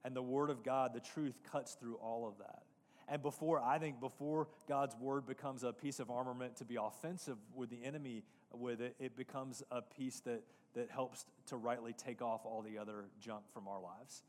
And 0.05 0.15
the 0.15 0.23
Word 0.23 0.51
of 0.51 0.63
God, 0.63 0.95
the 0.95 1.01
truth, 1.01 1.35
cuts 1.51 1.75
through 1.75 1.97
all 1.97 2.27
of 2.27 2.39
that. 2.39 2.63
And 3.09 3.23
before, 3.23 3.61
I 3.61 3.79
think, 3.79 4.01
before 4.01 4.49
God's 4.69 4.97
Word 4.97 5.27
becomes 5.27 5.63
a 5.63 5.73
piece 5.73 6.01
of 6.01 6.11
armament 6.11 6.57
to 6.57 6.65
be 6.65 6.77
offensive 6.77 7.37
with 7.55 7.71
the 7.71 7.85
enemy 7.85 8.25
with 8.53 8.81
it, 8.81 8.97
it 8.99 9.17
becomes 9.17 9.63
a 9.71 9.83
piece 9.83 10.21
that, 10.21 10.43
that 10.75 10.91
helps 10.91 11.27
to 11.47 11.57
rightly 11.57 11.93
take 11.93 12.23
off 12.23 12.41
all 12.45 12.63
the 12.63 12.79
other 12.79 13.05
junk 13.21 13.43
from 13.53 13.69
our 13.69 13.81
lives. 13.81 14.23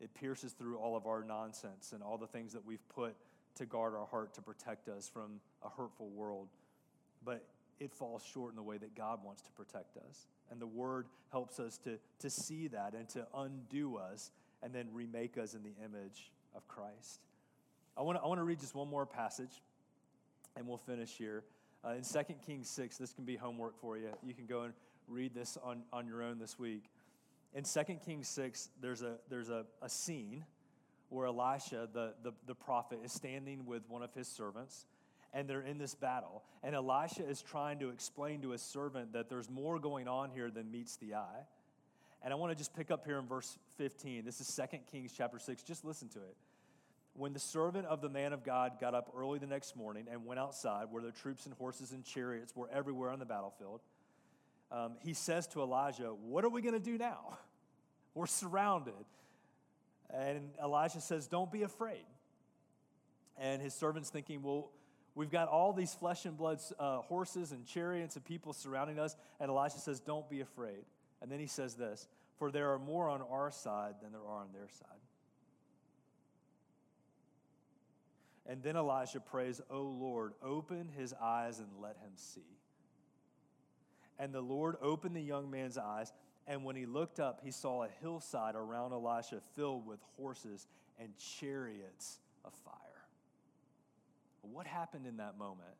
It 0.00 0.14
pierces 0.14 0.52
through 0.52 0.78
all 0.78 0.96
of 0.96 1.06
our 1.06 1.24
nonsense 1.24 1.92
and 1.92 2.02
all 2.02 2.18
the 2.18 2.26
things 2.26 2.52
that 2.52 2.64
we've 2.64 2.86
put 2.88 3.16
to 3.58 3.66
guard 3.66 3.94
our 3.94 4.06
heart 4.06 4.34
to 4.34 4.42
protect 4.42 4.88
us 4.88 5.08
from 5.08 5.40
a 5.64 5.68
hurtful 5.68 6.08
world. 6.08 6.48
But 7.24 7.44
it 7.80 7.92
falls 7.92 8.22
short 8.24 8.50
in 8.50 8.56
the 8.56 8.62
way 8.62 8.78
that 8.78 8.96
God 8.96 9.20
wants 9.24 9.42
to 9.42 9.50
protect 9.52 9.96
us. 9.96 10.26
And 10.50 10.60
the 10.60 10.66
Word 10.66 11.06
helps 11.30 11.60
us 11.60 11.78
to, 11.78 11.98
to 12.20 12.30
see 12.30 12.68
that 12.68 12.94
and 12.94 13.08
to 13.10 13.26
undo 13.34 13.96
us 13.96 14.30
and 14.62 14.74
then 14.74 14.88
remake 14.92 15.38
us 15.38 15.54
in 15.54 15.62
the 15.62 15.74
image 15.84 16.32
of 16.54 16.66
Christ. 16.66 17.20
I 17.96 18.02
want 18.02 18.18
to 18.18 18.22
I 18.22 18.26
wanna 18.26 18.44
read 18.44 18.60
just 18.60 18.74
one 18.74 18.88
more 18.88 19.06
passage, 19.06 19.62
and 20.56 20.66
we'll 20.66 20.78
finish 20.78 21.10
here. 21.10 21.44
Uh, 21.84 21.90
in 21.90 22.02
2 22.02 22.34
Kings 22.44 22.68
6, 22.70 22.96
this 22.96 23.12
can 23.12 23.24
be 23.24 23.36
homework 23.36 23.78
for 23.80 23.96
you. 23.96 24.10
You 24.24 24.34
can 24.34 24.46
go 24.46 24.62
and 24.62 24.72
read 25.06 25.34
this 25.34 25.56
on, 25.62 25.82
on 25.92 26.06
your 26.06 26.22
own 26.22 26.38
this 26.38 26.58
week. 26.58 26.84
In 27.54 27.64
2 27.64 27.80
Kings 28.04 28.28
6, 28.28 28.68
there's 28.80 29.02
a, 29.02 29.14
there's 29.30 29.48
a, 29.48 29.64
a 29.80 29.88
scene 29.88 30.44
where 31.08 31.26
Elisha, 31.26 31.88
the, 31.92 32.14
the, 32.22 32.32
the 32.46 32.54
prophet, 32.54 33.00
is 33.04 33.12
standing 33.12 33.66
with 33.66 33.82
one 33.88 34.02
of 34.02 34.12
his 34.14 34.28
servants, 34.28 34.86
and 35.32 35.48
they're 35.48 35.62
in 35.62 35.78
this 35.78 35.94
battle. 35.94 36.42
And 36.62 36.74
Elisha 36.74 37.26
is 37.28 37.42
trying 37.42 37.78
to 37.80 37.90
explain 37.90 38.42
to 38.42 38.50
his 38.50 38.62
servant 38.62 39.12
that 39.12 39.28
there's 39.28 39.48
more 39.48 39.78
going 39.78 40.08
on 40.08 40.30
here 40.30 40.50
than 40.50 40.70
meets 40.70 40.96
the 40.96 41.14
eye. 41.14 41.46
And 42.22 42.32
I 42.32 42.36
want 42.36 42.50
to 42.52 42.56
just 42.56 42.74
pick 42.74 42.90
up 42.90 43.04
here 43.04 43.18
in 43.18 43.26
verse 43.26 43.58
15. 43.76 44.24
This 44.24 44.40
is 44.40 44.54
2 44.54 44.78
Kings 44.90 45.12
chapter 45.16 45.38
6. 45.38 45.62
Just 45.62 45.84
listen 45.84 46.08
to 46.10 46.18
it. 46.18 46.36
When 47.14 47.32
the 47.32 47.40
servant 47.40 47.86
of 47.86 48.00
the 48.00 48.08
man 48.08 48.32
of 48.32 48.44
God 48.44 48.72
got 48.80 48.94
up 48.94 49.12
early 49.16 49.38
the 49.38 49.46
next 49.46 49.76
morning 49.76 50.06
and 50.10 50.24
went 50.24 50.38
outside, 50.38 50.86
where 50.90 51.02
the 51.02 51.10
troops 51.10 51.46
and 51.46 51.54
horses 51.54 51.92
and 51.92 52.04
chariots 52.04 52.54
were 52.54 52.68
everywhere 52.72 53.10
on 53.10 53.18
the 53.18 53.24
battlefield, 53.24 53.80
um, 54.70 54.92
he 55.00 55.14
says 55.14 55.46
to 55.48 55.62
Elijah, 55.62 56.08
What 56.08 56.44
are 56.44 56.48
we 56.48 56.60
going 56.60 56.74
to 56.74 56.80
do 56.80 56.98
now? 56.98 57.38
We're 58.14 58.26
surrounded. 58.26 58.94
And 60.10 60.50
Elijah 60.62 61.00
says, 61.00 61.26
Don't 61.26 61.50
be 61.52 61.62
afraid. 61.62 62.04
And 63.36 63.62
his 63.62 63.74
servant's 63.74 64.10
thinking, 64.10 64.42
Well, 64.42 64.70
we've 65.14 65.30
got 65.30 65.48
all 65.48 65.72
these 65.72 65.94
flesh 65.94 66.24
and 66.24 66.36
blood 66.36 66.60
uh, 66.78 66.98
horses 66.98 67.52
and 67.52 67.66
chariots 67.66 68.16
and 68.16 68.24
people 68.24 68.52
surrounding 68.52 68.98
us. 68.98 69.16
And 69.40 69.50
Elijah 69.50 69.78
says, 69.78 70.00
Don't 70.00 70.28
be 70.28 70.40
afraid. 70.40 70.84
And 71.20 71.30
then 71.30 71.40
he 71.40 71.46
says 71.46 71.74
this 71.74 72.08
For 72.38 72.50
there 72.50 72.72
are 72.72 72.78
more 72.78 73.08
on 73.08 73.22
our 73.30 73.50
side 73.50 73.94
than 74.02 74.12
there 74.12 74.22
are 74.22 74.40
on 74.40 74.48
their 74.52 74.68
side. 74.68 74.98
And 78.46 78.62
then 78.62 78.76
Elijah 78.76 79.20
prays, 79.20 79.60
O 79.70 79.82
Lord, 79.82 80.32
open 80.42 80.88
his 80.96 81.12
eyes 81.20 81.58
and 81.58 81.68
let 81.82 81.96
him 81.98 82.12
see. 82.14 82.40
And 84.18 84.32
the 84.32 84.40
Lord 84.40 84.76
opened 84.80 85.14
the 85.14 85.22
young 85.22 85.50
man's 85.50 85.76
eyes, 85.76 86.12
and 86.48 86.64
when 86.64 86.74
he 86.74 86.86
looked 86.86 87.20
up, 87.20 87.40
he 87.44 87.50
saw 87.50 87.84
a 87.84 87.88
hillside 88.00 88.54
around 88.54 88.92
Elisha 88.92 89.40
filled 89.54 89.86
with 89.86 90.00
horses 90.16 90.66
and 90.98 91.10
chariots 91.18 92.18
of 92.44 92.54
fire. 92.64 92.74
What 94.42 94.66
happened 94.66 95.06
in 95.06 95.18
that 95.18 95.38
moment? 95.38 95.76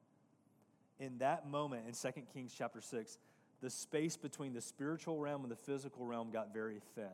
In 1.01 1.19
that 1.19 1.49
moment 1.49 1.85
in 1.89 1.95
2 1.95 2.21
Kings 2.35 2.55
chapter 2.57 2.83
6, 2.83 3.19
the 3.63 3.71
space 3.71 4.17
between 4.17 4.53
the 4.53 4.61
spiritual 4.61 5.19
realm 5.19 5.43
and 5.43 5.51
the 5.51 5.57
physical 5.57 6.05
realm 6.05 6.31
got 6.31 6.53
very 6.53 6.81
thin. 6.95 7.07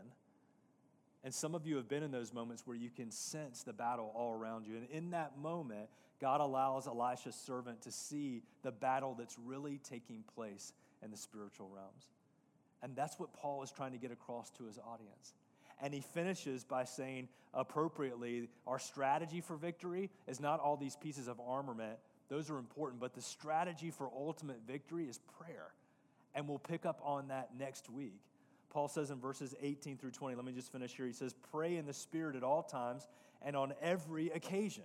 And 1.22 1.32
some 1.32 1.54
of 1.54 1.64
you 1.64 1.76
have 1.76 1.88
been 1.88 2.02
in 2.02 2.10
those 2.10 2.34
moments 2.34 2.66
where 2.66 2.76
you 2.76 2.90
can 2.90 3.10
sense 3.10 3.62
the 3.62 3.72
battle 3.72 4.12
all 4.14 4.34
around 4.34 4.66
you. 4.66 4.76
And 4.76 4.90
in 4.90 5.10
that 5.10 5.38
moment, 5.38 5.88
God 6.20 6.40
allows 6.40 6.86
Elisha's 6.86 7.36
servant 7.36 7.82
to 7.82 7.92
see 7.92 8.42
the 8.62 8.72
battle 8.72 9.14
that's 9.16 9.38
really 9.38 9.78
taking 9.88 10.24
place 10.34 10.72
in 11.02 11.10
the 11.10 11.16
spiritual 11.16 11.70
realms. 11.72 12.10
And 12.84 12.94
that's 12.94 13.18
what 13.18 13.32
Paul 13.32 13.62
is 13.62 13.70
trying 13.70 13.92
to 13.92 13.98
get 13.98 14.12
across 14.12 14.50
to 14.58 14.66
his 14.66 14.78
audience. 14.78 15.32
And 15.80 15.94
he 15.94 16.02
finishes 16.02 16.64
by 16.64 16.84
saying 16.84 17.28
appropriately, 17.54 18.50
our 18.66 18.78
strategy 18.78 19.40
for 19.40 19.56
victory 19.56 20.10
is 20.28 20.38
not 20.38 20.60
all 20.60 20.76
these 20.76 20.94
pieces 20.94 21.26
of 21.26 21.40
armament, 21.40 21.98
those 22.28 22.50
are 22.50 22.58
important, 22.58 23.00
but 23.00 23.14
the 23.14 23.22
strategy 23.22 23.90
for 23.90 24.10
ultimate 24.14 24.60
victory 24.66 25.04
is 25.06 25.18
prayer. 25.40 25.72
And 26.34 26.46
we'll 26.46 26.58
pick 26.58 26.84
up 26.84 27.00
on 27.02 27.28
that 27.28 27.50
next 27.58 27.88
week. 27.88 28.20
Paul 28.70 28.88
says 28.88 29.10
in 29.10 29.18
verses 29.18 29.54
18 29.62 29.96
through 29.96 30.10
20, 30.10 30.36
let 30.36 30.44
me 30.44 30.52
just 30.52 30.70
finish 30.70 30.94
here. 30.94 31.06
He 31.06 31.12
says, 31.12 31.34
Pray 31.52 31.76
in 31.76 31.86
the 31.86 31.94
Spirit 31.94 32.36
at 32.36 32.42
all 32.42 32.62
times 32.62 33.08
and 33.40 33.56
on 33.56 33.72
every 33.80 34.28
occasion. 34.28 34.84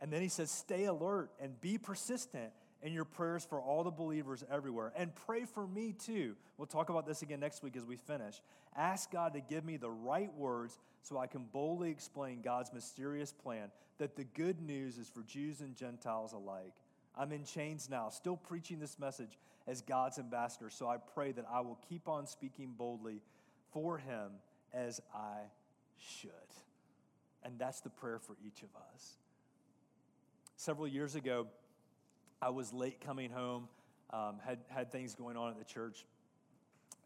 And 0.00 0.12
then 0.12 0.22
he 0.22 0.28
says, 0.28 0.50
Stay 0.50 0.86
alert 0.86 1.30
and 1.40 1.60
be 1.60 1.78
persistent 1.78 2.52
in 2.82 2.92
your 2.92 3.04
prayers 3.04 3.44
for 3.44 3.60
all 3.60 3.82
the 3.82 3.90
believers 3.90 4.44
everywhere. 4.50 4.92
And 4.96 5.14
pray 5.26 5.44
for 5.44 5.66
me 5.66 5.92
too. 5.92 6.36
We'll 6.56 6.66
talk 6.66 6.90
about 6.90 7.06
this 7.06 7.22
again 7.22 7.40
next 7.40 7.62
week 7.62 7.76
as 7.76 7.84
we 7.84 7.96
finish. 7.96 8.40
Ask 8.76 9.10
God 9.10 9.34
to 9.34 9.40
give 9.40 9.64
me 9.64 9.76
the 9.76 9.90
right 9.90 10.32
words 10.34 10.78
so 11.02 11.18
I 11.18 11.26
can 11.26 11.44
boldly 11.52 11.90
explain 11.90 12.40
God's 12.42 12.72
mysterious 12.72 13.32
plan 13.32 13.70
that 13.98 14.14
the 14.16 14.24
good 14.24 14.60
news 14.60 14.98
is 14.98 15.08
for 15.08 15.22
Jews 15.22 15.60
and 15.60 15.74
Gentiles 15.76 16.32
alike. 16.32 16.74
I'm 17.16 17.32
in 17.32 17.44
chains 17.44 17.88
now, 17.90 18.10
still 18.10 18.36
preaching 18.36 18.78
this 18.78 18.98
message 18.98 19.38
as 19.66 19.80
God's 19.80 20.18
ambassador. 20.18 20.70
So 20.70 20.88
I 20.88 20.98
pray 20.98 21.32
that 21.32 21.46
I 21.52 21.60
will 21.60 21.78
keep 21.88 22.08
on 22.08 22.26
speaking 22.26 22.74
boldly 22.78 23.20
for 23.72 23.98
him 23.98 24.30
as 24.72 25.00
I 25.12 25.38
should. 25.98 26.30
And 27.42 27.58
that's 27.58 27.80
the 27.80 27.90
prayer 27.90 28.18
for 28.18 28.36
each 28.46 28.62
of 28.62 28.68
us. 28.94 29.16
Several 30.56 30.86
years 30.86 31.14
ago, 31.14 31.46
I 32.40 32.50
was 32.50 32.72
late 32.72 33.00
coming 33.00 33.30
home, 33.30 33.68
um, 34.10 34.36
had, 34.44 34.58
had 34.68 34.92
things 34.92 35.14
going 35.14 35.36
on 35.36 35.50
at 35.50 35.58
the 35.58 35.64
church. 35.64 36.04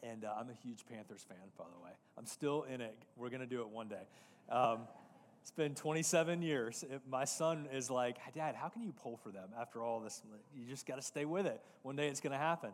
And 0.02 0.24
uh, 0.24 0.32
I'm 0.38 0.50
a 0.50 0.66
huge 0.66 0.84
Panthers 0.86 1.24
fan, 1.26 1.38
by 1.56 1.64
the 1.64 1.84
way. 1.84 1.92
I'm 2.18 2.26
still 2.26 2.64
in 2.64 2.80
it. 2.80 2.96
We're 3.16 3.30
going 3.30 3.40
to 3.40 3.46
do 3.46 3.60
it 3.60 3.68
one 3.68 3.88
day. 3.88 4.02
Um, 4.48 4.80
it's 5.40 5.50
been 5.50 5.74
27 5.74 6.42
years. 6.42 6.84
It, 6.88 7.02
my 7.08 7.24
son 7.24 7.68
is 7.72 7.90
like, 7.90 8.16
Dad, 8.34 8.54
how 8.54 8.68
can 8.68 8.82
you 8.82 8.92
pull 8.92 9.16
for 9.16 9.30
them 9.30 9.48
after 9.60 9.82
all 9.82 10.00
this? 10.00 10.22
You 10.54 10.66
just 10.66 10.86
got 10.86 10.96
to 10.96 11.02
stay 11.02 11.24
with 11.24 11.46
it. 11.46 11.60
One 11.82 11.96
day 11.96 12.08
it's 12.08 12.20
going 12.20 12.32
to 12.32 12.38
happen. 12.38 12.70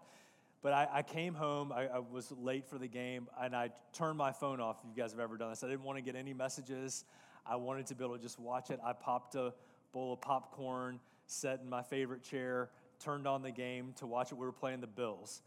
But 0.60 0.72
I, 0.72 0.88
I 0.92 1.02
came 1.02 1.34
home, 1.34 1.70
I, 1.70 1.86
I, 1.86 1.98
was 2.00 2.32
late 2.32 2.66
for 2.66 2.78
the 2.78 2.88
game, 2.88 3.28
and 3.40 3.54
I 3.54 3.70
turned 3.92 4.18
my 4.18 4.32
phone 4.32 4.60
off. 4.60 4.78
If 4.82 4.96
you 4.96 5.00
guys 5.00 5.12
have 5.12 5.20
ever 5.20 5.36
done 5.36 5.50
this, 5.50 5.62
I 5.62 5.68
didn't 5.68 5.84
want 5.84 5.98
to 5.98 6.02
get 6.02 6.16
any 6.16 6.34
messages. 6.34 7.04
I 7.46 7.56
wanted 7.56 7.86
to 7.86 7.94
be 7.94 8.04
able 8.04 8.16
to 8.16 8.22
just 8.22 8.40
watch 8.40 8.70
it. 8.70 8.80
I 8.84 8.92
popped 8.92 9.36
a 9.36 9.54
bowl 9.92 10.14
of 10.14 10.20
popcorn, 10.20 10.98
sat 11.28 11.60
in 11.62 11.68
my 11.68 11.82
favorite 11.82 12.22
chair, 12.22 12.70
turned 12.98 13.26
on 13.26 13.42
the 13.42 13.50
game 13.50 13.92
to 13.96 14.06
watch 14.06 14.32
it. 14.32 14.38
We 14.38 14.46
were 14.46 14.52
playing 14.52 14.80
the 14.80 14.88
Bills. 14.88 15.42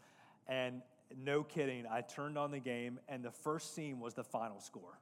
And 0.48 0.82
no 1.22 1.42
kidding, 1.42 1.84
I 1.90 2.00
turned 2.00 2.38
on 2.38 2.50
the 2.50 2.58
game, 2.58 2.98
and 3.08 3.22
the 3.22 3.30
first 3.30 3.74
scene 3.74 4.00
was 4.00 4.14
the 4.14 4.24
final 4.24 4.60
score. 4.60 4.98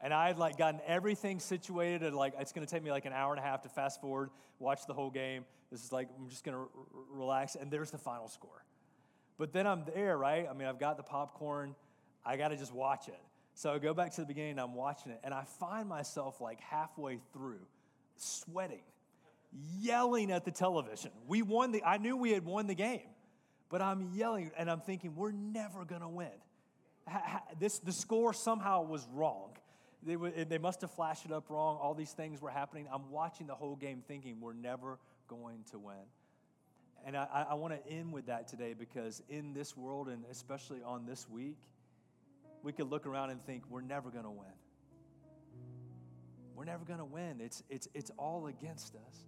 And 0.00 0.12
I 0.12 0.28
had 0.28 0.38
like 0.38 0.56
gotten 0.56 0.80
everything 0.86 1.40
situated, 1.40 2.02
and 2.02 2.14
like 2.14 2.34
it's 2.38 2.52
going 2.52 2.66
to 2.66 2.72
take 2.72 2.82
me 2.82 2.90
like 2.90 3.04
an 3.04 3.12
hour 3.12 3.32
and 3.32 3.40
a 3.40 3.42
half 3.42 3.62
to 3.62 3.68
fast 3.68 4.00
forward, 4.00 4.30
watch 4.58 4.86
the 4.86 4.94
whole 4.94 5.10
game. 5.10 5.44
This 5.70 5.84
is 5.84 5.92
like 5.92 6.08
I'm 6.18 6.28
just 6.28 6.44
going 6.44 6.56
to 6.56 6.60
r- 6.60 6.68
relax, 7.10 7.54
and 7.54 7.70
there's 7.70 7.90
the 7.90 7.98
final 7.98 8.28
score. 8.28 8.64
But 9.38 9.52
then 9.52 9.66
I'm 9.66 9.84
there, 9.94 10.16
right? 10.16 10.46
I 10.48 10.52
mean, 10.54 10.68
I've 10.68 10.78
got 10.78 10.96
the 10.96 11.02
popcorn. 11.02 11.74
I 12.24 12.36
got 12.36 12.48
to 12.48 12.56
just 12.56 12.72
watch 12.72 13.08
it. 13.08 13.18
So 13.54 13.72
I 13.72 13.78
go 13.78 13.92
back 13.92 14.12
to 14.12 14.20
the 14.20 14.26
beginning, 14.26 14.58
I'm 14.58 14.74
watching 14.74 15.12
it, 15.12 15.20
and 15.24 15.34
I 15.34 15.44
find 15.44 15.88
myself 15.88 16.40
like 16.40 16.60
halfway 16.60 17.18
through, 17.32 17.60
sweating, 18.16 18.82
yelling 19.78 20.30
at 20.30 20.44
the 20.44 20.50
television. 20.50 21.10
We 21.26 21.42
won 21.42 21.72
the. 21.72 21.82
I 21.84 21.98
knew 21.98 22.16
we 22.16 22.32
had 22.32 22.44
won 22.44 22.66
the 22.66 22.74
game, 22.74 23.08
but 23.70 23.82
I'm 23.82 24.10
yelling, 24.14 24.50
and 24.56 24.70
I'm 24.70 24.80
thinking 24.80 25.14
we're 25.14 25.32
never 25.32 25.84
to 26.00 26.08
win. 26.08 26.30
This 27.58 27.78
the 27.78 27.92
score 27.92 28.32
somehow 28.32 28.82
was 28.82 29.06
wrong 29.12 29.56
they, 30.04 30.16
they 30.44 30.58
must 30.58 30.80
have 30.80 30.90
flashed 30.90 31.24
it 31.24 31.32
up 31.32 31.48
wrong. 31.48 31.78
All 31.80 31.94
these 31.94 32.12
things 32.12 32.40
were 32.40 32.50
happening. 32.50 32.88
I'm 32.92 33.10
watching 33.10 33.46
the 33.46 33.54
whole 33.54 33.76
game 33.76 34.02
thinking 34.06 34.40
we're 34.40 34.52
never 34.52 34.98
going 35.28 35.64
to 35.70 35.78
win. 35.78 36.04
And 37.04 37.16
I, 37.16 37.46
I 37.50 37.54
want 37.54 37.74
to 37.74 37.92
end 37.92 38.12
with 38.12 38.26
that 38.26 38.48
today 38.48 38.74
because 38.78 39.22
in 39.28 39.54
this 39.54 39.76
world, 39.76 40.08
and 40.08 40.24
especially 40.30 40.82
on 40.84 41.06
this 41.06 41.28
week, 41.28 41.56
we 42.62 42.72
could 42.72 42.90
look 42.90 43.06
around 43.06 43.30
and 43.30 43.44
think 43.44 43.64
we're 43.68 43.80
never 43.80 44.10
to 44.24 44.30
win. 44.30 44.46
We're 46.54 46.64
never 46.64 46.84
to 46.98 47.04
win. 47.04 47.40
It's, 47.40 47.62
it's, 47.70 47.88
it's 47.94 48.10
all 48.18 48.46
against 48.46 48.94
us. 48.94 49.26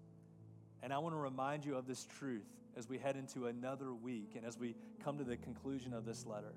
And 0.84 0.92
I 0.92 0.98
want 0.98 1.14
to 1.14 1.18
remind 1.18 1.64
you 1.64 1.76
of 1.76 1.86
this 1.86 2.06
truth 2.18 2.44
as 2.76 2.90
we 2.90 2.98
head 2.98 3.16
into 3.16 3.46
another 3.46 3.94
week 3.94 4.32
and 4.36 4.44
as 4.44 4.58
we 4.58 4.76
come 5.02 5.16
to 5.16 5.24
the 5.24 5.38
conclusion 5.38 5.94
of 5.94 6.04
this 6.04 6.26
letter, 6.26 6.52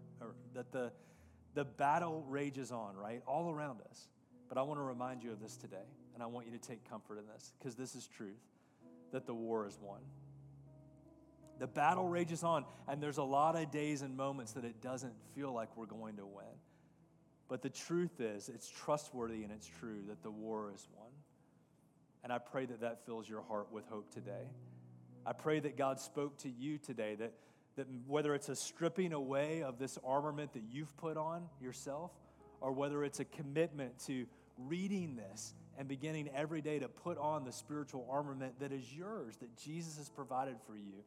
that 0.53 0.69
the, 0.73 0.91
the 1.53 1.63
battle 1.63 2.25
rages 2.27 2.69
on, 2.73 2.97
right? 2.97 3.23
All 3.25 3.49
around 3.49 3.79
us. 3.89 4.09
But 4.49 4.57
I 4.57 4.63
want 4.63 4.79
to 4.79 4.83
remind 4.83 5.23
you 5.23 5.31
of 5.31 5.41
this 5.41 5.55
today, 5.55 5.87
and 6.13 6.21
I 6.21 6.25
want 6.25 6.45
you 6.45 6.51
to 6.51 6.59
take 6.59 6.87
comfort 6.89 7.19
in 7.19 7.23
this, 7.33 7.53
because 7.57 7.75
this 7.75 7.95
is 7.95 8.05
truth 8.05 8.35
that 9.13 9.25
the 9.25 9.33
war 9.33 9.65
is 9.65 9.79
won. 9.81 10.01
The 11.59 11.67
battle 11.67 12.09
rages 12.09 12.43
on, 12.43 12.65
and 12.89 13.01
there's 13.01 13.19
a 13.19 13.23
lot 13.23 13.55
of 13.55 13.71
days 13.71 14.01
and 14.01 14.17
moments 14.17 14.51
that 14.53 14.65
it 14.65 14.81
doesn't 14.81 15.13
feel 15.35 15.53
like 15.53 15.69
we're 15.77 15.85
going 15.85 16.17
to 16.17 16.25
win. 16.25 16.45
But 17.47 17.61
the 17.61 17.69
truth 17.69 18.19
is, 18.19 18.49
it's 18.49 18.69
trustworthy 18.69 19.43
and 19.43 19.53
it's 19.53 19.69
true 19.79 20.01
that 20.09 20.21
the 20.21 20.31
war 20.31 20.69
is 20.75 20.85
won. 20.97 21.06
And 22.27 22.33
I 22.33 22.39
pray 22.39 22.65
that 22.65 22.81
that 22.81 23.05
fills 23.05 23.29
your 23.29 23.41
heart 23.43 23.71
with 23.71 23.87
hope 23.87 24.13
today. 24.13 24.49
I 25.25 25.31
pray 25.31 25.61
that 25.61 25.77
God 25.77 25.97
spoke 25.97 26.37
to 26.39 26.49
you 26.49 26.77
today, 26.77 27.15
that 27.15 27.31
that 27.77 27.87
whether 28.05 28.35
it's 28.35 28.49
a 28.49 28.55
stripping 28.57 29.13
away 29.13 29.63
of 29.63 29.79
this 29.79 29.97
armament 30.05 30.51
that 30.51 30.63
you've 30.69 30.93
put 30.97 31.15
on 31.15 31.47
yourself, 31.61 32.11
or 32.59 32.73
whether 32.73 33.05
it's 33.05 33.21
a 33.21 33.23
commitment 33.23 33.97
to 34.07 34.25
reading 34.57 35.15
this 35.15 35.53
and 35.77 35.87
beginning 35.87 36.29
every 36.35 36.59
day 36.59 36.79
to 36.79 36.89
put 36.89 37.17
on 37.17 37.45
the 37.45 37.51
spiritual 37.53 38.05
armament 38.11 38.59
that 38.59 38.73
is 38.73 38.93
yours, 38.93 39.37
that 39.37 39.55
Jesus 39.55 39.95
has 39.95 40.09
provided 40.09 40.57
for 40.67 40.75
you, 40.75 41.05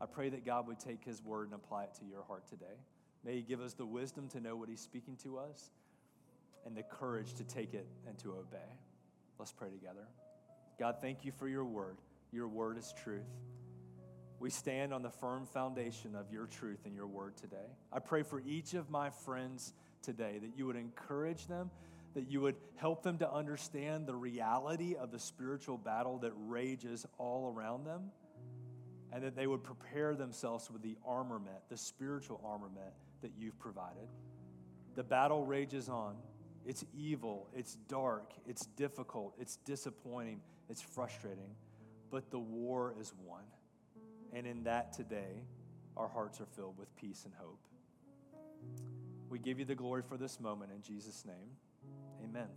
I 0.00 0.06
pray 0.06 0.28
that 0.28 0.46
God 0.46 0.68
would 0.68 0.78
take 0.78 1.04
his 1.04 1.20
word 1.24 1.46
and 1.46 1.54
apply 1.54 1.82
it 1.84 1.94
to 1.94 2.04
your 2.04 2.22
heart 2.22 2.46
today. 2.46 2.78
May 3.24 3.34
he 3.34 3.42
give 3.42 3.60
us 3.60 3.74
the 3.74 3.84
wisdom 3.84 4.28
to 4.28 4.40
know 4.40 4.54
what 4.54 4.68
he's 4.68 4.80
speaking 4.80 5.16
to 5.24 5.38
us 5.38 5.72
and 6.64 6.76
the 6.76 6.84
courage 6.84 7.34
to 7.34 7.42
take 7.42 7.74
it 7.74 7.88
and 8.06 8.16
to 8.18 8.34
obey. 8.34 8.78
Let's 9.40 9.50
pray 9.50 9.70
together. 9.70 10.06
God, 10.78 10.96
thank 11.00 11.24
you 11.24 11.32
for 11.32 11.48
your 11.48 11.64
word. 11.64 11.96
Your 12.32 12.48
word 12.48 12.78
is 12.78 12.92
truth. 13.02 13.28
We 14.40 14.50
stand 14.50 14.92
on 14.92 15.02
the 15.02 15.10
firm 15.10 15.46
foundation 15.46 16.16
of 16.16 16.32
your 16.32 16.46
truth 16.46 16.80
and 16.84 16.94
your 16.94 17.06
word 17.06 17.36
today. 17.36 17.76
I 17.92 18.00
pray 18.00 18.22
for 18.22 18.40
each 18.40 18.74
of 18.74 18.90
my 18.90 19.10
friends 19.10 19.72
today 20.02 20.38
that 20.40 20.56
you 20.56 20.66
would 20.66 20.76
encourage 20.76 21.46
them, 21.46 21.70
that 22.14 22.28
you 22.28 22.40
would 22.40 22.56
help 22.76 23.04
them 23.04 23.18
to 23.18 23.32
understand 23.32 24.06
the 24.06 24.16
reality 24.16 24.96
of 24.96 25.12
the 25.12 25.18
spiritual 25.18 25.78
battle 25.78 26.18
that 26.18 26.32
rages 26.36 27.06
all 27.18 27.52
around 27.54 27.84
them, 27.84 28.10
and 29.12 29.22
that 29.22 29.36
they 29.36 29.46
would 29.46 29.62
prepare 29.62 30.16
themselves 30.16 30.70
with 30.70 30.82
the 30.82 30.96
armament, 31.06 31.58
the 31.68 31.76
spiritual 31.76 32.40
armament 32.44 32.92
that 33.20 33.30
you've 33.38 33.58
provided. 33.60 34.08
The 34.96 35.04
battle 35.04 35.44
rages 35.44 35.88
on. 35.88 36.16
It's 36.64 36.84
evil, 36.96 37.48
it's 37.56 37.74
dark, 37.88 38.32
it's 38.46 38.66
difficult, 38.66 39.34
it's 39.36 39.56
disappointing, 39.64 40.40
it's 40.72 40.80
frustrating, 40.80 41.54
but 42.10 42.30
the 42.30 42.38
war 42.38 42.94
is 42.98 43.12
won. 43.26 43.42
And 44.32 44.46
in 44.46 44.64
that 44.64 44.94
today, 44.94 45.44
our 45.98 46.08
hearts 46.08 46.40
are 46.40 46.46
filled 46.46 46.78
with 46.78 46.96
peace 46.96 47.26
and 47.26 47.34
hope. 47.34 47.60
We 49.28 49.38
give 49.38 49.58
you 49.58 49.66
the 49.66 49.74
glory 49.74 50.02
for 50.02 50.16
this 50.16 50.40
moment 50.40 50.72
in 50.74 50.80
Jesus' 50.80 51.24
name. 51.26 51.50
Amen. 52.24 52.48